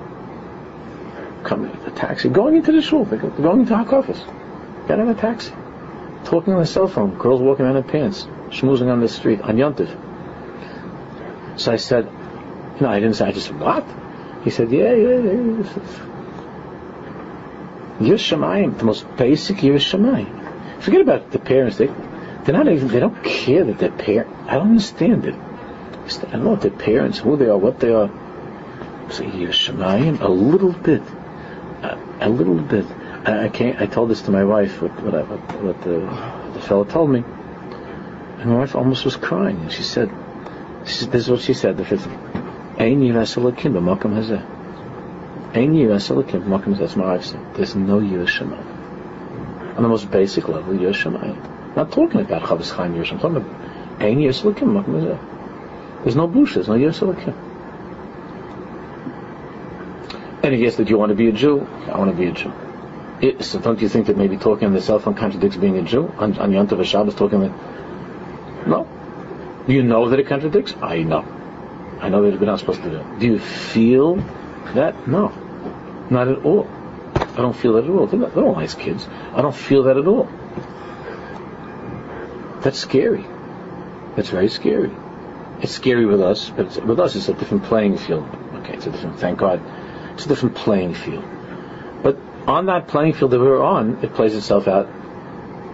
Coming 1.45 1.71
in 1.71 1.85
the 1.85 1.91
taxi, 1.91 2.29
going 2.29 2.57
into 2.57 2.73
the 2.73 2.83
shul, 2.83 3.05
going 3.05 3.61
into 3.61 3.75
our 3.75 3.95
office. 3.95 4.21
Got 4.89 5.01
in 5.01 5.09
a 5.09 5.15
taxi. 5.15 5.53
Talking 6.25 6.55
on 6.55 6.61
the 6.61 6.67
cell 6.67 6.89
phone. 6.89 7.17
Girls 7.17 7.41
walking 7.41 7.67
around 7.67 7.77
in 7.77 7.85
pants. 7.85 8.27
Schmoozing 8.49 8.91
on 8.91 9.01
the 9.01 9.09
street. 9.09 9.41
On 9.43 9.57
Yontif. 9.57 9.91
So 11.61 11.73
I 11.73 11.77
said, 11.77 12.09
no, 12.81 12.89
I 12.89 13.01
didn't 13.01 13.17
say, 13.17 13.27
I 13.27 13.33
just 13.33 13.49
said, 13.49 13.61
what? 13.61 13.85
He 14.45 14.51
said, 14.51 14.71
yeah, 14.71 14.93
yeah, 14.93 15.19
yeah. 15.19 15.65
Yiras 17.99 18.25
Shamayim, 18.25 18.79
the 18.79 18.85
most 18.85 19.05
basic 19.17 19.59
Yiras 19.59 19.85
Shamayim. 19.93 20.83
Forget 20.83 21.01
about 21.01 21.31
the 21.33 21.39
parents. 21.39 21.77
They, 21.79 21.87
they're 21.87 22.55
not 22.55 22.69
even, 22.69 22.89
they 22.89 23.01
don't 23.01 23.23
care 23.25 23.65
that 23.65 23.79
their 23.79 23.91
parent, 23.91 24.29
I 24.47 24.55
don't 24.55 24.69
understand 24.69 25.27
it. 25.27 25.35
I 26.09 26.33
don't 26.33 26.45
know 26.45 26.51
what 26.51 26.63
their 26.63 26.71
parents, 26.71 27.19
who 27.19 27.37
they 27.37 27.47
are, 27.47 27.59
what 27.59 27.81
they 27.81 27.93
are. 27.93 28.09
So 29.11 29.25
Yiras 29.25 29.69
Shamayim, 29.69 30.21
a 30.21 30.29
little 30.29 30.73
bit. 30.73 31.03
A, 31.83 31.99
a 32.21 32.29
little 32.29 32.61
bit. 32.61 32.87
I, 33.25 33.45
I 33.45 33.49
can't. 33.49 33.81
I 33.81 33.87
told 33.87 34.11
this 34.11 34.23
to 34.23 34.31
my 34.31 34.45
wife. 34.45 34.81
What, 34.83 35.03
what, 35.03 35.15
I, 35.15 35.23
what, 35.23 35.81
the, 35.83 36.01
the 36.53 36.61
fellow 36.61 36.85
told 36.85 37.11
me, 37.11 37.21
and 37.21 38.51
my 38.51 38.59
wife 38.59 38.75
almost 38.75 39.05
was 39.05 39.17
crying. 39.17 39.57
And 39.59 39.73
she 39.73 39.83
said, 39.83 40.11
she 40.87 41.07
"This 41.07 41.23
is 41.23 41.31
what 41.31 41.41
she 41.41 41.55
said." 41.55 41.77
The 41.77 41.85
fifth. 41.85 42.07
Ein 42.07 43.01
yiras 43.01 43.37
Elokim 43.37 43.73
b'makam 43.73 44.13
hazeh. 44.15 44.43
Ein 45.55 45.73
yiras 45.75 46.11
Elokim 46.11 46.43
b'makam 46.45 46.75
hazeh. 46.75 46.79
That's 46.79 46.97
my 46.97 47.07
wife 47.07 47.25
said. 47.25 47.55
There's 47.55 47.75
no 47.77 48.01
yiras 48.01 48.29
Shemayim. 48.29 49.77
On 49.77 49.83
the 49.83 49.89
most 49.89 50.11
basic 50.11 50.49
level, 50.49 50.75
yiras 50.75 51.03
Shemayim. 51.03 51.77
Not 51.77 51.93
talking 51.93 52.21
about 52.21 52.43
Chofetz 52.43 52.73
Chaim 52.75 52.95
yiras. 52.95 53.13
I'm 53.13 53.19
talking 53.21 53.37
about 53.37 54.03
Ein 54.03 54.19
yiras 54.19 54.43
Elokim 54.43 54.73
b'makam 54.73 55.01
hazeh. 55.01 55.38
There's 56.09 56.17
no 56.17 56.27
bush. 56.27 56.55
There's 56.55 56.69
no 56.69 56.75
yiras 56.75 57.01
Elokim. 57.01 57.35
And 60.43 60.55
he 60.55 60.67
asked, 60.67 60.79
"Do 60.79 60.85
you 60.85 60.97
want 60.97 61.11
to 61.11 61.15
be 61.15 61.29
a 61.29 61.33
Jew?" 61.33 61.69
I 61.87 61.99
want 61.99 62.11
to 62.11 62.17
be 62.17 62.29
a 62.29 62.33
Jew. 62.33 62.51
It, 63.21 63.45
so 63.45 63.59
don't 63.59 63.79
you 63.83 63.91
think 63.91 64.07
that 64.07 64.17
maybe 64.17 64.39
talking 64.39 64.69
on 64.69 64.73
the 64.73 64.81
cell 64.81 64.99
phone 65.01 65.17
contradicts 65.17 65.59
being 65.59 65.77
a 65.77 65.83
Jew? 65.83 66.11
On, 66.17 66.39
on 66.39 66.51
Yom 66.51 66.67
Tov 66.67 66.83
Shabbos 66.87 67.15
talking 67.15 67.41
that? 67.41 67.53
No. 68.67 68.89
Do 69.67 69.75
you 69.75 69.83
know 69.83 70.09
that 70.09 70.19
it 70.19 70.27
contradicts? 70.29 70.75
I 70.81 71.03
know. 71.03 71.27
I 72.01 72.09
know 72.09 72.23
that 72.23 72.41
we're 72.41 72.47
not 72.47 72.61
supposed 72.61 72.83
to 72.85 72.89
do 72.89 72.97
it. 72.97 73.19
Do 73.19 73.27
you 73.27 73.39
feel 73.39 74.17
that? 74.77 75.07
No. 75.07 75.29
Not 76.09 76.29
at 76.29 76.43
all. 76.43 76.67
I 77.17 77.43
don't 77.43 77.55
feel 77.55 77.75
that 77.75 77.85
at 77.85 77.91
all. 77.91 78.07
They're, 78.07 78.21
not, 78.21 78.35
they're 78.35 78.47
all 78.47 78.57
nice 78.57 78.75
kids. 78.75 79.07
I 79.35 79.43
don't 79.43 79.55
feel 79.55 79.83
that 79.83 79.99
at 79.99 80.07
all. 80.07 80.27
That's 82.63 82.79
scary. 82.79 83.27
That's 84.17 84.31
very 84.31 84.49
scary. 84.49 84.91
It's 85.61 85.73
scary 85.73 86.07
with 86.07 86.21
us, 86.21 86.51
but 86.51 86.85
with 86.85 87.01
us 87.01 87.17
it's 87.17 87.29
a 87.29 87.35
different 87.35 87.65
playing 87.65 87.99
field. 87.99 88.25
Okay, 88.55 88.75
it's 88.75 88.87
a 88.87 88.91
different, 88.91 89.19
thank 89.19 89.39
God, 89.39 89.61
it's 90.15 90.27
a 90.27 90.29
different 90.29 90.55
playing 90.57 90.95
field 90.95 91.25
But 92.03 92.17
on 92.47 92.67
that 92.67 92.89
playing 92.89 93.15
field 93.15 93.33
that 93.33 93.41
we're 93.41 93.63
on, 93.63 94.03
it 94.05 94.15
plays 94.15 94.35
itself 94.35 94.69
out 94.69 94.89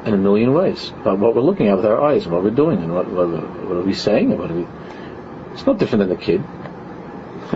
in 0.07 0.15
a 0.15 0.19
million 0.19 0.53
ways 0.53 0.91
about 1.01 1.19
what 1.19 1.35
we're 1.35 1.43
looking 1.43 1.69
at 1.69 1.77
with 1.77 1.87
our 1.87 2.01
eyes, 2.01 2.25
and 2.25 2.35
what 2.35 2.43
we're 2.43 2.51
doing, 2.51 2.79
and 2.83 2.95
what, 2.95 3.11
what, 3.11 3.29
what 3.29 3.77
are 3.77 3.83
we 3.83 3.95
saying, 3.95 4.31
and 4.33 4.41
what 4.41 4.51
are 4.51 4.55
we. 4.55 4.67
It's 5.53 5.67
no 5.67 5.75
different 5.75 6.09
than 6.09 6.09
the 6.11 6.23
kid. 6.23 6.43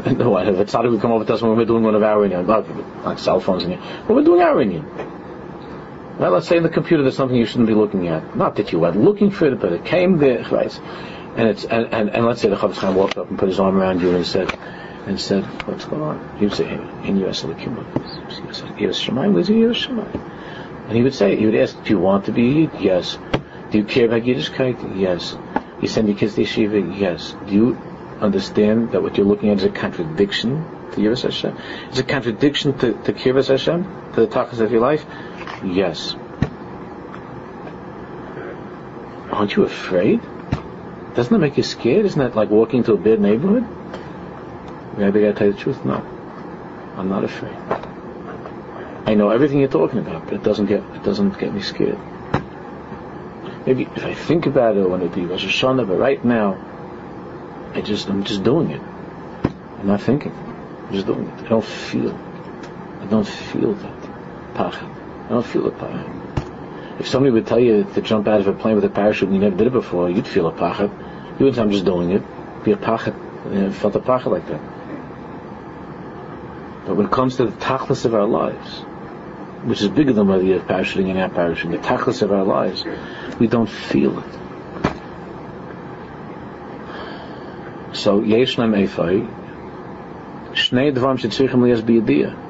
no, 0.18 0.36
it's 0.36 0.72
not 0.72 0.90
we 0.90 0.98
come 0.98 1.12
over 1.12 1.24
to 1.24 1.34
us 1.34 1.42
when 1.42 1.56
we're 1.56 1.64
doing 1.64 1.82
one 1.82 1.94
of 1.94 2.02
our 2.02 2.28
inyan, 2.28 2.46
not 2.46 3.04
like 3.04 3.18
cell 3.18 3.40
phones, 3.40 3.64
and 3.64 3.78
but 4.06 4.14
we're 4.14 4.24
doing 4.24 4.42
our 4.42 4.56
inyan. 4.56 4.84
Well, 6.18 6.32
let's 6.32 6.48
say 6.48 6.56
in 6.56 6.62
the 6.62 6.68
computer 6.68 7.02
there's 7.02 7.16
something 7.16 7.36
you 7.36 7.46
shouldn't 7.46 7.68
be 7.68 7.74
looking 7.74 8.08
at. 8.08 8.36
Not 8.36 8.56
that 8.56 8.72
you 8.72 8.80
went 8.80 8.96
looking 8.96 9.30
for 9.30 9.46
it, 9.46 9.60
but 9.60 9.72
it 9.72 9.84
came 9.84 10.18
there, 10.18 10.42
right? 10.50 10.80
And 11.38 11.46
it's 11.50 11.64
and, 11.64 11.86
and, 11.94 12.10
and 12.10 12.26
let's 12.26 12.42
say 12.42 12.48
the 12.48 12.56
Chofetz 12.56 12.78
Chaim 12.78 12.96
walked 12.96 13.16
up 13.16 13.30
and 13.30 13.38
put 13.38 13.48
his 13.48 13.60
arm 13.60 13.76
around 13.76 14.02
you 14.02 14.12
and 14.14 14.26
said, 14.26 14.52
and 15.06 15.20
said, 15.20 15.44
"What's 15.68 15.84
going 15.84 16.02
on?" 16.02 16.38
You'd 16.40 16.52
say, 16.52 16.68
"In 17.04 17.16
U.S. 17.18 17.44
Yiras 17.44 18.74
Shamayim, 18.76 19.32
where's 19.32 19.48
Yiras 19.48 19.86
Shamayim?" 19.86 20.88
And 20.88 20.96
he 20.96 21.04
would 21.04 21.14
say, 21.14 21.36
he 21.36 21.46
would 21.46 21.54
ask, 21.54 21.80
"Do 21.84 21.90
you 21.90 22.00
want 22.00 22.24
to 22.24 22.32
be 22.32 22.68
Yes. 22.80 23.18
Do 23.70 23.78
you 23.78 23.84
care 23.84 24.06
about 24.06 24.22
Yiddishkeit? 24.22 24.98
Yes. 24.98 25.36
You 25.80 25.86
send 25.86 26.08
your 26.08 26.16
kids 26.16 26.34
to 26.34 26.40
yeshiva? 26.40 26.98
Yes. 26.98 27.36
Do 27.46 27.54
you 27.54 27.76
understand 28.20 28.90
that 28.90 29.02
what 29.02 29.16
you're 29.16 29.26
looking 29.26 29.50
at 29.50 29.58
is 29.58 29.64
a 29.64 29.68
contradiction 29.68 30.64
to 30.90 30.96
Yiras 30.96 31.22
Hashem? 31.22 31.56
It's 31.90 32.00
a 32.00 32.02
contradiction 32.02 32.76
to, 32.78 32.94
to 33.04 33.12
Kiras 33.12 33.46
Hashem, 33.46 33.84
to 34.14 34.22
the 34.22 34.26
tachas 34.26 34.58
of 34.58 34.72
your 34.72 34.80
life? 34.80 35.06
Yes. 35.62 36.16
Aren't 39.30 39.54
you 39.54 39.62
afraid? 39.62 40.20
Doesn't 41.14 41.32
that 41.32 41.38
make 41.38 41.56
you 41.56 41.62
scared? 41.62 42.06
Isn't 42.06 42.18
that 42.18 42.36
like 42.36 42.50
walking 42.50 42.84
to 42.84 42.92
a 42.92 42.96
bad 42.96 43.20
neighborhood? 43.20 43.66
Maybe 44.96 45.20
I 45.20 45.32
gotta 45.32 45.34
tell 45.34 45.46
you 45.48 45.52
the 45.52 45.58
truth. 45.58 45.84
No, 45.84 45.94
I'm 46.96 47.08
not 47.08 47.24
afraid. 47.24 47.56
I 49.06 49.14
know 49.14 49.30
everything 49.30 49.60
you're 49.60 49.68
talking 49.68 50.00
about, 50.00 50.24
but 50.24 50.34
it 50.34 50.42
doesn't 50.42 50.66
get 50.66 50.82
it 50.94 51.02
doesn't 51.02 51.38
get 51.38 51.54
me 51.54 51.62
scared. 51.62 51.98
Maybe 53.66 53.84
if 53.84 54.04
I 54.04 54.14
think 54.14 54.46
about 54.46 54.76
it 54.76 54.88
when 54.88 55.02
it 55.02 55.14
be 55.14 55.24
Rosh 55.24 55.44
Hashanah, 55.44 55.86
but 55.86 55.98
right 55.98 56.24
now, 56.24 56.56
I 57.74 57.80
just 57.80 58.08
I'm 58.08 58.24
just 58.24 58.42
doing 58.42 58.70
it. 58.70 58.82
I'm 59.78 59.86
not 59.86 60.02
thinking. 60.02 60.32
I'm 60.32 60.92
just 60.92 61.06
doing 61.06 61.28
it. 61.28 61.44
I 61.44 61.48
don't 61.48 61.64
feel. 61.64 62.14
I 63.00 63.06
don't 63.06 63.26
feel 63.26 63.74
that 63.74 64.02
pachad. 64.54 65.26
I 65.26 65.28
don't 65.28 65.46
feel 65.46 65.64
the 65.64 65.70
pachad. 65.70 66.17
If 66.98 67.06
somebody 67.06 67.32
would 67.32 67.46
tell 67.46 67.60
you 67.60 67.84
to 67.94 68.00
jump 68.00 68.26
out 68.26 68.40
of 68.40 68.48
a 68.48 68.52
plane 68.52 68.74
with 68.74 68.84
a 68.84 68.88
parachute 68.88 69.28
and 69.28 69.36
you 69.36 69.40
never 69.40 69.56
did 69.56 69.68
it 69.68 69.72
before, 69.72 70.10
you'd 70.10 70.26
feel 70.26 70.48
a 70.48 70.52
pachad. 70.52 70.90
You 71.38 71.44
wouldn't 71.44 71.56
say, 71.56 71.62
I'm 71.62 71.70
just 71.70 71.84
doing 71.84 72.10
it. 72.10 72.22
Be 72.64 72.72
a 72.72 72.76
pachad. 72.76 73.14
You 73.52 73.60
know, 73.60 73.70
felt 73.70 73.94
a 73.94 74.00
pachad 74.00 74.26
like 74.26 74.46
that. 74.48 74.60
But 76.86 76.96
when 76.96 77.06
it 77.06 77.12
comes 77.12 77.36
to 77.36 77.46
the 77.46 77.52
tachlis 77.52 78.04
of 78.04 78.14
our 78.14 78.26
lives, 78.26 78.80
which 79.64 79.82
is 79.82 79.88
bigger 79.88 80.12
than 80.12 80.26
whether 80.26 80.42
you're 80.42 80.60
parachuting 80.60 81.10
and 81.10 81.18
not 81.18 81.34
parachuting, 81.34 81.70
the 81.70 81.78
tachlis 81.78 82.22
of 82.22 82.32
our 82.32 82.44
lives, 82.44 82.84
we 83.38 83.46
don't 83.46 83.68
feel 83.68 84.18
it. 84.18 84.34
So, 87.94 88.22
yesh 88.22 88.58
lem 88.58 88.72
efei, 88.72 89.26
shnei 90.52 90.92
dvam 90.92 91.18
shetzrichim 91.18 91.60
liyas 91.60 91.82
biyadiyah. 91.82 92.47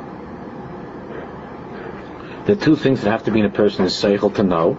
The 2.48 2.56
two 2.56 2.76
things 2.76 3.02
that 3.02 3.10
have 3.10 3.24
to 3.24 3.30
be 3.30 3.40
in 3.40 3.44
a 3.44 3.50
person 3.50 3.84
is 3.84 3.92
seichel 3.92 4.34
to 4.36 4.42
know, 4.42 4.78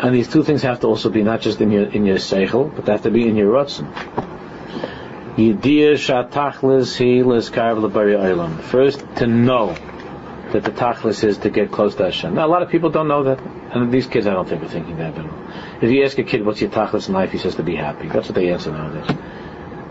and 0.00 0.14
these 0.14 0.28
two 0.28 0.44
things 0.44 0.62
have 0.62 0.78
to 0.80 0.86
also 0.86 1.10
be 1.10 1.24
not 1.24 1.40
just 1.40 1.60
in 1.60 1.72
your 1.72 1.86
in 1.86 2.06
your 2.06 2.18
seichel, 2.18 2.72
but 2.72 2.84
they 2.86 2.92
have 2.92 3.02
to 3.02 3.10
be 3.10 3.26
in 3.26 3.34
your 3.34 3.52
rotzen. 3.52 3.92
First, 8.62 9.04
to 9.16 9.26
know 9.26 9.74
that 10.52 10.62
the 10.62 10.70
tachlis 10.70 11.24
is 11.24 11.38
to 11.38 11.50
get 11.50 11.72
close 11.72 11.96
to 11.96 12.04
Hashem. 12.04 12.36
Now, 12.36 12.46
a 12.46 12.52
lot 12.54 12.62
of 12.62 12.70
people 12.70 12.90
don't 12.90 13.08
know 13.08 13.24
that, 13.24 13.40
and 13.40 13.90
these 13.90 14.06
kids, 14.06 14.28
I 14.28 14.34
don't 14.34 14.48
think, 14.48 14.62
are 14.62 14.68
thinking 14.68 14.98
that 14.98 15.18
at 15.18 15.24
all. 15.24 15.38
If 15.82 15.90
you 15.90 16.04
ask 16.04 16.16
a 16.18 16.22
kid, 16.22 16.46
what's 16.46 16.60
your 16.60 16.70
tachlis 16.70 17.08
in 17.08 17.14
life, 17.14 17.32
he 17.32 17.38
says 17.38 17.56
to 17.56 17.64
be 17.64 17.74
happy. 17.74 18.06
That's 18.06 18.28
what 18.28 18.36
they 18.36 18.52
answer 18.52 18.70
nowadays. 18.70 19.16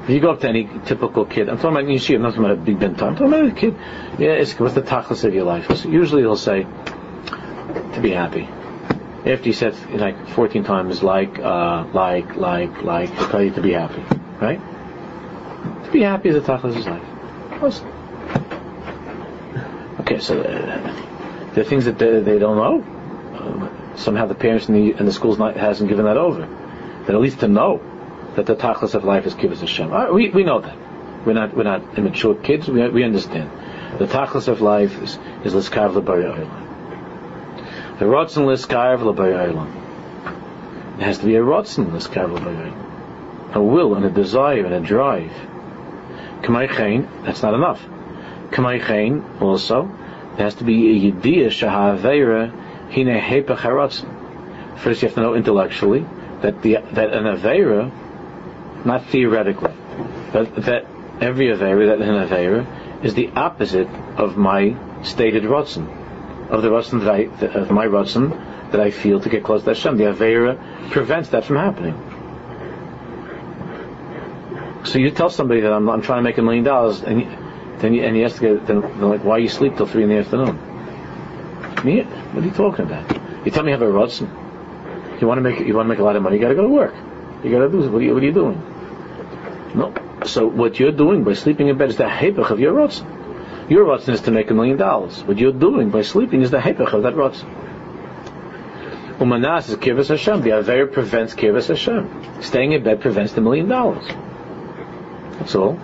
If 0.07 0.13
you 0.13 0.21
go 0.21 0.31
up 0.31 0.39
to 0.39 0.47
any 0.47 0.69
typical 0.85 1.25
kid, 1.25 1.49
I'm 1.49 1.57
talking 1.57 1.71
about 1.71 1.83
yeshiva, 1.83 2.15
I'm 2.15 2.21
not 2.21 2.29
talking 2.29 2.45
about 2.45 2.57
a 2.59 2.61
big 2.61 2.79
ben 2.79 2.91
I'm 2.91 3.17
talking 3.17 3.27
about 3.27 3.45
a 3.45 3.51
kid. 3.51 3.75
Yeah, 4.17 4.29
it's, 4.39 4.57
what's 4.57 4.73
the 4.73 4.81
tachlis 4.81 5.25
of 5.25 5.33
your 5.33 5.43
life? 5.43 5.67
So 5.75 5.89
usually 5.89 6.21
he'll 6.21 6.37
say, 6.37 6.63
to 6.63 7.99
be 8.01 8.11
happy. 8.11 8.43
After 9.29 9.43
he 9.43 9.51
said 9.51 9.75
like 9.91 10.29
14 10.29 10.63
times, 10.63 11.03
like, 11.03 11.37
uh, 11.39 11.87
like, 11.93 12.37
like, 12.37 12.83
like, 12.83 13.09
he'll 13.09 13.27
tell 13.27 13.43
you 13.43 13.51
to 13.51 13.61
be 13.61 13.73
happy. 13.73 14.01
Right? 14.39 14.61
To 15.83 15.91
be 15.91 16.03
happy 16.03 16.29
is 16.29 16.35
the 16.35 16.41
tachlis 16.41 16.77
of 16.77 16.85
life. 16.87 17.83
Okay, 19.99 20.19
so 20.19 20.39
uh, 20.39 21.59
are 21.59 21.63
things 21.65 21.83
that 21.83 21.99
they, 21.99 22.21
they 22.21 22.39
don't 22.39 22.55
know. 22.55 22.81
Uh, 23.35 23.97
somehow 23.97 24.25
the 24.25 24.35
parents 24.35 24.69
in 24.69 24.73
the, 24.73 24.97
in 24.97 25.05
the 25.05 25.11
schools 25.11 25.37
hasn't 25.37 25.89
given 25.89 26.05
that 26.05 26.15
over. 26.15 26.47
That 27.07 27.13
at 27.13 27.19
least 27.19 27.41
to 27.41 27.49
know 27.49 27.81
that 28.37 28.45
the 28.45 28.55
tachlis 28.55 28.93
of 28.93 29.03
life 29.03 29.25
is 29.25 29.33
kibbutz 29.33 29.61
Hashem. 29.61 30.13
We, 30.13 30.29
we 30.29 30.43
know 30.43 30.61
that. 30.61 30.77
We're 31.25 31.33
not 31.33 31.57
we're 31.57 31.63
not 31.63 31.97
immature 31.97 32.35
kids. 32.35 32.69
We, 32.69 32.87
we 32.87 33.03
understand. 33.03 33.49
The 33.99 34.05
tachlis 34.05 34.47
of 34.47 34.61
life 34.61 34.95
is 35.01 35.17
is 35.43 35.55
liskav 35.55 35.95
The 35.95 36.01
rotzen 38.05 38.45
liskav 38.45 39.01
It 40.99 41.03
has 41.03 41.17
to 41.17 41.25
be 41.25 41.35
a 41.35 41.41
rotzen 41.41 41.89
liskav 41.89 43.55
A 43.55 43.61
will 43.61 43.95
and 43.95 44.05
a 44.05 44.11
desire 44.11 44.65
and 44.65 44.75
a 44.75 44.81
drive. 44.81 45.33
Kamay 46.43 47.07
that's 47.25 47.41
not 47.41 47.55
enough. 47.55 47.81
Kamay 48.51 49.41
also, 49.41 49.89
there 50.35 50.45
has 50.45 50.53
to 50.55 50.63
be 50.63 50.91
a 50.91 51.11
yediyah 51.11 51.47
shahavera 51.47 52.51
hine 52.93 53.19
hepech 53.19 54.05
First, 54.77 55.01
you 55.01 55.07
have 55.07 55.15
to 55.15 55.21
know 55.21 55.33
intellectually 55.33 56.05
that 56.41 56.61
the 56.61 56.77
that 56.93 57.13
an 57.13 57.23
avera, 57.23 57.91
not 58.87 59.05
theoretically, 59.05 59.73
but 60.33 60.55
that 60.55 60.85
every 61.21 61.47
avera, 61.47 61.97
that 61.97 62.01
an 62.01 62.27
avera, 62.27 63.05
is 63.05 63.13
the 63.13 63.27
opposite 63.29 63.87
of 64.17 64.37
my 64.37 64.75
stated 65.03 65.43
rotzen, 65.43 65.85
of 66.49 66.61
the 66.63 66.69
rotzen 66.69 67.01
that 67.01 67.09
I, 67.09 67.59
of 67.59 67.69
my 67.69 67.85
rotzen 67.85 68.71
that 68.71 68.81
I 68.81 68.91
feel 68.91 69.19
to 69.19 69.29
get 69.29 69.43
close 69.43 69.63
to 69.63 69.69
Hashem. 69.69 69.97
The 69.97 70.05
avera 70.05 70.91
prevents 70.91 71.29
that 71.29 71.45
from 71.45 71.57
happening. 71.57 71.95
So 74.85 74.99
you 74.99 75.11
tell 75.11 75.29
somebody 75.29 75.61
that 75.61 75.73
I'm, 75.73 75.89
I'm 75.89 76.01
trying 76.01 76.19
to 76.19 76.23
make 76.23 76.37
a 76.37 76.41
million 76.41 76.63
dollars, 76.63 77.01
and 77.01 77.21
then 77.81 77.93
you, 77.93 78.03
and 78.03 78.15
you 78.17 78.25
ask, 78.25 78.41
then, 78.41 78.65
then 78.65 78.81
like, 79.01 79.23
why 79.23 79.37
you 79.37 79.49
sleep 79.49 79.75
till 79.75 79.85
three 79.85 80.03
in 80.03 80.09
the 80.09 80.17
afternoon? 80.17 80.55
Me? 81.83 82.01
What 82.01 82.43
are 82.43 82.47
you 82.47 82.53
talking 82.53 82.85
about? 82.85 83.45
You 83.45 83.51
tell 83.51 83.63
me 83.63 83.71
you 83.71 83.77
have 83.77 83.87
a 83.87 83.91
rotzen. 83.91 84.27
You 85.21 85.27
want 85.27 85.39
to 85.39 85.41
make 85.41 85.59
you 85.59 85.75
want 85.75 85.85
to 85.85 85.89
make 85.89 85.99
a 85.99 86.03
lot 86.03 86.15
of 86.15 86.23
money. 86.23 86.37
You 86.37 86.41
got 86.41 86.49
to 86.49 86.55
go 86.55 86.63
to 86.63 86.69
work. 86.69 86.93
You 87.43 87.51
got 87.51 87.59
to 87.59 87.69
do 87.69 87.89
what 87.89 88.01
are 88.01 88.01
you, 88.01 88.13
what 88.13 88.23
are 88.23 88.25
you 88.25 88.31
doing? 88.31 88.61
No. 89.75 89.93
So 90.25 90.47
what 90.47 90.79
you're 90.79 90.91
doing 90.91 91.23
by 91.23 91.33
sleeping 91.33 91.67
in 91.67 91.77
bed 91.77 91.89
is 91.89 91.97
the 91.97 92.05
hepech 92.05 92.49
of 92.49 92.59
your 92.59 92.73
rotzen. 92.73 93.69
Your 93.69 93.85
rotzen 93.85 94.13
is 94.13 94.21
to 94.21 94.31
make 94.31 94.49
a 94.49 94.53
million 94.53 94.77
dollars. 94.77 95.23
What 95.23 95.37
you're 95.37 95.51
doing 95.51 95.89
by 95.89 96.01
sleeping 96.01 96.41
is 96.41 96.51
the 96.51 96.57
hepech 96.57 96.93
of 96.93 97.03
that 97.03 97.13
rotzen. 97.13 97.47
Umanas 99.19 99.69
is 99.69 99.75
kivas 99.75 100.09
Hashem. 100.09 100.41
The 100.41 100.51
aver 100.51 100.87
prevents 100.87 101.33
kivas 101.33 101.67
Hashem. 101.67 102.41
Staying 102.41 102.73
in 102.73 102.83
bed 102.83 103.01
prevents 103.01 103.33
the 103.33 103.41
million 103.41 103.67
dollars. 103.67 104.05
That's 105.39 105.55
all. 105.55 105.79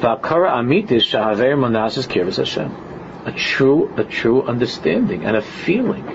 V'akara 0.00 0.52
amit 0.52 0.90
is 0.92 1.04
shahaver 1.04 1.56
manasis 1.56 2.06
kiras 2.06 2.36
Hashem. 2.36 2.70
A 3.26 3.32
true, 3.32 3.92
a 3.96 4.04
true 4.04 4.42
understanding 4.42 5.24
and 5.24 5.36
a 5.36 5.42
feeling 5.42 6.06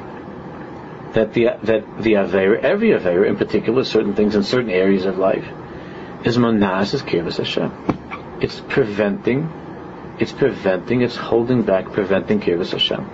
that 1.14 1.34
the 1.34 1.50
that 1.64 2.02
the 2.02 2.16
aver, 2.16 2.58
every 2.58 2.92
aver, 2.94 3.26
in 3.26 3.36
particular, 3.36 3.84
certain 3.84 4.14
things 4.16 4.36
in 4.36 4.44
certain 4.44 4.70
areas 4.70 5.06
of 5.06 5.18
life, 5.18 5.46
is 6.24 6.38
manasis 6.38 7.02
kiras 7.02 7.38
Hashem. 7.38 7.72
It's 8.42 8.62
preventing, 8.62 9.52
it's 10.20 10.32
preventing, 10.32 11.02
it's 11.02 11.16
holding 11.16 11.64
back, 11.64 11.92
preventing 11.92 12.40
kiras 12.40 12.72
Hashem. 12.72 13.10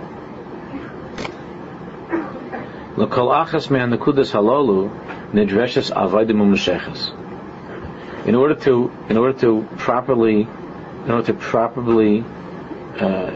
L'kol 2.96 3.28
achas 3.28 3.70
me'an 3.70 3.90
nekudas 3.90 4.32
halolu 4.32 4.90
nidreshes 5.32 5.90
avaydim 5.92 6.38
u'mesheches. 6.38 7.16
In 8.26 8.34
order 8.34 8.54
to, 8.54 8.92
in 9.08 9.16
order 9.16 9.38
to 9.40 9.66
properly 9.76 10.42
in 11.04 11.10
order 11.10 11.26
to 11.26 11.34
properly 11.34 12.20
uh, 12.20 13.30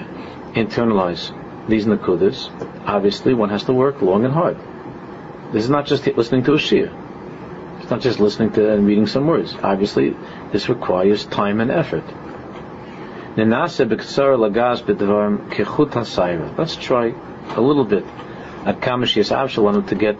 internalize 0.54 1.32
these 1.68 1.86
nakudas, 1.86 2.50
obviously 2.86 3.32
one 3.32 3.48
has 3.48 3.64
to 3.64 3.72
work 3.72 4.02
long 4.02 4.24
and 4.24 4.34
hard. 4.34 4.58
This 5.52 5.64
is 5.64 5.70
not 5.70 5.86
just 5.86 6.06
listening 6.06 6.44
to 6.44 6.54
a 6.54 6.58
shir. 6.58 6.92
It's 7.84 7.90
not 7.90 8.00
just 8.00 8.18
listening 8.18 8.50
to 8.52 8.72
and 8.72 8.86
reading 8.86 9.06
some 9.06 9.26
words. 9.26 9.54
Obviously, 9.62 10.16
this 10.52 10.70
requires 10.70 11.26
time 11.26 11.60
and 11.60 11.70
effort. 11.70 12.02
Let's 13.36 13.76
try 16.76 17.14
a 17.54 17.60
little 17.60 17.84
bit 17.84 18.06
Kamish 18.80 19.30
Avshalom 19.30 19.86
to 19.88 19.94
get 19.94 20.18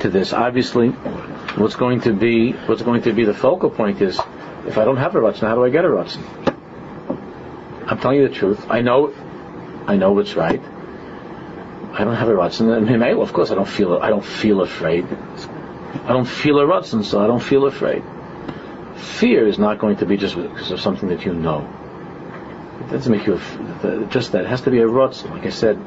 to 0.00 0.10
this. 0.10 0.34
Obviously, 0.34 0.90
what's 0.90 1.74
going 1.74 2.02
to 2.02 2.12
be 2.12 2.52
what's 2.52 2.82
going 2.82 3.00
to 3.04 3.14
be 3.14 3.24
the 3.24 3.32
focal 3.32 3.70
point 3.70 4.02
is 4.02 4.20
if 4.66 4.76
I 4.76 4.84
don't 4.84 4.98
have 4.98 5.16
a 5.16 5.20
ratzon, 5.20 5.48
how 5.48 5.54
do 5.54 5.64
I 5.64 5.70
get 5.70 5.86
a 5.86 5.88
ratzon? 5.88 6.22
I'm 7.86 7.98
telling 7.98 8.18
you 8.18 8.28
the 8.28 8.34
truth. 8.34 8.66
I 8.68 8.82
know, 8.82 9.14
I 9.86 9.96
know 9.96 10.12
what's 10.12 10.34
right. 10.34 10.60
I 10.60 12.04
don't 12.04 12.16
have 12.16 12.28
a 12.28 12.34
ratzon. 12.34 12.76
And 12.76 13.02
of 13.22 13.32
course, 13.32 13.50
I 13.50 13.54
don't 13.54 13.66
feel. 13.66 13.96
I 13.96 14.10
don't 14.10 14.22
feel 14.22 14.60
afraid. 14.60 15.06
I 15.92 16.08
don't 16.08 16.28
feel 16.28 16.58
a 16.60 16.64
ratzon, 16.64 17.04
so 17.04 17.22
I 17.22 17.26
don't 17.26 17.42
feel 17.42 17.66
afraid. 17.66 18.02
Fear 18.96 19.46
is 19.46 19.58
not 19.58 19.78
going 19.78 19.96
to 19.96 20.06
be 20.06 20.16
just 20.16 20.36
because 20.36 20.70
of 20.70 20.80
something 20.80 21.08
that 21.08 21.24
you 21.24 21.34
know. 21.34 21.68
It 22.80 22.90
doesn't 22.90 23.12
make 23.12 23.26
you 23.26 23.38
just 24.08 24.32
that. 24.32 24.44
It 24.44 24.48
has 24.48 24.62
to 24.62 24.70
be 24.70 24.78
a 24.78 24.86
ratzon. 24.86 25.30
Like 25.30 25.46
I 25.46 25.50
said, 25.50 25.78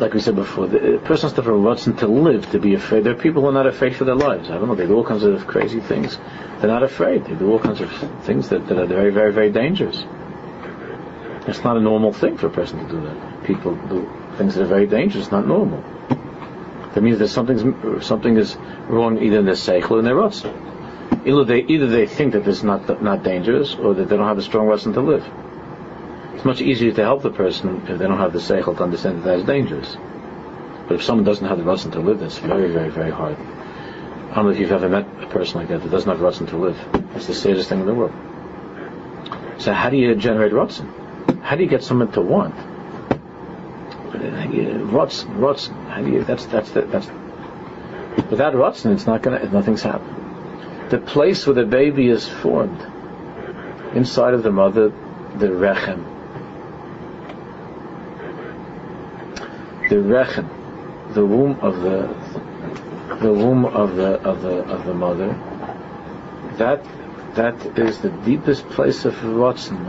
like 0.00 0.12
we 0.12 0.20
said 0.20 0.34
before, 0.34 0.66
the 0.66 1.00
person 1.04 1.28
has 1.28 1.32
to 1.34 1.42
have 1.42 1.46
a 1.46 1.56
ratzon 1.56 1.98
to 1.98 2.06
live, 2.06 2.50
to 2.50 2.58
be 2.58 2.74
afraid. 2.74 3.04
There 3.04 3.12
are 3.12 3.18
people 3.18 3.42
who 3.42 3.48
are 3.48 3.52
not 3.52 3.66
afraid 3.66 3.96
for 3.96 4.04
their 4.04 4.14
lives. 4.14 4.50
I 4.50 4.58
don't 4.58 4.68
know. 4.68 4.74
They 4.74 4.86
do 4.86 4.94
all 4.94 5.04
kinds 5.04 5.22
of 5.22 5.46
crazy 5.46 5.80
things. 5.80 6.18
They're 6.58 6.68
not 6.68 6.82
afraid. 6.82 7.24
They 7.24 7.34
do 7.34 7.50
all 7.50 7.58
kinds 7.58 7.80
of 7.80 7.90
things 8.24 8.48
that, 8.50 8.66
that 8.68 8.78
are 8.78 8.86
very, 8.86 9.10
very, 9.10 9.32
very 9.32 9.50
dangerous. 9.50 10.04
It's 11.46 11.62
not 11.62 11.76
a 11.76 11.80
normal 11.80 12.12
thing 12.12 12.36
for 12.36 12.48
a 12.48 12.50
person 12.50 12.84
to 12.84 12.92
do 12.92 13.00
that. 13.02 13.44
People 13.44 13.76
do 13.88 14.10
things 14.36 14.56
that 14.56 14.64
are 14.64 14.66
very 14.66 14.86
dangerous, 14.86 15.30
not 15.30 15.46
normal. 15.46 15.82
That 16.96 17.02
means 17.02 17.18
that 17.18 17.28
something's, 17.28 18.06
something 18.06 18.38
is 18.38 18.56
wrong 18.88 19.22
either 19.22 19.40
in 19.40 19.44
their 19.44 19.54
seichel 19.54 19.90
or 19.90 19.98
in 19.98 20.06
their 20.06 20.14
rotz. 20.14 20.46
Either 21.26 21.44
they, 21.44 21.60
either 21.60 21.88
they 21.88 22.06
think 22.06 22.32
that 22.32 22.48
it's 22.48 22.62
not, 22.62 23.02
not 23.02 23.22
dangerous 23.22 23.74
or 23.74 23.92
that 23.92 24.08
they 24.08 24.16
don't 24.16 24.26
have 24.26 24.38
a 24.38 24.42
strong 24.42 24.66
reason 24.66 24.94
to 24.94 25.02
live. 25.02 25.22
It's 26.32 26.46
much 26.46 26.62
easier 26.62 26.92
to 26.92 27.02
help 27.02 27.20
the 27.20 27.30
person 27.30 27.82
if 27.86 27.98
they 27.98 28.06
don't 28.06 28.16
have 28.16 28.32
the 28.32 28.38
seichel 28.38 28.74
to 28.78 28.82
understand 28.82 29.18
that 29.18 29.24
that 29.24 29.38
is 29.40 29.44
dangerous. 29.44 29.94
But 30.88 30.94
if 30.94 31.02
someone 31.02 31.26
doesn't 31.26 31.46
have 31.46 31.58
the 31.58 31.64
reason 31.64 31.90
to 31.90 32.00
live, 32.00 32.18
that's 32.18 32.38
very, 32.38 32.72
very, 32.72 32.88
very 32.88 33.10
hard. 33.10 33.36
I 33.36 34.36
don't 34.36 34.46
know 34.46 34.50
if 34.52 34.58
you've 34.58 34.72
ever 34.72 34.88
met 34.88 35.06
a 35.22 35.26
person 35.26 35.60
like 35.60 35.68
that 35.68 35.82
that 35.82 35.90
doesn't 35.90 36.08
have 36.08 36.22
reason 36.22 36.46
to 36.46 36.56
live. 36.56 36.78
It's 37.14 37.26
the 37.26 37.34
saddest 37.34 37.68
thing 37.68 37.80
in 37.80 37.86
the 37.86 37.94
world. 37.94 38.14
So 39.58 39.74
how 39.74 39.90
do 39.90 39.98
you 39.98 40.14
generate 40.14 40.52
rotzen? 40.52 41.42
How 41.42 41.56
do 41.56 41.62
you 41.62 41.68
get 41.68 41.84
someone 41.84 42.10
to 42.12 42.22
want? 42.22 42.54
Uh, 44.14 44.78
what's 44.88 45.24
what's 45.24 45.68
that's 46.02 46.46
that's 46.46 46.70
the, 46.70 46.82
that's 46.82 47.06
without 48.30 48.54
rotzen 48.54 48.92
it's 48.92 49.06
not 49.06 49.22
gonna 49.22 49.44
nothing's 49.50 49.82
happening. 49.82 50.14
The 50.90 50.98
place 50.98 51.46
where 51.46 51.54
the 51.54 51.64
baby 51.64 52.08
is 52.08 52.28
formed 52.28 52.80
inside 53.94 54.34
of 54.34 54.42
the 54.42 54.52
mother, 54.52 54.88
the 55.36 55.48
rechem. 55.48 56.04
The 59.88 59.96
rechem, 59.96 61.14
the 61.14 61.24
womb 61.24 61.58
of 61.60 61.80
the 61.80 62.08
the 63.20 63.32
womb 63.32 63.64
of 63.64 63.96
the 63.96 64.20
of 64.22 64.42
the 64.42 64.58
of 64.64 64.84
the 64.84 64.94
mother. 64.94 65.28
That 66.58 66.84
that 67.34 67.78
is 67.78 67.98
the 68.00 68.10
deepest 68.10 68.68
place 68.70 69.04
of 69.04 69.14
rotzen 69.16 69.84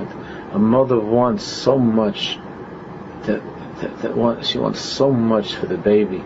a 0.52 0.60
mother 0.60 1.00
wants 1.00 1.44
so 1.44 1.78
much 1.78 2.40
that, 3.24 3.42
that, 3.82 4.02
that 4.02 4.18
want, 4.18 4.46
she 4.46 4.58
wants 4.58 4.80
so 4.80 5.12
much 5.12 5.56
for 5.56 5.68
the 5.68 5.78
baby 5.78 6.24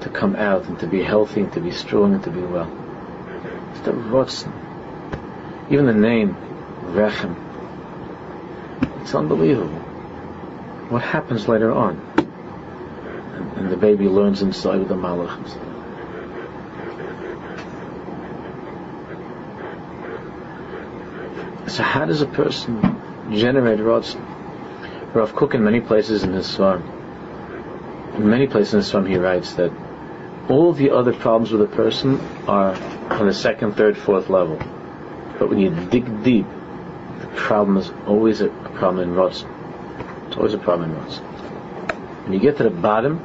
to 0.00 0.08
come 0.08 0.36
out 0.36 0.64
and 0.64 0.78
to 0.80 0.86
be 0.86 1.02
healthy 1.02 1.42
and 1.42 1.52
to 1.52 1.60
be 1.60 1.70
strong 1.70 2.14
and 2.14 2.24
to 2.24 2.30
be 2.30 2.40
well. 2.40 2.66
the 3.84 3.92
Rotzen. 3.92 4.52
Even 5.70 5.86
the 5.86 5.94
name, 5.94 6.34
Rechem. 6.82 7.36
It's 9.02 9.14
unbelievable. 9.14 9.78
What 10.88 11.02
happens 11.02 11.46
later 11.46 11.70
on? 11.70 11.96
And, 12.16 13.52
and 13.58 13.70
the 13.70 13.76
baby 13.76 14.08
learns 14.08 14.42
inside 14.42 14.80
of 14.80 14.88
the 14.88 14.94
Malach. 14.94 15.48
So 21.70 21.84
how 21.84 22.04
does 22.04 22.20
a 22.20 22.26
person 22.26 22.82
generate 23.30 23.78
Rotzen? 23.78 24.29
Rav 25.12 25.34
Kook 25.34 25.54
in 25.54 25.64
many 25.64 25.80
places 25.80 26.22
in 26.22 26.32
his 26.32 26.46
Svarim, 26.46 26.84
in 28.16 28.28
many 28.28 28.46
places 28.46 28.74
in 28.74 28.80
his 28.80 28.92
Svarim 28.92 29.08
he 29.08 29.16
writes 29.16 29.54
that 29.54 29.72
all 30.48 30.72
the 30.72 30.90
other 30.90 31.12
problems 31.12 31.52
with 31.52 31.62
a 31.62 31.76
person 31.76 32.20
are 32.46 32.74
on 33.10 33.26
the 33.26 33.34
second, 33.34 33.74
third, 33.74 33.96
fourth 33.96 34.28
level. 34.28 34.56
But 35.38 35.48
when 35.48 35.58
you 35.58 35.70
dig 35.70 36.22
deep, 36.22 36.46
the 37.20 37.26
problem 37.28 37.76
is 37.76 37.90
always 38.06 38.40
a 38.40 38.48
problem 38.48 39.08
in 39.08 39.14
Rotzen. 39.14 39.48
It's 40.26 40.36
always 40.36 40.54
a 40.54 40.58
problem 40.58 40.90
in 40.90 40.96
Rotzen. 40.96 41.22
When 42.24 42.32
you 42.32 42.40
get 42.40 42.56
to 42.58 42.64
the 42.64 42.70
bottom, 42.70 43.24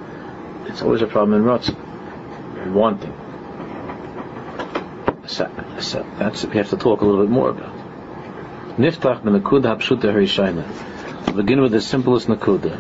it's 0.68 0.82
always 0.82 1.02
a 1.02 1.08
problem 1.08 1.40
in 1.40 1.48
Rotzen. 1.48 2.74
Wanting. 2.74 3.14
So, 5.28 5.52
so 5.80 6.06
that's 6.18 6.46
we 6.46 6.58
have 6.58 6.70
to 6.70 6.78
talk 6.78 7.02
a 7.02 7.06
little 7.06 7.22
bit 7.22 7.32
more 7.32 7.50
about. 7.50 7.74
Niftach 8.78 9.22
b'nakuda 9.22 9.78
hapshuta 9.78 10.14
harishayna. 10.14 10.95
Begin 11.36 11.62
with 11.62 11.74
the 11.74 11.82
simplest 11.82 12.28
nakuda. 12.28 12.80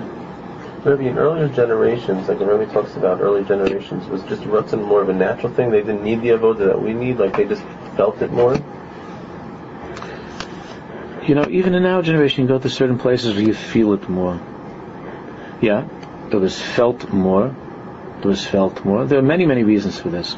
Maybe 0.85 1.07
in 1.07 1.17
earlier 1.17 1.49
generations, 1.49 2.29
like 2.29 2.39
the 2.39 2.45
Rebbe 2.45 2.71
talks 2.71 2.95
about 2.95 3.19
early 3.19 3.43
generations, 3.43 4.07
was 4.07 4.23
just 4.23 4.43
Ratzon 4.43 4.85
more 4.87 5.01
of 5.01 5.09
a 5.09 5.13
natural 5.13 5.51
thing? 5.51 5.71
They 5.71 5.81
didn't 5.81 6.03
need 6.03 6.21
the 6.21 6.29
avoda 6.29 6.67
that 6.67 6.81
we 6.81 6.93
need, 6.93 7.17
like 7.17 7.35
they 7.35 7.45
just 7.45 7.63
felt 7.97 8.21
it 8.21 8.31
more? 8.31 8.55
You 11.27 11.35
know, 11.35 11.47
even 11.49 11.75
in 11.75 11.85
our 11.85 12.01
generation, 12.01 12.43
you 12.43 12.47
go 12.47 12.59
to 12.59 12.69
certain 12.69 12.97
places 12.97 13.33
where 13.33 13.43
you 13.43 13.53
feel 13.53 13.91
it 13.93 14.07
more. 14.07 14.39
Yeah, 15.59 15.87
it 16.31 16.35
was 16.35 16.61
felt 16.61 17.11
more. 17.11 17.53
It 18.19 18.25
was 18.25 18.45
felt 18.45 18.85
more. 18.85 19.05
There 19.05 19.19
are 19.19 19.23
many, 19.23 19.45
many 19.45 19.63
reasons 19.63 19.99
for 19.99 20.09
this. 20.09 20.37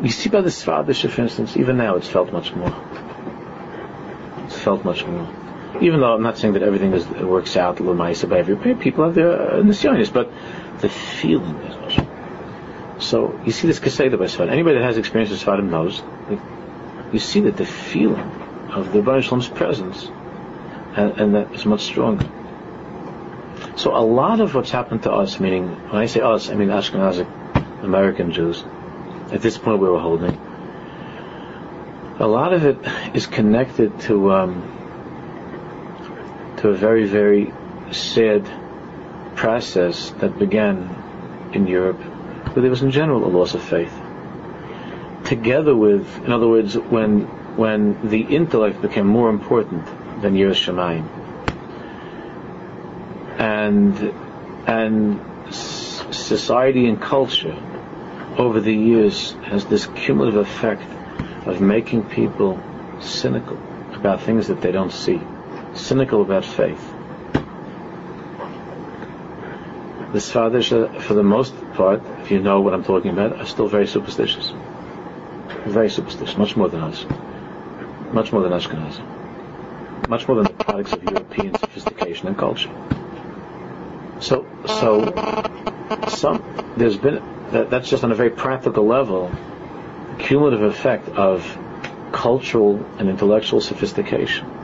You 0.00 0.10
see 0.10 0.28
by 0.28 0.42
the 0.42 0.50
Svadish, 0.50 1.10
for 1.10 1.22
instance, 1.22 1.56
even 1.56 1.76
now 1.76 1.96
it's 1.96 2.08
felt 2.08 2.32
much 2.32 2.54
more. 2.54 2.74
It's 4.44 4.58
felt 4.58 4.84
much 4.84 5.04
more 5.04 5.39
even 5.80 6.00
though 6.00 6.14
I'm 6.14 6.22
not 6.22 6.38
saying 6.38 6.54
that 6.54 6.62
everything 6.62 6.92
is, 6.92 7.06
works 7.06 7.56
out 7.56 7.76
lemaisa 7.76 8.28
by 8.28 8.38
every 8.38 8.74
people 8.74 9.04
have 9.04 9.14
their 9.14 9.32
uh, 9.32 9.62
nisyonis, 9.62 10.12
but 10.12 10.30
the 10.80 10.88
feeling 10.88 11.56
is 11.56 11.76
much. 11.76 12.06
So 13.02 13.40
you 13.44 13.52
see 13.52 13.66
this 13.66 13.80
kaseda 13.80 14.18
by 14.18 14.26
Sfad. 14.26 14.50
Anybody 14.50 14.78
that 14.78 14.84
has 14.84 14.98
experience 14.98 15.30
with 15.30 15.42
Sfadim 15.42 15.70
knows. 15.70 16.02
You 17.12 17.18
see 17.18 17.40
that 17.40 17.56
the 17.56 17.66
feeling 17.66 18.20
of 18.70 18.92
the 18.92 19.02
Baruch 19.02 19.54
presence, 19.54 20.06
and, 20.96 21.12
and 21.18 21.34
that 21.34 21.52
is 21.54 21.64
much 21.64 21.80
stronger. 21.80 22.28
So 23.76 23.96
a 23.96 24.04
lot 24.04 24.40
of 24.40 24.54
what's 24.54 24.70
happened 24.70 25.04
to 25.04 25.12
us, 25.12 25.40
meaning 25.40 25.68
when 25.90 26.02
I 26.02 26.06
say 26.06 26.20
us, 26.20 26.50
I 26.50 26.54
mean 26.54 26.68
Ashkenazic 26.68 27.82
American 27.82 28.32
Jews, 28.32 28.62
at 29.32 29.40
this 29.40 29.56
point 29.56 29.80
we 29.80 29.88
were 29.88 30.00
holding. 30.00 30.38
A 32.18 32.26
lot 32.26 32.52
of 32.52 32.66
it 32.66 32.76
is 33.16 33.26
connected 33.26 33.98
to. 34.00 34.32
Um, 34.32 34.69
to 36.60 36.68
a 36.68 36.74
very, 36.74 37.06
very 37.06 37.52
sad 37.90 38.46
process 39.34 40.10
that 40.18 40.38
began 40.38 41.50
in 41.54 41.66
Europe, 41.66 42.00
where 42.52 42.60
there 42.60 42.70
was 42.70 42.82
in 42.82 42.90
general 42.90 43.24
a 43.24 43.32
loss 43.32 43.54
of 43.54 43.62
faith. 43.62 43.92
Together 45.24 45.74
with, 45.74 46.06
in 46.24 46.32
other 46.32 46.48
words, 46.48 46.76
when 46.76 47.22
when 47.56 48.08
the 48.08 48.20
intellect 48.20 48.80
became 48.80 49.06
more 49.06 49.30
important 49.30 49.86
than 50.22 50.34
Yiras 50.34 50.60
Shamayim, 50.64 51.06
and 53.38 53.96
and 54.66 55.54
society 55.54 56.86
and 56.86 57.00
culture 57.00 57.56
over 58.36 58.60
the 58.60 58.74
years 58.74 59.32
has 59.44 59.64
this 59.64 59.86
cumulative 59.86 60.40
effect 60.40 60.82
of 61.46 61.60
making 61.60 62.04
people 62.04 62.60
cynical 63.00 63.58
about 63.94 64.20
things 64.20 64.48
that 64.48 64.60
they 64.60 64.72
don't 64.72 64.92
see 64.92 65.20
cynical 65.80 66.22
about 66.22 66.44
faith. 66.44 66.80
The 70.12 70.18
Sfadish, 70.18 71.00
for 71.02 71.14
the 71.14 71.22
most 71.22 71.54
part, 71.74 72.02
if 72.22 72.30
you 72.30 72.40
know 72.40 72.60
what 72.60 72.74
I'm 72.74 72.84
talking 72.84 73.12
about, 73.12 73.38
are 73.38 73.46
still 73.46 73.68
very 73.68 73.86
superstitious. 73.86 74.52
Very 75.66 75.88
superstitious, 75.88 76.36
much 76.36 76.56
more 76.56 76.68
than 76.68 76.80
us. 76.80 77.06
Much 78.12 78.32
more 78.32 78.42
than 78.42 78.52
Ashkenaz. 78.52 78.98
Much 80.08 80.26
more 80.26 80.36
than 80.36 80.46
the 80.46 80.64
products 80.64 80.92
of 80.92 81.04
European 81.04 81.56
sophistication 81.56 82.26
and 82.26 82.36
culture. 82.36 82.70
So, 84.18 84.46
so, 84.66 85.12
some, 86.08 86.74
there's 86.76 86.96
been, 86.98 87.22
that, 87.52 87.70
that's 87.70 87.88
just 87.88 88.02
on 88.02 88.10
a 88.10 88.16
very 88.16 88.30
practical 88.30 88.84
level, 88.86 89.30
cumulative 90.18 90.62
effect 90.62 91.08
of 91.10 91.40
cultural 92.12 92.84
and 92.98 93.08
intellectual 93.08 93.60
sophistication 93.60 94.59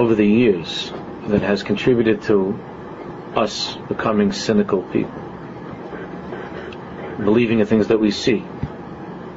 over 0.00 0.14
the 0.14 0.26
years 0.26 0.90
that 1.26 1.42
has 1.42 1.62
contributed 1.62 2.22
to 2.22 2.58
us 3.36 3.76
becoming 3.86 4.32
cynical 4.32 4.82
people, 4.84 5.20
believing 7.18 7.60
in 7.60 7.66
things 7.66 7.88
that 7.88 8.00
we 8.00 8.10
see, 8.10 8.42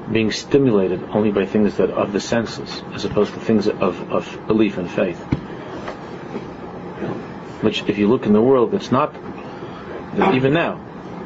being 0.10 0.32
stimulated 0.32 1.04
only 1.10 1.32
by 1.32 1.46
things 1.46 1.76
that 1.76 1.90
are 1.92 2.00
of 2.00 2.14
the 2.14 2.22
senses, 2.22 2.82
as 2.94 3.04
opposed 3.04 3.34
to 3.34 3.42
things 3.42 3.68
of, 3.68 4.10
of 4.10 4.48
belief 4.48 4.78
and 4.78 4.90
faith. 4.90 5.20
Which, 7.62 7.84
if 7.90 7.98
you 7.98 8.08
look 8.08 8.26
in 8.26 8.32
the 8.32 8.42
world, 8.42 8.72
that's 8.72 8.90
not, 8.90 9.14
even 10.34 10.54
now, 10.54 10.80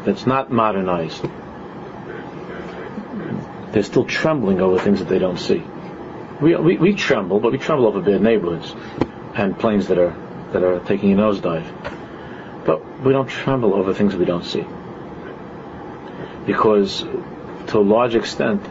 that's 0.04 0.26
not 0.26 0.52
modernized. 0.52 1.24
They're 3.72 3.84
still 3.84 4.06
trembling 4.06 4.62
over 4.62 4.80
things 4.80 4.98
that 4.98 5.10
they 5.10 5.20
don't 5.20 5.38
see. 5.38 5.64
We, 6.42 6.56
we, 6.56 6.78
we 6.78 6.94
tremble, 6.96 7.40
but 7.40 7.52
we 7.52 7.60
tremble 7.60 7.86
over 7.86 8.02
bad 8.02 8.24
neighborhoods 8.24 8.74
and 9.38 9.58
planes 9.58 9.88
that 9.88 9.98
are 9.98 10.16
that 10.52 10.64
are 10.64 10.80
taking 10.80 11.14
a 11.14 11.16
nosedive. 11.16 11.66
But 12.66 13.02
we 13.02 13.14
don't 13.14 13.28
tremble 13.28 13.74
over 13.74 13.94
things 13.94 14.16
we 14.16 14.26
don't 14.26 14.44
see. 14.44 14.66
Because 16.46 17.02
to 17.68 17.78
a 17.78 17.86
large 17.96 18.16
extent 18.16 18.66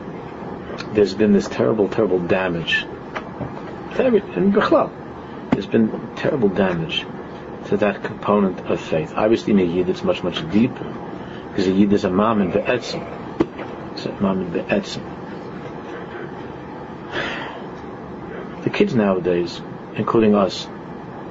there's 0.95 1.15
been 1.15 1.33
this 1.33 1.49
terrible, 1.49 1.89
terrible 1.89 2.19
damage. 2.19 2.85
In 3.99 4.53
Bechlau, 4.53 4.91
there's 5.53 5.67
been 5.67 6.15
terrible 6.17 6.49
damage 6.49 7.07
to 7.67 7.77
that 7.79 8.03
component 8.03 8.59
of 8.71 8.81
faith. 8.81 9.13
Obviously 9.15 9.53
in 9.53 9.61
a 9.61 9.63
Yid 9.63 9.89
it's 9.89 10.03
much, 10.03 10.23
much 10.23 10.49
deeper. 10.51 10.85
Because 11.49 11.67
a 11.67 11.73
Yid 11.73 11.93
is 11.93 12.05
a 12.05 12.11
mom 12.11 12.43
in 12.43 12.51
be'etzim. 12.51 13.03
It's 13.93 14.07
a 14.07 14.13
mom 14.21 14.43
in 14.43 14.53
be'etzim. 14.53 15.03
The 18.65 18.71
kids 18.71 18.95
nowadays 18.95 19.61
including 19.97 20.35
us, 20.35 20.67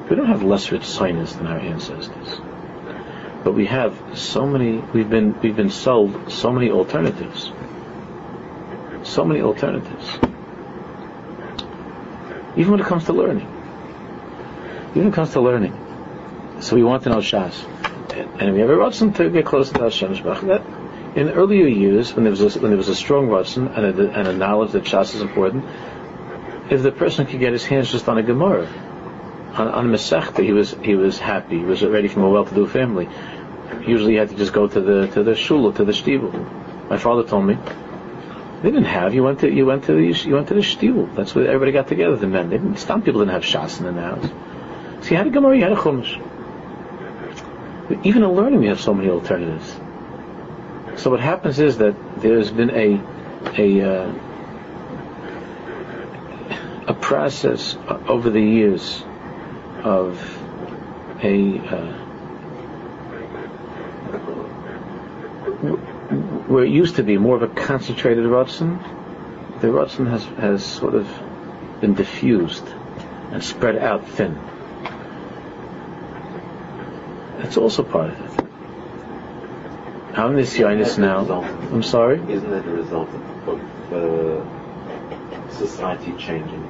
we 0.09 0.15
don't 0.15 0.27
have 0.27 0.43
less 0.43 0.71
rich 0.71 0.85
sinus 0.85 1.33
than 1.33 1.47
our 1.47 1.59
ancestors. 1.59 2.39
But 3.43 3.53
we 3.53 3.67
have 3.67 3.95
so 4.15 4.45
many, 4.45 4.77
we've 4.77 5.09
been, 5.09 5.39
we've 5.39 5.55
been 5.55 5.69
sold 5.69 6.31
so 6.31 6.51
many 6.51 6.71
alternatives. 6.71 7.51
So 9.03 9.23
many 9.23 9.41
alternatives. 9.41 10.17
Even 12.57 12.71
when 12.71 12.79
it 12.79 12.85
comes 12.85 13.05
to 13.05 13.13
learning. 13.13 13.47
Even 14.91 15.03
when 15.03 15.07
it 15.09 15.13
comes 15.13 15.33
to 15.33 15.41
learning. 15.41 15.79
So 16.61 16.75
we 16.75 16.83
want 16.83 17.03
to 17.03 17.09
know 17.09 17.17
Shas. 17.17 17.53
And 18.39 18.53
we 18.53 18.61
have 18.61 18.69
a 18.69 18.73
Ratzon 18.73 19.15
to 19.17 19.29
get 19.29 19.45
closer 19.45 19.73
to 19.73 19.83
Hashem 19.83 20.13
that 20.47 20.63
in 21.15 21.29
earlier 21.29 21.67
years, 21.67 22.13
when 22.13 22.23
there 22.23 22.31
was 22.31 22.41
a, 22.41 22.59
when 22.59 22.71
there 22.71 22.77
was 22.77 22.89
a 22.89 22.95
strong 22.95 23.27
Ratzon 23.27 23.77
and 23.77 23.99
a, 23.99 24.11
and 24.11 24.27
a 24.27 24.33
knowledge 24.33 24.71
that 24.71 24.83
Shas 24.83 25.15
is 25.15 25.21
important, 25.21 25.65
if 26.69 26.81
the 26.81 26.91
person 26.91 27.25
could 27.25 27.39
get 27.39 27.53
his 27.53 27.65
hands 27.65 27.91
just 27.91 28.07
on 28.09 28.17
a 28.17 28.23
Gemara, 28.23 28.67
on, 29.53 29.67
on 29.67 29.87
Masechta, 29.87 30.43
he 30.43 30.51
was 30.51 30.75
he 30.83 30.95
was 30.95 31.19
happy. 31.19 31.59
He 31.59 31.63
was 31.63 31.83
already 31.83 32.07
from 32.07 32.23
a 32.23 32.29
well-to-do 32.29 32.67
family. 32.67 33.07
Usually, 33.85 34.13
he 34.13 34.17
had 34.17 34.29
to 34.29 34.35
just 34.35 34.53
go 34.53 34.67
to 34.67 34.81
the 34.81 35.07
to 35.07 35.23
the 35.23 35.35
shul 35.35 35.71
to 35.73 35.85
the 35.85 35.91
shtibel. 35.91 36.89
My 36.89 36.97
father 36.97 37.23
told 37.23 37.45
me 37.45 37.57
they 38.61 38.71
didn't 38.71 38.85
have. 38.85 39.13
You 39.13 39.23
went 39.23 39.39
to 39.39 39.51
you 39.51 39.65
went 39.65 39.85
to 39.85 39.93
the 39.93 40.27
you 40.27 40.35
went 40.35 40.47
to 40.49 40.53
the 40.55 40.61
shtibel. 40.61 41.13
That's 41.15 41.33
where 41.35 41.47
everybody 41.47 41.71
got 41.71 41.87
together. 41.87 42.15
The 42.15 42.27
men. 42.27 42.49
They 42.49 42.57
didn't, 42.57 42.77
some 42.77 43.01
people 43.01 43.21
didn't 43.21 43.33
have 43.33 43.43
shas 43.43 43.79
in 43.79 43.95
the 43.95 44.01
house. 44.01 44.25
So 45.05 45.11
you 45.11 45.17
had 45.17 45.27
a 45.27 45.29
Gemara, 45.29 45.55
you 45.55 45.63
had 45.63 45.71
a 45.71 45.75
Chumash. 45.75 46.21
Even 48.03 48.23
in 48.23 48.31
learning, 48.31 48.59
we 48.59 48.67
have 48.67 48.81
so 48.81 48.93
many 48.93 49.09
alternatives. 49.09 49.75
So 50.99 51.11
what 51.11 51.19
happens 51.19 51.59
is 51.59 51.77
that 51.77 51.95
there's 52.19 52.51
been 52.51 52.71
a 52.71 52.99
a 53.57 53.81
uh, 53.81 54.13
a 56.87 56.93
process 56.93 57.77
over 58.07 58.29
the 58.29 58.41
years 58.41 59.03
of 59.83 60.19
a 61.23 61.59
uh, 61.59 62.05
where 66.47 66.63
it 66.63 66.69
used 66.69 66.97
to 66.97 67.03
be 67.03 67.17
more 67.17 67.35
of 67.35 67.41
a 67.41 67.47
concentrated 67.47 68.25
Ratzin, 68.25 68.79
the 69.61 69.67
Ratzin 69.67 70.09
has, 70.09 70.23
has 70.37 70.63
sort 70.63 70.95
of 70.95 71.07
been 71.81 71.95
diffused 71.95 72.67
and 73.31 73.43
spread 73.43 73.77
out 73.77 74.07
thin. 74.07 74.39
That's 77.39 77.57
also 77.57 77.83
part 77.83 78.11
of 78.11 78.19
it. 78.21 78.45
How 80.15 80.29
in 80.29 80.35
this 80.35 80.57
now? 80.97 81.41
I'm 81.73 81.83
sorry? 81.83 82.21
Isn't 82.31 82.49
that 82.49 82.65
a 82.65 82.71
result 82.71 83.09
of 83.09 83.93
uh, 83.93 85.51
society 85.51 86.13
changing? 86.17 86.64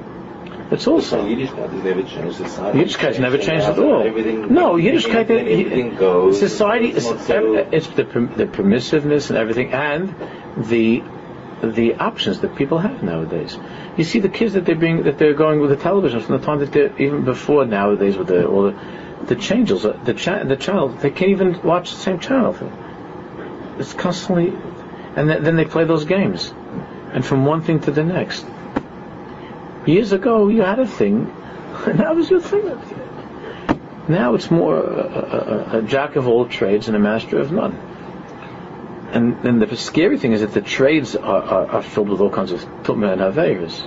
It's 0.70 0.86
also 0.88 1.24
Yiddishkeit 1.24 1.70
has 1.70 1.84
never 1.84 2.02
changed. 2.02 2.36
Society 2.36 2.78
Yiddishkeit's 2.78 3.18
never 3.20 3.38
changed 3.38 3.66
at 3.66 3.78
all. 3.78 4.02
Everything, 4.02 4.52
no, 4.52 4.74
Yiddishkeit. 4.74 5.30
everything 5.30 5.94
goes. 5.94 6.40
Society 6.40 6.88
is 6.88 7.06
It's 7.06 7.30
it's 7.30 7.86
the 7.88 8.02
the 8.04 8.46
permissiveness 8.46 9.30
and 9.30 9.38
everything, 9.38 9.72
and 9.72 10.14
the 10.56 11.04
the 11.62 11.94
options 11.94 12.40
that 12.40 12.56
people 12.56 12.78
have 12.78 13.02
nowadays. 13.02 13.56
You 13.96 14.04
see 14.04 14.18
the 14.18 14.28
kids 14.28 14.54
that 14.54 14.64
they're 14.64 14.74
being 14.74 15.04
that 15.04 15.18
they're 15.18 15.34
going 15.34 15.60
with 15.60 15.70
the 15.70 15.76
television 15.76 16.20
from 16.20 16.38
the 16.40 16.44
time 16.44 16.58
that 16.58 16.72
they're 16.72 16.96
even 17.00 17.24
before 17.24 17.64
nowadays 17.64 18.16
with 18.16 18.26
the 18.26 18.46
all 18.46 18.64
the 18.64 18.76
the 19.26 19.36
changes 19.36 19.84
uh, 19.84 19.98
the 20.04 20.14
cha- 20.14 20.44
the 20.44 20.56
channel 20.56 20.88
they 20.88 21.10
can't 21.10 21.30
even 21.30 21.60
watch 21.62 21.92
the 21.92 22.00
same 22.00 22.18
channel. 22.18 22.54
It's 23.78 23.92
constantly, 23.92 24.48
and 25.16 25.28
th- 25.28 25.42
then 25.42 25.56
they 25.56 25.64
play 25.64 25.84
those 25.84 26.04
games, 26.04 26.52
and 27.12 27.24
from 27.24 27.44
one 27.46 27.62
thing 27.62 27.80
to 27.80 27.90
the 27.90 28.02
next. 28.04 28.44
Years 29.86 30.12
ago, 30.12 30.48
you 30.48 30.62
had 30.62 30.80
a 30.80 30.86
thing, 30.86 31.32
and 31.86 32.00
that 32.00 32.14
was 32.14 32.28
your 32.28 32.40
thing. 32.40 32.64
Now 34.08 34.34
it's 34.34 34.50
more 34.50 34.76
a, 34.78 35.68
a, 35.72 35.78
a, 35.78 35.82
jack 35.82 36.16
of 36.16 36.28
all 36.28 36.46
trades 36.46 36.88
and 36.88 36.96
a 36.96 37.00
master 37.00 37.38
of 37.38 37.50
none. 37.52 37.74
And 39.12 39.42
then 39.42 39.58
the 39.58 39.76
scary 39.76 40.18
thing 40.18 40.32
is 40.32 40.40
that 40.40 40.52
the 40.52 40.60
trades 40.60 41.16
are, 41.16 41.42
are, 41.42 41.66
are 41.66 41.82
filled 41.82 42.08
with 42.08 42.20
all 42.20 42.30
kinds 42.30 42.52
of 42.52 42.60
tumah 42.82 43.12
and 43.12 43.20
averas. 43.20 43.84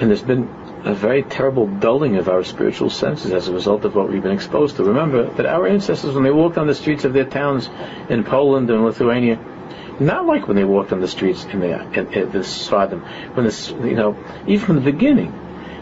And 0.00 0.08
there's 0.08 0.22
been 0.22 0.48
a 0.84 0.94
very 0.94 1.22
terrible 1.22 1.66
dulling 1.66 2.16
of 2.16 2.28
our 2.28 2.42
spiritual 2.42 2.90
senses 2.90 3.32
as 3.32 3.48
a 3.48 3.52
result 3.52 3.84
of 3.84 3.94
what 3.94 4.08
we've 4.08 4.22
been 4.22 4.32
exposed 4.32 4.76
to. 4.76 4.84
Remember 4.84 5.28
that 5.34 5.46
our 5.46 5.66
ancestors, 5.66 6.14
when 6.14 6.24
they 6.24 6.30
walked 6.30 6.58
on 6.58 6.66
the 6.66 6.74
streets 6.74 7.04
of 7.04 7.12
their 7.12 7.26
towns 7.26 7.68
in 8.08 8.24
Poland 8.24 8.70
and 8.70 8.84
Lithuania, 8.84 9.38
not 10.00 10.26
like 10.26 10.48
when 10.48 10.56
they 10.56 10.64
walked 10.64 10.92
on 10.92 11.00
the 11.00 11.08
streets 11.08 11.44
in 11.44 11.60
the 11.60 11.80
in, 11.92 12.12
in 12.12 12.32
the 12.32 12.42
Sodom, 12.42 13.02
when 13.34 13.44
this 13.44 13.70
you 13.70 13.94
know 13.94 14.16
even 14.46 14.66
from 14.66 14.76
the 14.76 14.92
beginning. 14.92 15.32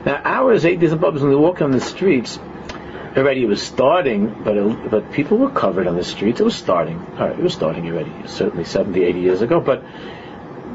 Now 0.05 0.21
ours, 0.25 0.65
eight 0.65 0.81
days 0.81 0.93
and 0.93 1.01
above, 1.01 1.21
when 1.21 1.31
they 1.31 1.37
walk 1.37 1.61
on 1.61 1.71
the 1.71 1.81
streets, 1.81 2.39
already 3.17 3.43
it 3.43 3.49
was 3.49 3.63
starting, 3.63 4.43
but 4.45 4.57
it, 4.57 4.91
but 4.91 5.13
people 5.13 5.39
were 5.39 5.51
covered 5.51 5.87
on 5.87 5.97
the 5.97 6.05
streets. 6.05 6.41
It 6.41 6.45
was 6.45 6.57
starting. 6.57 6.99
All 6.99 7.29
right, 7.29 7.39
it 7.39 7.43
was 7.43 7.53
starting 7.53 7.87
already, 7.89 8.13
certainly 8.27 8.65
70, 8.65 9.03
80 9.03 9.21
years 9.21 9.43
ago. 9.43 9.61
But 9.61 9.85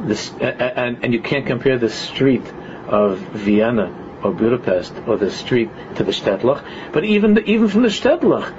this 0.05 0.31
and 0.39 1.03
and 1.03 1.13
you 1.13 1.21
can't 1.21 1.45
compare 1.45 1.77
the 1.77 1.89
street 1.89 2.45
of 2.87 3.17
Vienna 3.17 4.19
or 4.23 4.31
Budapest 4.31 4.93
or 5.07 5.17
the 5.17 5.31
street 5.31 5.69
to 5.95 6.03
the 6.03 6.13
Stadtlach. 6.13 6.63
But 6.91 7.03
even 7.03 7.33
the, 7.33 7.43
even 7.43 7.67
from 7.67 7.83
the 7.83 7.89
Stadtlach, 7.89 8.53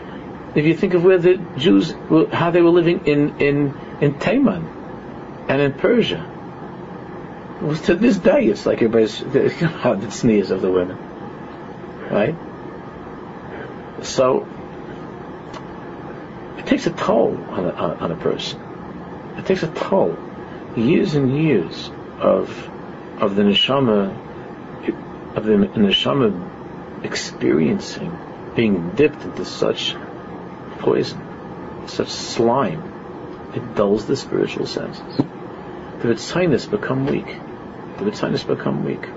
if 0.55 0.65
you 0.65 0.75
think 0.75 0.95
of 0.95 1.05
where 1.05 1.19
the 1.19 1.37
Jews 1.57 1.95
were, 2.09 2.29
how 2.29 2.51
they 2.51 2.63
were 2.63 2.71
living 2.71 3.07
in 3.07 3.39
in 3.39 3.75
in 4.01 4.15
Teiman 4.15 4.65
and 5.49 5.61
in 5.61 5.73
Persia, 5.73 6.31
was 7.61 7.81
to 7.83 7.95
this 7.95 8.19
day 8.19 8.47
it's 8.47 8.67
like 8.67 8.83
everybody's 8.83 9.19
how 9.83 9.95
the 9.95 10.11
sneers 10.11 10.51
of 10.51 10.63
the 10.63 10.71
women, 10.71 10.97
right? 12.11 12.37
So 14.03 14.47
it 16.59 16.67
takes 16.67 16.87
a 16.87 16.91
toll 16.91 17.37
on 17.49 17.65
a, 17.67 17.73
on 17.73 18.13
a 18.13 18.17
person. 18.17 18.61
It 19.39 19.47
takes 19.47 19.63
a 19.63 19.69
toll, 19.69 20.17
years 20.77 21.15
and 21.15 21.37
years 21.37 21.91
of 22.19 22.71
of 23.19 23.35
the 23.35 23.43
neshama 23.43 24.23
of 25.37 25.45
the 25.45 25.53
neshama 25.53 27.05
experiencing 27.05 28.17
being 28.55 28.91
dipped 28.91 29.23
into 29.25 29.45
such 29.45 29.95
poison, 30.85 31.89
such 31.89 32.09
slime. 32.09 32.83
It 33.55 33.75
dulls 33.75 34.07
the 34.07 34.17
spiritual 34.17 34.67
senses. 34.67 35.17
The 35.17 36.09
Vitzinus 36.09 36.71
become 36.71 37.07
weak. 37.07 37.27
The 37.27 38.05
Vitzinus 38.05 38.47
become 38.47 38.85
weak. 38.85 39.09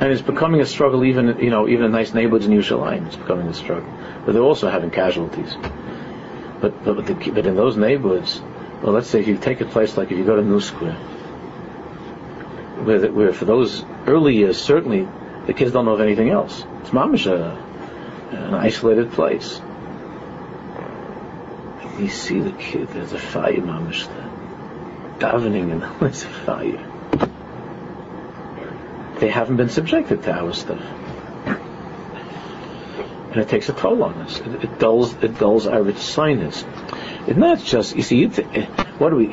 And 0.00 0.12
it's 0.12 0.20
becoming 0.22 0.60
a 0.60 0.66
struggle 0.66 1.04
even, 1.04 1.38
you 1.38 1.50
know, 1.50 1.68
even 1.68 1.84
in 1.84 1.92
nice 1.92 2.12
neighborhoods 2.12 2.46
in 2.46 2.52
Yerushalayim, 2.52 3.06
it's 3.06 3.16
becoming 3.16 3.46
a 3.46 3.54
struggle. 3.54 3.88
But 4.26 4.32
they're 4.32 4.42
also 4.42 4.68
having 4.68 4.90
casualties. 4.90 5.56
But, 6.60 6.84
but, 6.84 6.96
but, 6.96 7.06
the, 7.06 7.30
but 7.30 7.46
in 7.46 7.54
those 7.54 7.76
neighborhoods, 7.76 8.42
well, 8.82 8.92
let's 8.92 9.08
say 9.08 9.20
if 9.20 9.28
you 9.28 9.36
take 9.38 9.60
a 9.60 9.64
place 9.64 9.96
like 9.96 10.10
if 10.10 10.18
you 10.18 10.24
go 10.24 10.36
to 10.36 10.42
New 10.42 10.60
Square, 10.60 10.96
where, 12.84 13.12
where 13.12 13.32
for 13.32 13.44
those 13.44 13.84
early 14.06 14.34
years, 14.34 14.60
certainly, 14.60 15.06
the 15.46 15.54
kids 15.54 15.72
don't 15.72 15.84
know 15.84 15.94
of 15.94 16.00
anything 16.00 16.30
else. 16.30 16.64
It's 16.80 16.90
mamish 16.90 17.30
uh, 17.30 17.56
an 18.32 18.54
isolated 18.54 19.12
place. 19.12 19.60
You 21.98 22.08
see 22.08 22.40
the 22.40 22.52
kid, 22.52 22.88
there's 22.88 23.12
a 23.12 23.18
fire, 23.18 23.54
mamish, 23.54 24.08
davening, 25.18 25.72
and 25.72 26.00
there's 26.00 26.24
a 26.24 26.28
fire. 26.46 26.88
They 29.18 29.28
haven't 29.28 29.56
been 29.56 29.68
subjected 29.68 30.22
to 30.24 30.32
our 30.32 30.52
stuff. 30.52 30.82
And 33.32 33.40
it 33.40 33.48
takes 33.48 33.68
a 33.68 33.72
toll 33.72 34.02
on 34.02 34.14
us. 34.14 34.40
It, 34.40 34.64
it 34.64 34.78
dulls, 34.78 35.14
it 35.22 35.38
dulls 35.38 35.66
our 35.66 35.94
sinus. 35.94 36.64
It's 37.26 37.38
not 37.38 37.60
just, 37.60 37.96
you 37.96 38.02
see, 38.02 38.26
th- 38.26 38.68
what 39.02 39.10
do 39.10 39.16
we, 39.16 39.26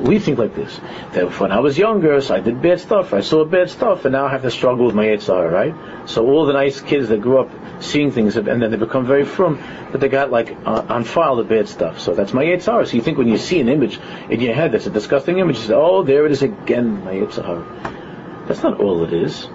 we 0.00 0.18
think 0.18 0.38
like 0.38 0.54
this, 0.54 0.76
that 1.12 1.38
when 1.38 1.52
I 1.52 1.60
was 1.60 1.78
younger, 1.78 2.20
so 2.20 2.34
I 2.34 2.40
did 2.40 2.60
bad 2.60 2.80
stuff, 2.80 3.14
I 3.14 3.20
saw 3.20 3.44
bad 3.44 3.70
stuff, 3.70 4.04
and 4.04 4.12
now 4.12 4.26
I 4.26 4.30
have 4.30 4.42
to 4.42 4.50
struggle 4.50 4.86
with 4.86 4.96
my 4.96 5.06
Yitzhar, 5.06 5.48
right? 5.50 6.10
So 6.10 6.26
all 6.26 6.44
the 6.44 6.52
nice 6.52 6.80
kids 6.80 7.08
that 7.08 7.20
grew 7.20 7.38
up 7.38 7.50
seeing 7.80 8.10
things, 8.10 8.36
and 8.36 8.60
then 8.60 8.70
they 8.70 8.76
become 8.76 9.06
very 9.06 9.24
frum, 9.24 9.62
but 9.92 10.00
they 10.00 10.08
got 10.08 10.32
like 10.32 10.50
on, 10.66 10.88
on 10.88 11.04
file 11.04 11.36
the 11.36 11.44
bad 11.44 11.68
stuff. 11.68 12.00
So 12.00 12.14
that's 12.14 12.32
my 12.32 12.44
Yitzhar. 12.44 12.86
So 12.86 12.96
you 12.96 13.02
think 13.02 13.16
when 13.16 13.28
you 13.28 13.38
see 13.38 13.60
an 13.60 13.68
image 13.68 14.00
in 14.28 14.40
your 14.40 14.54
head 14.54 14.72
that's 14.72 14.86
a 14.86 14.90
disgusting 14.90 15.38
image, 15.38 15.56
you 15.58 15.62
say, 15.62 15.74
oh, 15.74 16.02
there 16.02 16.26
it 16.26 16.32
is 16.32 16.42
again, 16.42 17.04
my 17.04 17.14
Yitzhar. 17.14 18.48
That's 18.48 18.64
not 18.64 18.80
all 18.80 19.04
it 19.04 19.12
is. 19.12 19.48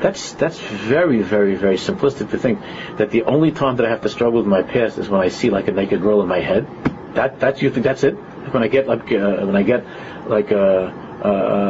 That's 0.00 0.32
that's 0.34 0.58
very 0.60 1.22
very 1.22 1.56
very 1.56 1.76
simplistic 1.76 2.30
to 2.30 2.38
think 2.38 2.60
that 2.98 3.10
the 3.10 3.24
only 3.24 3.50
time 3.50 3.76
that 3.76 3.86
I 3.86 3.90
have 3.90 4.02
to 4.02 4.08
struggle 4.08 4.38
with 4.40 4.46
my 4.46 4.62
past 4.62 4.96
is 4.96 5.08
when 5.08 5.20
I 5.20 5.28
see 5.28 5.50
like 5.50 5.66
a 5.66 5.72
naked 5.72 6.00
girl 6.00 6.22
in 6.22 6.28
my 6.28 6.40
head. 6.40 6.66
That 7.14 7.40
that 7.40 7.62
you 7.62 7.70
think 7.70 7.84
that's 7.84 8.04
it? 8.04 8.16
When 8.52 8.62
I 8.62 8.68
get 8.68 8.86
like 8.86 9.12
uh, 9.12 9.44
when 9.46 9.56
I 9.56 9.62
get 9.62 9.84
like 10.28 10.50
a, 10.50 10.92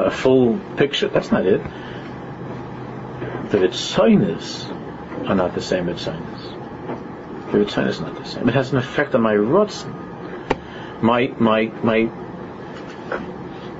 a, 0.06 0.10
full 0.10 0.58
picture, 0.76 1.08
that's 1.08 1.30
not 1.30 1.46
it. 1.46 1.62
The 3.50 3.58
Ritzinus 3.58 4.68
are 5.28 5.34
not 5.34 5.54
the 5.54 5.62
same 5.62 5.86
Ritzinus. 5.86 7.52
The 7.52 7.58
Ritzinus 7.58 7.88
is 7.88 8.00
not 8.00 8.16
the 8.16 8.24
same. 8.24 8.48
It 8.48 8.54
has 8.54 8.72
an 8.72 8.78
effect 8.78 9.14
on 9.14 9.22
my 9.22 9.34
Rutzen. 9.34 9.94
My 11.02 11.28
my 11.38 11.66
my 11.82 12.10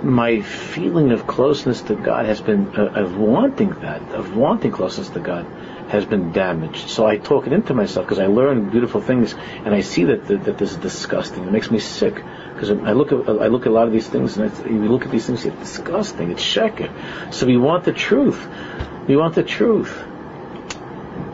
my 0.02 0.40
feeling 0.40 1.10
of 1.10 1.26
closeness 1.26 1.82
to 1.82 1.96
God 1.96 2.26
has 2.26 2.40
been 2.40 2.76
uh, 2.78 2.86
of 2.94 3.16
wanting 3.18 3.70
that, 3.80 4.02
of 4.12 4.36
wanting 4.36 4.70
closeness 4.70 5.08
to 5.10 5.20
God, 5.20 5.44
has 5.88 6.04
been 6.04 6.32
damaged. 6.32 6.88
So 6.88 7.06
I 7.06 7.16
talk 7.16 7.46
it 7.46 7.52
into 7.52 7.74
myself 7.74 8.06
because 8.06 8.18
I 8.18 8.26
learn 8.26 8.70
beautiful 8.70 9.00
things, 9.00 9.34
and 9.34 9.74
I 9.74 9.80
see 9.80 10.04
that 10.04 10.26
that, 10.28 10.44
that 10.44 10.58
this 10.58 10.72
is 10.72 10.76
disgusting. 10.76 11.44
It 11.44 11.52
makes 11.52 11.70
me 11.70 11.78
sick 11.78 12.22
because 12.58 12.70
I 12.70 12.92
look 12.92 13.12
at 13.12 13.28
I 13.28 13.46
look 13.46 13.62
at 13.62 13.68
a 13.68 13.70
lot 13.70 13.86
of 13.86 13.92
these 13.92 14.08
things, 14.08 14.36
and 14.36 14.50
I, 14.50 14.62
we 14.62 14.88
look 14.88 15.04
at 15.04 15.12
these 15.12 15.26
things, 15.26 15.44
it's 15.44 15.56
disgusting. 15.58 16.32
It's 16.32 16.42
sheker. 16.42 16.90
So 17.32 17.46
we 17.46 17.56
want 17.56 17.84
the 17.84 17.92
truth. 17.92 18.44
We 19.06 19.16
want 19.16 19.36
the 19.36 19.44
truth. 19.44 19.96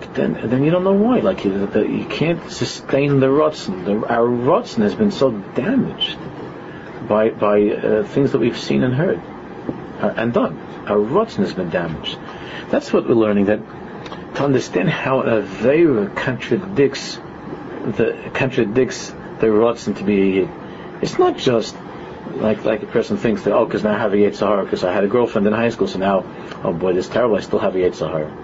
But 0.01 0.15
then, 0.15 0.51
then 0.51 0.65
you 0.65 0.71
don't 0.71 0.85
know 0.85 0.93
why. 0.93 1.21
Like 1.21 1.47
you, 1.47 1.67
the, 1.67 1.81
you 1.81 2.05
can't 2.05 2.51
sustain 2.51 3.21
the 3.21 3.29
rotzen. 3.29 3.87
The, 3.87 4.07
our 4.07 4.27
rotzen 4.27 4.83
has 4.83 4.95
been 4.95 5.11
so 5.11 5.31
damaged 5.31 6.19
by 7.09 7.31
by 7.31 7.71
uh, 7.71 8.05
things 8.05 8.33
that 8.33 8.39
we've 8.39 8.59
seen 8.59 8.83
and 8.83 8.93
heard 8.93 9.19
uh, 10.01 10.13
and 10.19 10.35
done. 10.35 10.59
Our 10.87 10.99
rotzen 10.99 11.39
has 11.39 11.55
been 11.55 11.71
damaged. 11.71 12.19
That's 12.69 12.93
what 12.93 13.09
we're 13.09 13.15
learning. 13.15 13.47
That 13.47 13.61
to 14.35 14.45
understand 14.45 14.91
how 14.91 15.23
an 15.23 15.43
avera 15.43 16.15
contradicts 16.15 17.17
the 17.17 18.31
contradicts 18.35 19.09
the 19.41 19.47
rotzen 19.47 19.97
to 19.97 20.05
be 20.05 20.43
a. 20.43 20.64
It's 21.03 21.19
not 21.19 21.37
just 21.37 21.77
like 22.37 22.65
like 22.65 22.83
a 22.83 22.87
person 22.87 23.17
thinks 23.17 23.43
that 23.43 23.53
oh, 23.53 23.65
because 23.65 23.85
now 23.85 23.95
I 23.95 23.99
have 23.99 24.13
a 24.13 24.17
Yetzirah 24.17 24.65
because 24.65 24.85
I 24.85 24.93
had 24.93 25.05
a 25.05 25.09
girlfriend 25.09 25.47
in 25.47 25.53
high 25.53 25.71
school, 25.71 25.87
so 25.87 25.99
now 25.99 26.25
oh 26.65 26.73
boy, 26.73 26.93
this 26.95 27.07
is 27.07 27.13
terrible. 27.13 27.37
I 27.37 27.41
still 27.41 27.59
have 27.59 27.75
a 27.75 27.79
Yetzirah. 27.79 28.43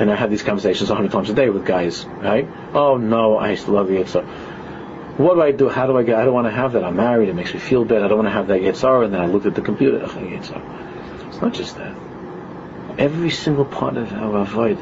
And 0.00 0.10
I 0.10 0.16
have 0.16 0.30
these 0.30 0.42
conversations 0.42 0.90
a 0.90 0.94
hundred 0.94 1.12
times 1.12 1.30
a 1.30 1.34
day 1.34 1.48
with 1.48 1.64
guys, 1.64 2.04
right? 2.04 2.46
Oh 2.74 2.96
no, 2.96 3.38
I 3.38 3.54
still 3.54 3.74
love 3.74 3.88
the 3.88 3.94
Yetzirah 3.94 4.56
what 5.18 5.34
do 5.34 5.42
I 5.42 5.50
do? 5.50 5.68
How 5.68 5.86
do 5.86 5.98
I 5.98 6.04
get? 6.04 6.16
I 6.16 6.24
don't 6.24 6.32
want 6.32 6.46
to 6.46 6.52
have 6.52 6.72
that. 6.74 6.84
I'm 6.84 6.96
married. 6.96 7.28
It 7.28 7.34
makes 7.34 7.52
me 7.52 7.58
feel 7.58 7.84
bad. 7.84 8.02
I 8.02 8.08
don't 8.08 8.18
want 8.18 8.28
to 8.28 8.32
have 8.32 8.46
that 8.48 8.60
Yitzhar. 8.60 9.04
And 9.04 9.12
then 9.12 9.20
I 9.20 9.26
looked 9.26 9.46
at 9.46 9.54
the 9.56 9.62
computer. 9.62 10.00
Ugh. 10.04 10.16
It's 10.16 11.40
not 11.42 11.52
just 11.52 11.76
that. 11.76 11.96
Every 12.98 13.30
single 13.30 13.64
part 13.64 13.96
of 13.96 14.12
our 14.12 14.42
avoid 14.42 14.78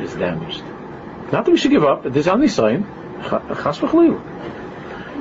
is 0.00 0.14
damaged. 0.14 0.62
Not 1.30 1.44
that 1.44 1.50
we 1.50 1.58
should 1.58 1.72
give 1.72 1.84
up. 1.84 2.04
There's 2.04 2.28
only 2.28 2.48
sign. 2.48 2.86
Chas 3.22 3.78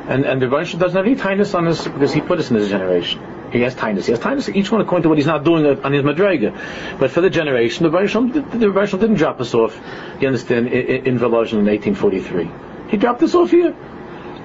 and 0.08 0.26
and 0.26 0.42
the 0.42 0.48
Rebbeinu 0.48 0.80
doesn't 0.80 0.98
have 0.98 1.06
any 1.06 1.16
tightness 1.16 1.54
on 1.54 1.68
us 1.68 1.88
because 1.88 2.14
he 2.14 2.22
put 2.22 2.40
us 2.40 2.50
in 2.50 2.58
this 2.58 2.70
generation. 2.70 3.22
He 3.52 3.62
has 3.62 3.76
tightness. 3.76 4.08
He 4.08 4.12
has 4.12 4.20
tightness 4.20 4.50
each 4.50 4.72
one 4.72 4.82
according 4.82 5.04
to 5.04 5.10
what 5.10 5.18
he's 5.18 5.28
not 5.28 5.44
doing 5.44 5.66
on 5.66 5.94
his 5.94 6.04
madrega. 6.04 7.00
But 7.00 7.12
for 7.12 7.22
the 7.22 7.30
generation, 7.30 7.84
the 7.84 7.96
Rebbeinu 7.96 8.34
the 8.34 8.66
Rebbeinu 8.68 9.00
didn't 9.00 9.16
drop 9.16 9.40
us 9.40 9.54
off. 9.54 9.80
You 10.20 10.28
understand? 10.28 10.68
In, 10.68 11.06
in 11.06 11.18
in 11.60 11.66
1843, 11.66 12.50
he 12.90 12.98
dropped 12.98 13.24
us 13.24 13.36
off 13.36 13.52
here, 13.52 13.76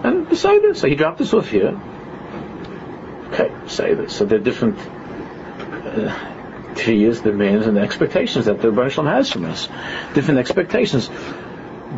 and 0.05 0.29
this, 0.59 0.81
so 0.81 0.89
he 0.89 0.95
dropped 0.95 1.21
us 1.21 1.33
off 1.33 1.49
here. 1.49 1.81
Okay, 3.29 3.51
say 3.67 3.95
this. 3.95 4.15
So 4.15 4.25
there 4.25 4.39
are 4.39 4.43
different. 4.43 4.79
Uh, 4.79 6.35
demands, 7.21 7.67
and 7.67 7.77
expectations 7.77 8.45
that 8.45 8.61
the 8.61 8.71
Rebbe 8.71 8.89
has 9.07 9.33
from 9.33 9.45
us. 9.47 9.69
Different 10.15 10.39
expectations. 10.39 11.11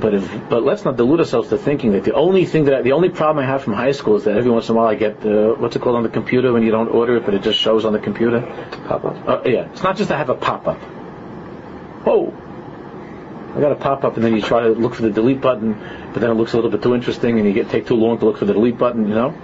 But 0.01 0.15
if, 0.15 0.49
but 0.49 0.63
let's 0.63 0.85
not 0.85 0.97
delude 0.97 1.21
ourselves 1.21 1.51
to 1.51 1.59
thinking 1.59 1.93
that 1.93 2.05
the 2.05 2.15
only 2.15 2.47
thing 2.47 2.65
that 2.65 2.85
the 2.85 2.93
only 2.93 3.11
problem 3.11 3.45
I 3.45 3.47
have 3.47 3.63
from 3.63 3.75
high 3.75 3.93
school 3.93 4.17
is 4.17 4.25
that 4.25 4.37
every 4.37 4.51
once 4.51 4.69
in 4.69 4.75
a 4.75 4.79
while 4.79 4.89
I 4.89 4.95
get 4.95 5.21
the 5.21 5.55
what's 5.59 5.77
it 5.77 5.83
called 5.83 5.97
on 5.97 6.03
the 6.03 6.09
computer 6.09 6.53
when 6.53 6.63
you 6.63 6.71
don't 6.71 6.89
order 6.89 7.17
it 7.17 7.27
but 7.27 7.35
it 7.35 7.43
just 7.43 7.59
shows 7.59 7.85
on 7.85 7.93
the 7.93 7.99
computer. 7.99 8.41
Pop 8.89 9.05
up. 9.05 9.29
Uh, 9.29 9.43
yeah, 9.45 9.71
it's 9.71 9.83
not 9.83 9.97
just 9.97 10.11
I 10.11 10.17
have 10.17 10.31
a 10.31 10.35
pop 10.35 10.67
up. 10.67 10.81
Oh, 12.07 12.33
I 13.55 13.61
got 13.61 13.73
a 13.73 13.77
pop 13.77 14.05
up 14.05 14.17
and 14.17 14.25
then 14.25 14.35
you 14.35 14.41
try 14.41 14.61
to 14.61 14.71
look 14.71 14.95
for 14.95 15.03
the 15.03 15.11
delete 15.11 15.43
button, 15.43 15.75
but 16.13 16.21
then 16.21 16.31
it 16.31 16.35
looks 16.35 16.55
a 16.55 16.57
little 16.57 16.71
bit 16.71 16.83
too 16.83 16.95
interesting 16.95 17.39
and 17.39 17.47
you 17.47 17.53
get 17.53 17.69
take 17.69 17.87
too 17.87 17.97
long 17.97 18.19
to 18.19 18.25
look 18.25 18.39
for 18.39 18.47
the 18.47 18.55
delete 18.55 18.79
button. 18.79 19.07
You 19.07 19.15
know, 19.15 19.35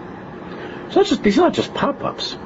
it's 0.87 0.97
not 0.97 1.07
just 1.07 1.23
these 1.23 1.39
are 1.39 1.43
not 1.43 1.55
just 1.55 1.75
pop 1.75 2.03
ups. 2.03 2.37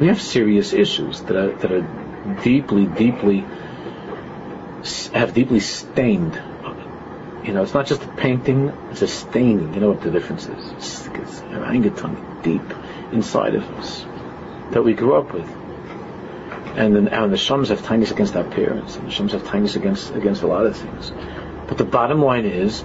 We 0.00 0.08
have 0.08 0.20
serious 0.20 0.72
issues 0.72 1.22
that 1.22 1.36
are 1.36 1.54
that 1.56 1.70
are 1.70 2.36
deeply, 2.42 2.86
deeply 2.86 3.44
have 5.12 5.32
deeply 5.32 5.60
stained 5.60 6.40
you 7.44 7.52
know, 7.52 7.62
it's 7.62 7.74
not 7.74 7.86
just 7.86 8.02
a 8.02 8.08
painting, 8.08 8.68
it's 8.90 9.02
a 9.02 9.08
staining. 9.08 9.74
You 9.74 9.80
know 9.80 9.90
what 9.90 10.02
the 10.02 10.10
difference 10.10 10.46
is? 10.46 10.70
It's, 10.72 11.06
it's 11.06 11.40
an 11.40 12.42
deep 12.42 12.62
inside 13.12 13.54
of 13.54 13.64
us 13.78 14.04
that 14.70 14.82
we 14.82 14.94
grew 14.94 15.14
up 15.14 15.32
with. 15.32 15.48
And 16.76 16.94
then 16.94 17.08
and 17.08 17.32
the 17.32 17.36
shams 17.36 17.70
have 17.70 17.82
tightness 17.82 18.10
against 18.10 18.36
our 18.36 18.44
parents, 18.44 18.96
and 18.96 19.06
the 19.06 19.10
shams 19.10 19.32
have 19.32 19.44
tightness 19.44 19.76
against 19.76 20.14
against 20.14 20.42
a 20.42 20.46
lot 20.46 20.66
of 20.66 20.76
things. 20.76 21.10
But 21.66 21.78
the 21.78 21.84
bottom 21.84 22.20
line 22.20 22.44
is 22.44 22.82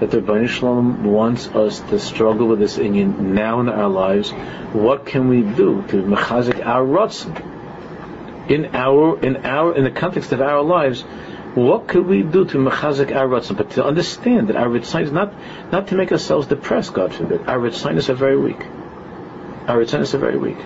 that 0.00 0.10
the 0.10 0.20
Rebbeinu 0.20 0.48
Shalom 0.48 1.04
wants 1.04 1.48
us 1.48 1.80
to 1.80 1.98
struggle 1.98 2.46
with 2.46 2.60
this 2.60 2.76
inyan 2.78 3.18
now 3.18 3.60
in 3.60 3.68
our 3.68 3.88
lives. 3.88 4.30
What 4.72 5.06
can 5.06 5.28
we 5.28 5.42
do 5.42 5.82
to 5.88 6.02
mechazik 6.02 6.64
our 6.64 6.84
rotzen 6.84 7.34
in 8.48 8.74
our 8.74 9.18
in 9.20 9.44
our 9.44 9.74
in 9.74 9.84
the 9.84 9.90
context 9.90 10.32
of 10.32 10.40
our 10.40 10.62
lives? 10.62 11.04
What 11.54 11.86
could 11.86 12.06
we 12.06 12.22
do 12.22 12.44
to 12.46 12.58
mechazik 12.58 13.14
our 13.14 13.28
ratzon? 13.28 13.56
But 13.56 13.70
to 13.72 13.84
understand 13.84 14.48
that 14.48 14.56
our 14.56 14.66
ritzon 14.66 15.02
is 15.02 15.12
not 15.12 15.32
not 15.70 15.86
to 15.88 15.94
make 15.94 16.10
ourselves 16.10 16.48
depressed. 16.48 16.92
God 16.92 17.14
forbid. 17.14 17.46
Our 17.46 17.60
ritzon 17.60 18.08
are 18.08 18.14
very 18.14 18.36
weak. 18.36 18.60
Our 19.68 19.78
ritzon 19.78 20.12
are 20.12 20.18
very 20.18 20.36
weak. 20.36 20.58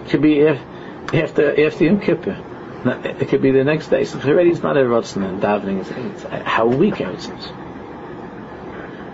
It 0.00 0.08
could 0.08 0.22
be 0.22 0.46
after 0.46 1.66
after 1.66 1.84
Yom 1.84 2.00
Kippur. 2.00 2.42
It 2.86 3.28
could 3.28 3.42
be 3.42 3.50
the 3.50 3.64
next 3.64 3.88
day. 3.88 4.04
So 4.04 4.20
already 4.20 4.50
it's 4.50 4.62
not 4.62 4.78
a 4.78 4.80
ratzon 4.80 5.28
and 5.28 5.42
davening. 5.42 5.80
It's, 5.80 5.90
it's, 5.90 6.22
how 6.48 6.66
weak 6.66 7.02
our 7.02 7.12
ritzon 7.12 7.38
is. 7.38 7.50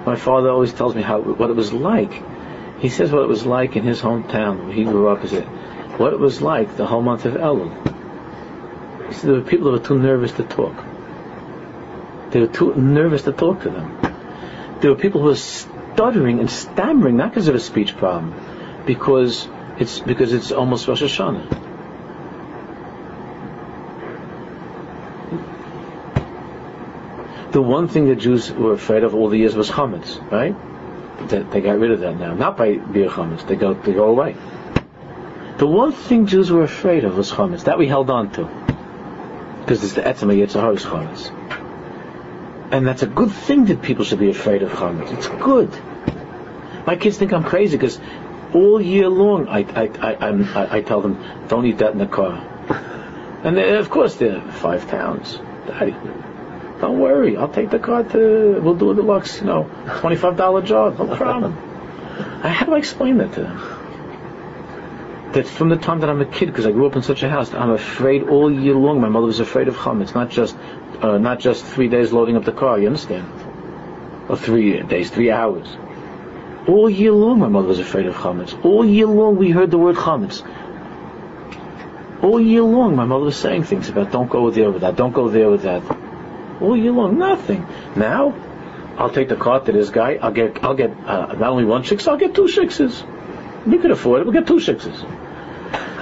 My 0.06 0.14
father 0.14 0.50
always 0.50 0.72
tells 0.72 0.94
me 0.94 1.02
how 1.02 1.20
what 1.20 1.50
it 1.50 1.56
was 1.56 1.72
like. 1.72 2.12
He 2.78 2.90
says 2.90 3.10
what 3.10 3.22
it 3.22 3.28
was 3.28 3.44
like 3.44 3.74
in 3.74 3.82
his 3.82 4.00
hometown 4.00 4.66
where 4.66 4.72
he 4.72 4.84
grew 4.84 5.08
up. 5.08 5.24
Is 5.24 5.32
it 5.32 5.44
what 5.98 6.12
it 6.12 6.20
was 6.20 6.40
like 6.40 6.76
the 6.76 6.86
whole 6.86 7.02
month 7.02 7.24
of 7.24 7.34
Elul 7.34 7.91
there 9.20 9.34
were 9.34 9.42
people 9.42 9.70
that 9.70 9.80
were 9.80 9.86
too 9.86 9.98
nervous 9.98 10.32
to 10.32 10.44
talk. 10.44 10.74
They 12.30 12.40
were 12.40 12.46
too 12.46 12.74
nervous 12.74 13.22
to 13.22 13.32
talk 13.32 13.62
to 13.62 13.70
them. 13.70 13.98
There 14.80 14.90
were 14.90 14.96
people 14.96 15.20
who 15.20 15.28
were 15.28 15.36
stuttering 15.36 16.40
and 16.40 16.50
stammering, 16.50 17.16
not 17.16 17.30
because 17.30 17.48
of 17.48 17.54
a 17.54 17.60
speech 17.60 17.96
problem, 17.96 18.34
because 18.86 19.48
it's 19.78 20.00
because 20.00 20.32
it's 20.32 20.50
almost 20.50 20.88
Rosh 20.88 21.02
Hashanah. 21.02 21.62
The 27.52 27.60
one 27.60 27.88
thing 27.88 28.06
that 28.06 28.16
Jews 28.16 28.50
were 28.50 28.72
afraid 28.72 29.04
of 29.04 29.14
all 29.14 29.28
the 29.28 29.36
years 29.36 29.54
was 29.54 29.70
chametz, 29.70 30.18
right? 30.30 30.56
They, 31.28 31.42
they 31.42 31.60
got 31.60 31.78
rid 31.78 31.90
of 31.90 32.00
that 32.00 32.18
now, 32.18 32.32
not 32.32 32.56
by 32.56 32.76
beer 32.76 33.10
chametz. 33.10 33.46
They 33.46 33.56
go 33.56 33.74
they 33.74 33.92
go 33.92 34.08
away. 34.08 34.36
The 35.58 35.66
one 35.66 35.92
thing 35.92 36.26
Jews 36.26 36.50
were 36.50 36.62
afraid 36.62 37.04
of 37.04 37.16
was 37.16 37.30
chametz. 37.30 37.64
That 37.64 37.78
we 37.78 37.86
held 37.86 38.08
on 38.08 38.32
to 38.32 38.61
because 39.62 39.82
it's 39.84 39.94
the 39.94 40.02
etzema 40.02 40.36
Yitzhah's 40.36 40.84
chametz. 40.84 41.30
And 42.72 42.86
that's 42.86 43.02
a 43.02 43.06
good 43.06 43.30
thing 43.30 43.66
that 43.66 43.82
people 43.82 44.04
should 44.04 44.18
be 44.18 44.30
afraid 44.30 44.62
of 44.62 44.70
chametz. 44.70 45.12
It's 45.12 45.28
good. 45.28 45.70
My 46.86 46.96
kids 46.96 47.16
think 47.16 47.32
I'm 47.32 47.44
crazy 47.44 47.76
because 47.76 48.00
all 48.52 48.80
year 48.80 49.08
long 49.08 49.48
I, 49.48 49.60
I, 49.60 49.88
I, 50.00 50.14
I, 50.14 50.76
I 50.78 50.80
tell 50.82 51.00
them, 51.00 51.22
don't 51.48 51.64
eat 51.64 51.78
that 51.78 51.92
in 51.92 51.98
the 51.98 52.06
car. 52.06 52.48
And 53.44 53.56
they, 53.56 53.76
of 53.76 53.90
course 53.90 54.16
they're 54.16 54.40
five 54.40 54.88
pounds. 54.88 55.38
Daddy, 55.66 55.92
don't 56.80 56.98
worry, 56.98 57.36
I'll 57.36 57.48
take 57.48 57.70
the 57.70 57.78
car 57.78 58.02
to, 58.02 58.60
we'll 58.60 58.74
do 58.74 58.90
a 58.90 58.94
deluxe, 58.94 59.40
you 59.40 59.46
know, 59.46 59.70
$25 59.86 60.64
job, 60.64 60.98
no 60.98 61.16
problem. 61.16 61.52
How 62.42 62.66
do 62.66 62.74
I 62.74 62.78
explain 62.78 63.18
that 63.18 63.32
to 63.34 63.42
them? 63.42 63.71
That 65.34 65.46
from 65.46 65.68
the 65.68 65.76
time 65.76 66.00
that 66.00 66.10
I'm 66.10 66.20
a 66.20 66.26
kid, 66.26 66.46
because 66.46 66.66
I 66.66 66.72
grew 66.72 66.86
up 66.86 66.96
in 66.96 67.02
such 67.02 67.22
a 67.22 67.28
house, 67.28 67.52
I'm 67.52 67.70
afraid 67.70 68.28
all 68.28 68.50
year 68.50 68.74
long. 68.74 69.00
My 69.00 69.08
mother 69.08 69.26
was 69.26 69.40
afraid 69.40 69.68
of 69.68 69.76
chametz, 69.76 70.14
not 70.14 70.30
just 70.30 70.56
uh, 71.00 71.18
not 71.18 71.40
just 71.40 71.64
three 71.64 71.88
days 71.88 72.12
loading 72.12 72.36
up 72.36 72.44
the 72.44 72.52
car. 72.52 72.78
You 72.78 72.86
understand? 72.86 73.26
Or 74.28 74.36
three 74.36 74.82
days, 74.82 75.10
three 75.10 75.30
hours. 75.30 75.66
All 76.68 76.88
year 76.88 77.12
long, 77.12 77.40
my 77.40 77.48
mother 77.48 77.68
was 77.68 77.80
afraid 77.80 78.06
of 78.06 78.14
chametz. 78.14 78.64
All 78.64 78.84
year 78.84 79.06
long, 79.06 79.36
we 79.36 79.50
heard 79.50 79.70
the 79.70 79.78
word 79.78 79.96
chametz. 79.96 80.42
All 82.22 82.40
year 82.40 82.62
long, 82.62 82.94
my 82.94 83.04
mother 83.04 83.24
was 83.24 83.36
saying 83.36 83.64
things 83.64 83.88
about 83.88 84.12
don't 84.12 84.30
go 84.30 84.50
there 84.50 84.70
with 84.70 84.82
that, 84.82 84.94
don't 84.94 85.12
go 85.12 85.28
there 85.28 85.50
with 85.50 85.62
that. 85.62 85.82
All 86.60 86.76
year 86.76 86.92
long, 86.92 87.18
nothing. 87.18 87.66
Now, 87.96 88.32
I'll 88.96 89.10
take 89.10 89.28
the 89.28 89.36
car 89.36 89.58
to 89.58 89.72
this 89.72 89.90
guy. 89.90 90.18
I'll 90.22 90.32
get 90.32 90.62
I'll 90.62 90.74
get 90.74 90.90
uh, 90.90 91.34
not 91.34 91.50
only 91.50 91.64
one 91.64 91.84
six, 91.84 92.06
I'll 92.06 92.16
get 92.16 92.34
two 92.34 92.46
sixes. 92.46 93.02
We 93.66 93.78
could 93.78 93.90
afford 93.90 94.20
it. 94.20 94.24
We'll 94.24 94.34
get 94.34 94.46
two 94.46 94.60
sixes. 94.60 95.04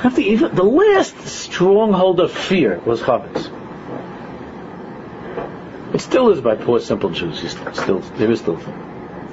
The, 0.02 0.22
even, 0.22 0.54
the 0.54 0.64
last 0.64 1.18
stronghold 1.26 2.20
of 2.20 2.32
fear 2.32 2.78
was 2.86 3.00
chametz. 3.02 3.50
It 5.94 6.00
still 6.00 6.30
is 6.30 6.40
by 6.40 6.56
poor 6.56 6.80
simple 6.80 7.10
Jews. 7.10 7.40
Still, 7.72 7.98
there 7.98 8.30
is 8.30 8.40
still. 8.40 8.58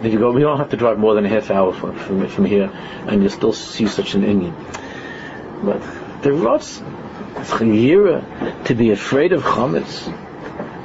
If 0.04 0.12
you 0.12 0.20
go, 0.20 0.32
we 0.32 0.42
don't 0.42 0.58
have 0.58 0.70
to 0.72 0.78
drive 0.78 1.00
more 1.00 1.16
than 1.16 1.26
a 1.26 1.30
half 1.30 1.50
hour 1.52 1.74
from, 1.74 1.98
from, 1.98 2.28
from 2.28 2.46
here, 2.46 2.70
and 3.08 3.24
you 3.24 3.30
still 3.30 3.54
see 3.54 3.88
such 3.88 4.14
an 4.14 4.24
inyan. 4.24 4.54
But 5.64 5.82
the 6.22 6.34
Rots, 6.34 6.84
to 7.60 8.76
be 8.76 8.92
afraid 8.92 9.32
of 9.34 9.44
chametz, 9.44 10.14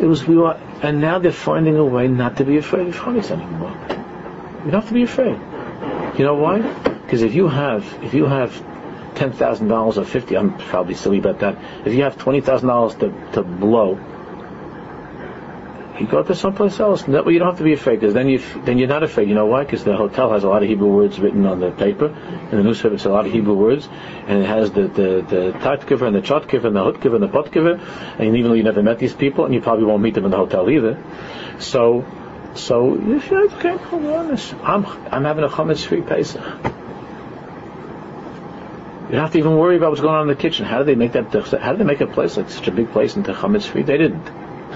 it 0.00 0.06
was 0.06 0.26
we 0.26 0.36
were, 0.36 0.58
and 0.82 1.00
now 1.00 1.18
they're 1.18 1.32
finding 1.32 1.76
a 1.76 1.84
way 1.84 2.06
not 2.06 2.36
to 2.36 2.44
be 2.44 2.56
afraid 2.56 2.86
of 2.86 2.96
chametz 2.96 3.30
anymore. 3.30 3.76
You 4.64 4.70
don't 4.70 4.80
have 4.80 4.88
to 4.88 4.94
be 4.94 5.02
afraid. 5.02 5.38
You 6.18 6.24
know 6.24 6.34
why? 6.34 6.60
Because 6.60 7.22
if 7.22 7.34
you 7.34 7.48
have, 7.48 7.84
if 8.02 8.14
you 8.14 8.26
have 8.26 8.71
ten 9.14 9.32
thousand 9.32 9.68
dollars 9.68 9.98
or 9.98 10.04
fifty, 10.04 10.36
I'm 10.36 10.56
probably 10.56 10.94
silly 10.94 11.18
about 11.18 11.40
that. 11.40 11.56
If 11.86 11.94
you 11.94 12.02
have 12.02 12.16
twenty 12.18 12.40
thousand 12.40 12.68
dollars 12.68 12.94
to 12.96 13.10
to 13.32 13.42
blow, 13.42 13.98
you 16.00 16.06
go 16.06 16.22
to 16.22 16.34
someplace 16.34 16.80
else. 16.80 17.02
That 17.02 17.26
way 17.26 17.34
you 17.34 17.38
don't 17.38 17.48
have 17.48 17.58
to 17.58 17.64
be 17.64 17.74
afraid, 17.74 18.00
because 18.00 18.14
then 18.14 18.28
you 18.28 18.40
then 18.64 18.78
you're 18.78 18.88
not 18.88 19.02
afraid. 19.02 19.28
You 19.28 19.34
know 19.34 19.46
why? 19.46 19.64
Because 19.64 19.84
the 19.84 19.96
hotel 19.96 20.32
has 20.32 20.44
a 20.44 20.48
lot 20.48 20.62
of 20.62 20.68
Hebrew 20.68 20.88
words 20.88 21.20
written 21.20 21.46
on 21.46 21.60
the 21.60 21.70
paper, 21.70 22.06
and 22.06 22.52
the 22.52 22.62
newspaper 22.62 22.94
has 22.94 23.04
a 23.04 23.10
lot 23.10 23.26
of 23.26 23.32
Hebrew 23.32 23.54
words, 23.54 23.88
and 24.26 24.42
it 24.42 24.46
has 24.46 24.70
the 24.72 24.88
the 24.88 25.24
the 25.28 25.52
tatkiver 25.60 26.06
and 26.06 26.16
the 26.16 26.22
chotkiver 26.22 26.64
and 26.64 26.76
the 26.76 26.80
hutkiver 26.80 27.14
and 27.14 27.22
the 27.22 27.28
potkiver, 27.28 27.78
and 28.18 28.36
even 28.36 28.50
though 28.50 28.56
you 28.56 28.64
never 28.64 28.82
met 28.82 28.98
these 28.98 29.14
people, 29.14 29.44
and 29.44 29.54
you 29.54 29.60
probably 29.60 29.84
won't 29.84 30.02
meet 30.02 30.14
them 30.14 30.24
in 30.24 30.30
the 30.30 30.36
hotel 30.38 30.70
either, 30.70 31.02
so. 31.58 32.04
So 32.54 32.96
you 32.96 33.18
should 33.18 33.50
okay. 33.54 33.78
I'm 34.62 34.84
I'm 34.84 35.24
having 35.24 35.42
a 35.42 35.48
chametz 35.48 35.86
free 35.86 36.02
Pesach. 36.02 36.42
You 39.12 39.16
don't 39.16 39.24
have 39.24 39.32
to 39.32 39.38
even 39.40 39.58
worry 39.58 39.76
about 39.76 39.90
what's 39.90 40.00
going 40.00 40.14
on 40.14 40.22
in 40.22 40.28
the 40.28 40.40
kitchen. 40.40 40.64
How 40.64 40.78
did 40.78 40.86
they 40.86 40.94
make 40.94 41.12
that? 41.12 41.26
How 41.60 41.72
did 41.72 41.80
they 41.80 41.84
make 41.84 42.00
a 42.00 42.06
place 42.06 42.38
like 42.38 42.48
such 42.48 42.66
a 42.66 42.70
big 42.70 42.92
place 42.92 43.14
into 43.14 43.34
chametz 43.34 43.66
free? 43.66 43.82
They 43.82 43.98
didn't. 43.98 44.24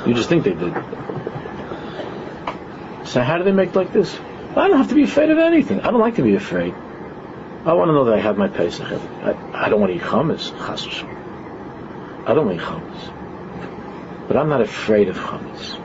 You 0.06 0.12
just 0.12 0.28
think 0.28 0.44
they 0.44 0.52
did. 0.52 0.74
So 3.06 3.22
how 3.22 3.38
do 3.38 3.44
they 3.44 3.52
make 3.52 3.74
like 3.74 3.94
this? 3.94 4.14
I 4.54 4.68
don't 4.68 4.76
have 4.76 4.90
to 4.90 4.94
be 4.94 5.04
afraid 5.04 5.30
of 5.30 5.38
anything. 5.38 5.80
I 5.80 5.90
don't 5.90 6.00
like 6.00 6.16
to 6.16 6.22
be 6.22 6.34
afraid. 6.34 6.74
I 6.74 7.72
want 7.72 7.88
to 7.88 7.94
know 7.94 8.04
that 8.04 8.12
I 8.12 8.20
have 8.20 8.36
my 8.36 8.48
Pesach. 8.48 8.86
I, 8.86 9.34
I 9.54 9.70
don't 9.70 9.80
want 9.80 9.94
to 9.94 9.96
eat 9.96 10.02
chametz. 10.02 10.52
I 12.26 12.34
don't 12.34 12.46
want 12.46 12.58
to 12.58 12.62
eat 12.62 12.68
chametz. 12.68 14.28
But 14.28 14.36
I'm 14.36 14.50
not 14.50 14.60
afraid 14.60 15.08
of 15.08 15.16
chametz. 15.16 15.80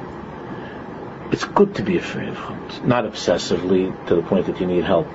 It's 1.32 1.46
good 1.46 1.76
to 1.76 1.84
be 1.84 1.98
afraid 1.98 2.28
of 2.28 2.36
chametz, 2.36 2.84
not 2.84 3.06
obsessively 3.06 4.08
to 4.08 4.16
the 4.16 4.24
point 4.24 4.48
that 4.48 4.60
you 4.60 4.68
need 4.68 4.84
help 4.84 5.08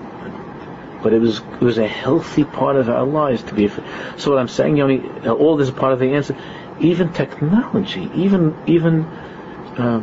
but 1.06 1.12
it 1.12 1.20
was 1.20 1.38
it 1.38 1.60
was 1.60 1.78
a 1.78 1.86
healthy 1.86 2.42
part 2.42 2.74
of 2.74 2.88
our 2.88 3.06
lives 3.06 3.40
to 3.44 3.54
be. 3.54 3.68
So 4.16 4.32
what 4.32 4.40
I'm 4.40 4.48
saying, 4.48 4.76
Yoni, 4.76 5.08
all 5.28 5.56
this 5.56 5.68
is 5.68 5.74
part 5.74 5.92
of 5.92 6.00
the 6.00 6.14
answer. 6.14 6.36
Even 6.80 7.12
technology, 7.12 8.10
even 8.16 8.56
even 8.66 9.04
uh, 9.04 10.02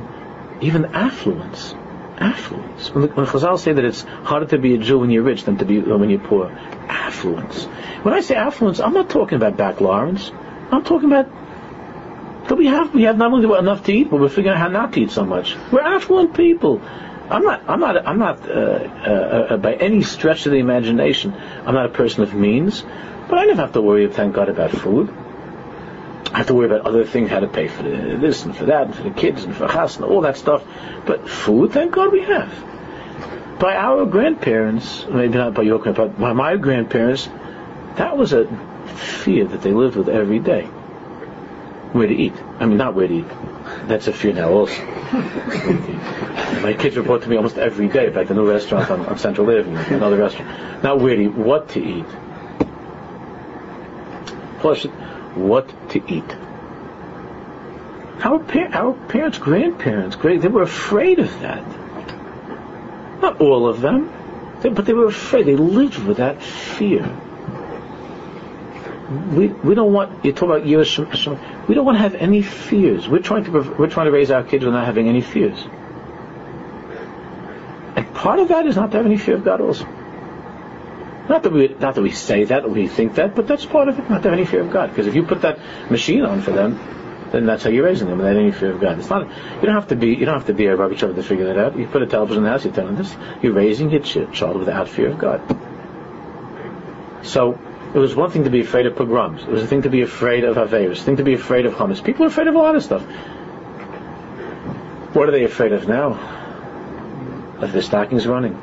even 0.61 0.85
affluence. 0.85 1.75
Affluence. 2.19 2.89
When, 2.93 3.09
when 3.09 3.25
Chazal 3.25 3.59
say 3.59 3.73
that 3.73 3.83
it's 3.83 4.03
harder 4.03 4.45
to 4.45 4.57
be 4.57 4.75
a 4.75 4.77
Jew 4.77 4.99
when 4.99 5.09
you're 5.09 5.23
rich 5.23 5.43
than 5.43 5.57
to 5.57 5.65
be 5.65 5.81
when 5.81 6.09
you're 6.09 6.19
poor. 6.19 6.47
Affluence. 6.87 7.65
When 8.03 8.13
I 8.13 8.21
say 8.21 8.35
affluence, 8.35 8.79
I'm 8.79 8.93
not 8.93 9.09
talking 9.09 9.35
about 9.35 9.57
back 9.57 9.81
Lawrence. 9.81 10.31
I'm 10.71 10.85
talking 10.85 11.11
about 11.11 11.27
that 12.47 12.55
we 12.55 12.67
have 12.67 12.93
we 12.95 13.03
have 13.03 13.17
not 13.17 13.33
only 13.33 13.59
enough 13.59 13.83
to 13.87 13.91
eat, 13.91 14.09
but 14.09 14.21
we're 14.21 14.29
figuring 14.29 14.55
out 14.55 14.57
how 14.57 14.69
not 14.69 14.93
to 14.93 15.01
eat 15.01 15.11
so 15.11 15.25
much. 15.25 15.57
We're 15.69 15.81
affluent 15.81 16.33
people. 16.33 16.81
I'm 17.33 17.43
not 17.43 17.67
I'm 17.67 17.79
not 17.79 18.07
I'm 18.07 18.19
not 18.19 18.47
uh, 18.47 18.53
uh, 18.53 19.47
uh, 19.49 19.57
by 19.57 19.73
any 19.73 20.03
stretch 20.03 20.45
of 20.45 20.51
the 20.51 20.59
imagination. 20.59 21.33
I'm 21.33 21.73
not 21.73 21.87
a 21.87 21.89
person 21.89 22.21
of 22.21 22.35
means, 22.35 22.83
but 23.27 23.39
I 23.39 23.45
never 23.45 23.61
have 23.61 23.73
to 23.73 23.81
worry, 23.81 24.07
thank 24.07 24.35
God, 24.35 24.49
about 24.49 24.69
food. 24.69 25.09
I 26.31 26.37
have 26.37 26.47
to 26.47 26.53
worry 26.53 26.67
about 26.67 26.85
other 26.85 27.05
things, 27.05 27.31
how 27.31 27.39
to 27.39 27.47
pay 27.47 27.67
for 27.67 27.81
this 27.81 28.45
and 28.45 28.55
for 28.55 28.65
that, 28.65 28.85
and 28.85 28.95
for 28.95 29.03
the 29.03 29.09
kids 29.11 29.43
and 29.43 29.55
for 29.55 29.67
house 29.67 29.95
and 29.95 30.05
all 30.05 30.21
that 30.21 30.37
stuff. 30.37 30.63
But 31.07 31.27
food, 31.27 31.71
thank 31.71 31.93
God, 31.93 32.11
we 32.11 32.21
have. 32.21 33.59
By 33.59 33.75
our 33.77 34.05
grandparents, 34.05 35.05
maybe 35.09 35.35
not 35.35 35.55
by 35.55 35.63
your 35.63 35.79
grandparents, 35.79 36.19
by 36.19 36.33
my 36.33 36.55
grandparents, 36.57 37.27
that 37.95 38.15
was 38.15 38.33
a 38.33 38.45
fear 38.95 39.45
that 39.45 39.63
they 39.63 39.71
lived 39.71 39.95
with 39.95 40.07
every 40.07 40.39
day. 40.39 40.65
Where 41.93 42.07
to 42.07 42.13
eat. 42.13 42.33
I 42.59 42.67
mean, 42.67 42.77
not 42.77 42.93
where 42.93 43.07
to 43.07 43.13
eat. 43.13 43.27
That's 43.87 44.07
a 44.07 44.13
fear 44.13 44.33
now 44.33 44.49
also. 44.49 44.81
My 46.63 46.73
kids 46.77 46.95
report 46.95 47.23
to 47.23 47.29
me 47.29 47.35
almost 47.35 47.57
every 47.57 47.89
day 47.89 48.07
about 48.07 48.27
the 48.27 48.33
new 48.33 48.49
restaurant 48.49 48.89
on, 48.89 49.05
on 49.05 49.17
Central 49.17 49.51
Avenue, 49.51 49.77
another 49.95 50.17
restaurant. 50.17 50.83
Not 50.83 51.01
really 51.01 51.27
what 51.27 51.69
to 51.69 51.83
eat. 51.83 52.05
Plus, 54.59 54.83
what 55.35 55.67
to 55.89 56.01
eat. 56.07 56.23
Our, 58.23 58.39
par- 58.39 58.69
our 58.71 58.93
parents, 59.09 59.37
grandparents, 59.37 60.15
great, 60.15 60.41
they 60.41 60.47
were 60.47 60.61
afraid 60.61 61.19
of 61.19 61.29
that. 61.41 61.61
Not 63.21 63.41
all 63.41 63.67
of 63.67 63.81
them, 63.81 64.09
but 64.61 64.85
they 64.85 64.93
were 64.93 65.07
afraid. 65.07 65.45
They 65.45 65.57
lived 65.57 65.97
with 65.97 66.17
that 66.17 66.41
fear. 66.41 67.03
We, 69.33 69.47
we 69.47 69.75
don't 69.75 69.91
want 69.91 70.23
you 70.23 70.31
talk 70.31 70.43
about 70.43 70.63
Yiras 70.63 70.97
We 71.67 71.75
don't 71.75 71.85
want 71.85 71.95
to 71.97 72.01
have 72.01 72.15
any 72.15 72.41
fears. 72.41 73.07
We're 73.07 73.21
trying 73.21 73.45
to 73.45 73.51
we're 73.51 73.89
trying 73.89 74.07
to 74.07 74.11
raise 74.11 74.31
our 74.31 74.43
kids 74.43 74.65
without 74.65 74.85
having 74.85 75.07
any 75.07 75.21
fears. 75.21 75.57
And 77.95 78.13
part 78.13 78.39
of 78.39 78.49
that 78.49 78.65
is 78.65 78.75
not 78.75 78.91
to 78.91 78.97
have 78.97 79.05
any 79.05 79.17
fear 79.17 79.35
of 79.35 79.45
God 79.45 79.61
also. 79.61 79.85
Not 81.29 81.43
that 81.43 81.53
we 81.53 81.69
not 81.79 81.95
that 81.95 82.01
we 82.01 82.11
say 82.11 82.43
that 82.45 82.65
or 82.65 82.69
we 82.69 82.87
think 82.87 83.15
that, 83.15 83.35
but 83.35 83.47
that's 83.47 83.65
part 83.65 83.87
of 83.87 83.97
it. 83.97 84.09
Not 84.09 84.23
to 84.23 84.29
have 84.29 84.37
any 84.37 84.45
fear 84.45 84.61
of 84.61 84.71
God, 84.71 84.89
because 84.89 85.07
if 85.07 85.15
you 85.15 85.23
put 85.23 85.41
that 85.43 85.59
machine 85.89 86.23
on 86.23 86.41
for 86.41 86.51
them, 86.51 86.79
then 87.31 87.45
that's 87.45 87.63
how 87.63 87.69
you're 87.69 87.85
raising 87.85 88.09
them 88.09 88.17
without 88.17 88.35
any 88.35 88.51
fear 88.51 88.73
of 88.73 88.81
God. 88.81 88.99
It's 88.99 89.09
not. 89.09 89.27
You 89.27 89.61
don't 89.61 89.75
have 89.75 89.87
to 89.87 89.95
be. 89.95 90.09
You 90.09 90.25
don't 90.25 90.35
have 90.35 90.47
to 90.47 90.53
be 90.53 90.65
a 90.67 90.75
Trevor 90.75 91.13
to 91.13 91.23
figure 91.23 91.45
that 91.45 91.57
out. 91.57 91.77
You 91.77 91.87
put 91.87 92.01
a 92.01 92.07
television 92.07 92.39
in 92.39 92.43
the 92.43 92.49
house. 92.49 92.65
You're 92.65 92.73
telling 92.73 92.95
this. 92.95 93.15
You're 93.41 93.53
raising 93.53 93.89
your 93.89 94.01
child 94.01 94.57
without 94.57 94.89
fear 94.89 95.11
of 95.11 95.17
God. 95.17 95.41
So 97.23 97.57
it 97.93 97.99
was 97.99 98.15
one 98.15 98.31
thing 98.31 98.45
to 98.45 98.49
be 98.49 98.61
afraid 98.61 98.87
of 98.87 98.95
pogroms. 98.95 99.43
It 99.43 99.49
was 99.49 99.61
a 99.61 99.67
thing 99.67 99.83
to 99.83 99.89
be 99.89 100.01
afraid 100.01 100.43
of 100.43 100.57
Averis. 100.57 101.01
A 101.01 101.03
thing 101.03 101.17
to 101.17 101.23
be 101.23 101.35
afraid 101.35 101.67
of 101.67 101.73
hummus. 101.73 102.03
People 102.03 102.25
are 102.25 102.27
afraid 102.27 102.47
of 102.47 102.55
a 102.55 102.57
lot 102.57 102.75
of 102.75 102.83
stuff. 102.83 103.03
What 105.13 105.29
are 105.29 105.31
they 105.31 105.43
afraid 105.43 105.73
of 105.73 105.87
now? 105.87 106.13
Of 107.59 107.71
their 107.71 107.83
stockings 107.83 108.25
running. 108.25 108.57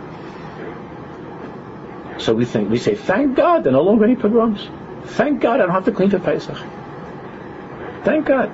So 2.19 2.35
we 2.35 2.45
think 2.45 2.71
we 2.71 2.79
say, 2.79 2.97
thank 2.97 3.37
God 3.37 3.63
there 3.63 3.73
are 3.73 3.77
no 3.77 3.83
longer 3.83 4.05
any 4.05 4.17
pogroms. 4.17 4.69
Thank 5.05 5.41
God 5.41 5.61
I 5.61 5.67
don't 5.67 5.71
have 5.71 5.85
to 5.85 5.93
clean 5.93 6.11
for 6.11 6.19
Pesach. 6.19 6.59
Thank 8.05 8.27
God. 8.27 8.51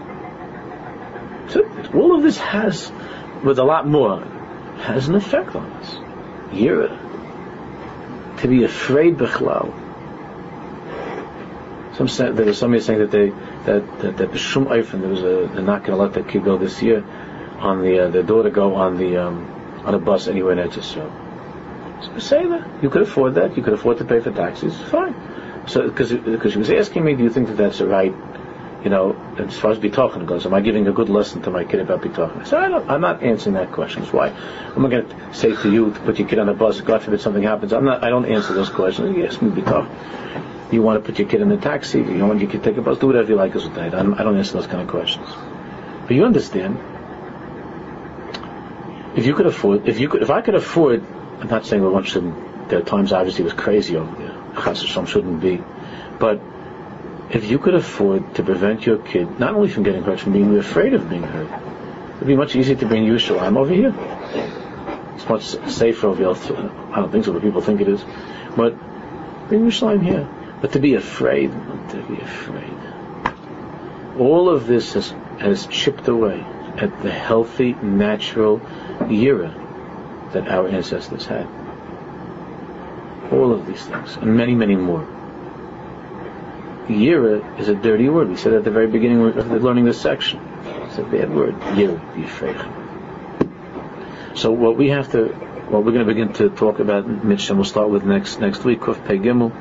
So 1.48 1.64
all 1.94 2.14
of 2.14 2.22
this 2.22 2.36
has, 2.36 2.92
with 3.42 3.58
a 3.58 3.64
lot 3.64 3.88
more, 3.88 4.20
has 4.80 5.08
an 5.08 5.14
effect 5.14 5.56
on 5.56 5.64
us. 5.72 5.94
Yira. 6.50 6.90
To 8.42 8.48
be 8.48 8.64
afraid 8.64 9.16
b'chlal. 9.16 9.85
Some 11.96 12.08
say, 12.08 12.30
there 12.30 12.44
was 12.44 12.58
somebody 12.58 12.82
saying 12.82 12.98
that 12.98 13.10
they 13.10 13.30
that 13.30 13.98
that, 14.00 14.16
that 14.18 14.32
the 14.32 14.38
Shum 14.38 14.66
Eifen, 14.66 15.00
there 15.00 15.08
was 15.08 15.22
a 15.22 15.50
they're 15.52 15.62
not 15.62 15.82
going 15.82 15.96
to 15.96 16.02
let 16.02 16.12
that 16.12 16.28
kid 16.28 16.44
go 16.44 16.58
this 16.58 16.82
year 16.82 17.02
on 17.58 17.82
the 17.82 18.00
uh, 18.00 18.08
the 18.08 18.22
daughter 18.22 18.50
go 18.50 18.74
on 18.74 18.98
the 18.98 19.16
um, 19.16 19.46
on 19.84 19.94
a 19.94 19.98
bus 19.98 20.28
anywhere 20.28 20.52
in 20.52 20.58
Eretz 20.58 20.74
Yisrael. 20.74 21.10
So 22.04 22.18
say 22.18 22.46
that 22.46 22.82
you 22.82 22.90
could 22.90 23.02
afford 23.02 23.34
that, 23.36 23.56
you 23.56 23.62
could 23.62 23.72
afford 23.72 23.96
to 23.98 24.04
pay 24.04 24.20
for 24.20 24.30
taxis, 24.30 24.76
fine. 24.90 25.14
So 25.66 25.88
because 25.88 26.12
because 26.12 26.52
she 26.52 26.58
was 26.58 26.70
asking 26.70 27.02
me, 27.02 27.14
do 27.14 27.22
you 27.22 27.30
think 27.30 27.48
that 27.48 27.56
that's 27.56 27.80
a 27.80 27.86
right? 27.86 28.14
You 28.84 28.90
know, 28.90 29.16
as 29.38 29.58
far 29.58 29.70
as 29.70 29.78
bitachon 29.78 30.26
goes, 30.26 30.44
am 30.44 30.52
I 30.52 30.60
giving 30.60 30.86
a 30.86 30.92
good 30.92 31.08
lesson 31.08 31.40
to 31.42 31.50
my 31.50 31.64
kid 31.64 31.80
about 31.80 32.02
bitachon? 32.02 32.42
I 32.42 32.44
said, 32.44 32.72
I 32.72 32.94
am 32.94 33.00
not 33.00 33.22
answering 33.22 33.54
that 33.54 33.72
question. 33.72 34.02
That's 34.02 34.12
why 34.12 34.28
I'm 34.28 34.82
not 34.82 34.90
going 34.90 35.08
to 35.08 35.34
say 35.34 35.56
to 35.56 35.70
you 35.70 35.92
to 35.92 36.00
put 36.00 36.18
your 36.18 36.28
kid 36.28 36.38
on 36.38 36.50
a 36.50 36.54
bus. 36.54 36.82
God 36.82 37.02
forbid 37.02 37.22
something 37.22 37.42
happens. 37.42 37.72
I'm 37.72 37.86
not. 37.86 38.04
I 38.04 38.10
don't 38.10 38.26
answer 38.26 38.52
those 38.52 38.68
questions. 38.68 39.16
You 39.16 39.24
ask 39.24 39.40
me 39.40 39.50
bitachon. 39.50 39.88
You 40.72 40.82
want 40.82 41.02
to 41.02 41.08
put 41.08 41.18
your 41.18 41.28
kid 41.28 41.40
in 41.40 41.50
a 41.52 41.56
taxi? 41.56 41.98
You 41.98 42.26
want 42.26 42.40
your 42.40 42.50
kid 42.50 42.62
to 42.62 42.70
take 42.70 42.76
a 42.76 42.82
bus? 42.82 42.98
Do 42.98 43.06
whatever 43.06 43.28
you 43.28 43.36
like 43.36 43.54
as 43.54 43.64
a 43.66 43.70
dad. 43.70 43.94
I 43.94 44.02
don't 44.02 44.36
answer 44.36 44.54
those 44.54 44.66
kind 44.66 44.82
of 44.82 44.88
questions. 44.88 45.28
But 46.02 46.16
you 46.16 46.24
understand. 46.24 46.78
If 49.16 49.26
you 49.26 49.34
could 49.34 49.46
afford, 49.46 49.88
if 49.88 50.00
you 50.00 50.08
could, 50.08 50.22
if 50.22 50.30
I 50.30 50.42
could 50.42 50.54
afford, 50.54 51.04
I'm 51.40 51.48
not 51.48 51.66
saying 51.66 51.82
one 51.82 52.04
shouldn't. 52.04 52.68
There 52.68 52.80
are 52.80 52.82
times 52.82 53.12
obviously 53.12 53.42
it 53.42 53.44
was 53.44 53.54
crazy 53.54 53.96
over 53.96 54.14
there. 54.16 54.74
Some 54.74 55.06
shouldn't 55.06 55.40
be, 55.40 55.62
but 56.18 56.40
if 57.30 57.48
you 57.50 57.58
could 57.58 57.74
afford 57.74 58.34
to 58.34 58.42
prevent 58.42 58.86
your 58.86 58.98
kid 58.98 59.38
not 59.38 59.54
only 59.54 59.68
from 59.68 59.84
getting 59.84 60.02
hurt, 60.02 60.20
from 60.20 60.32
being 60.32 60.56
afraid 60.56 60.94
of 60.94 61.08
being 61.08 61.22
hurt, 61.22 61.48
it'd 62.16 62.26
be 62.26 62.36
much 62.36 62.56
easier 62.56 62.76
to 62.76 62.86
bring 62.86 63.04
Yerushalayim 63.04 63.56
over 63.56 63.72
here. 63.72 63.94
It's 65.14 65.28
much 65.28 65.44
safer 65.72 66.08
over 66.08 66.22
here. 66.22 66.30
I 66.92 66.96
don't 67.00 67.10
think 67.10 67.24
so, 67.24 67.32
but 67.32 67.42
people 67.42 67.60
think 67.60 67.80
it 67.80 67.88
is. 67.88 68.04
But 68.56 68.76
bring 69.48 69.62
Yerushalayim 69.62 70.02
here. 70.02 70.28
But 70.66 70.72
to 70.72 70.80
be 70.80 70.94
afraid, 70.94 71.52
to 71.90 72.04
be 72.08 72.20
afraid. 72.20 72.76
All 74.18 74.48
of 74.48 74.66
this 74.66 74.94
has, 74.94 75.10
has 75.38 75.64
chipped 75.68 76.08
away 76.08 76.40
at 76.76 77.04
the 77.04 77.12
healthy, 77.12 77.74
natural 77.74 78.58
yira 79.02 79.54
that 80.32 80.48
our 80.48 80.66
ancestors 80.66 81.24
had. 81.24 81.46
All 83.30 83.52
of 83.52 83.64
these 83.68 83.86
things, 83.86 84.16
and 84.16 84.36
many, 84.36 84.56
many 84.56 84.74
more. 84.74 85.06
Yira 86.88 87.60
is 87.60 87.68
a 87.68 87.74
dirty 87.76 88.08
word. 88.08 88.28
We 88.28 88.36
said 88.36 88.52
at 88.52 88.64
the 88.64 88.72
very 88.72 88.88
beginning 88.88 89.20
of 89.38 89.62
learning 89.62 89.84
this 89.84 90.00
section. 90.00 90.40
It's 90.88 90.98
a 90.98 91.04
bad 91.04 91.32
word. 91.32 91.54
Yira, 91.78 92.16
be 92.16 92.24
afraid. 92.24 92.56
So 94.36 94.50
what 94.50 94.76
we 94.76 94.88
have 94.88 95.12
to, 95.12 95.26
what 95.26 95.84
we're 95.84 95.92
going 95.92 96.08
to 96.08 96.12
begin 96.12 96.32
to 96.32 96.50
talk 96.50 96.80
about, 96.80 97.06
Mitch, 97.06 97.50
and 97.50 97.56
we'll 97.56 97.66
start 97.66 97.88
with 97.88 98.02
next 98.02 98.40
next 98.40 98.64
week, 98.64 98.80
Kuf 98.80 99.06
Pei 99.06 99.18
Gimel 99.18 99.52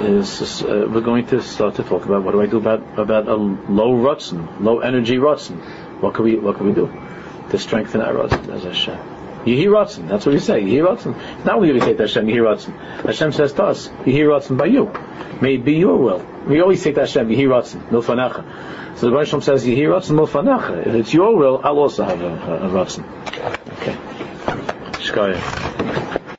is 0.00 0.62
uh, 0.62 0.88
we're 0.90 1.00
going 1.00 1.26
to 1.28 1.42
start 1.42 1.76
to 1.76 1.82
talk 1.82 2.04
about 2.04 2.22
what 2.22 2.32
do 2.32 2.40
I 2.42 2.46
do 2.46 2.58
about 2.58 2.98
about 2.98 3.28
a 3.28 3.34
low 3.34 3.92
rutzen, 3.94 4.60
low 4.60 4.80
energy 4.80 5.16
rutzen. 5.16 5.56
What 6.00 6.14
can 6.14 6.24
we 6.24 6.36
what 6.36 6.56
can 6.56 6.66
we 6.66 6.72
do 6.72 6.92
to 7.50 7.58
strengthen 7.58 8.00
our 8.00 8.12
rutzen 8.12 8.48
as 8.48 8.64
Hashem? 8.64 8.98
Yehi 9.46 9.66
rutzen. 9.66 10.08
That's 10.08 10.26
what 10.26 10.34
we 10.34 10.40
say. 10.40 10.62
Yehi 10.62 10.82
rutzen. 10.82 11.44
Not 11.44 11.60
we 11.60 11.78
say 11.78 11.94
to 11.94 12.02
Hashem 12.02 12.26
Yehi 12.26 12.38
rutzen. 12.38 12.74
Hashem 13.04 13.32
says 13.32 13.52
to 13.54 13.64
us 13.64 13.88
Yehi 13.88 14.24
rutzen 14.26 14.58
by 14.58 14.66
you. 14.66 14.92
May 15.40 15.54
it 15.54 15.64
be 15.64 15.74
your 15.74 15.96
will. 15.98 16.26
We 16.46 16.60
always 16.60 16.82
say 16.82 16.92
to 16.92 17.00
Hashem 17.00 17.28
Yehi 17.28 17.46
rutzen 17.46 17.88
milfanacha. 17.88 18.98
So 18.98 19.10
the 19.10 19.16
Hashem 19.16 19.42
says 19.42 19.64
Yehi 19.64 19.82
rutzen 19.82 20.18
milfanacha. 20.18 20.86
If 20.86 20.94
it's 20.94 21.14
your 21.14 21.36
will, 21.36 21.60
I'll 21.62 21.78
also 21.78 22.04
have 22.04 22.20
a, 22.20 22.26
a, 22.26 22.66
a 22.66 22.70
rutzen. 22.70 23.04
Okay. 23.78 23.96
Shkaya. 24.98 26.15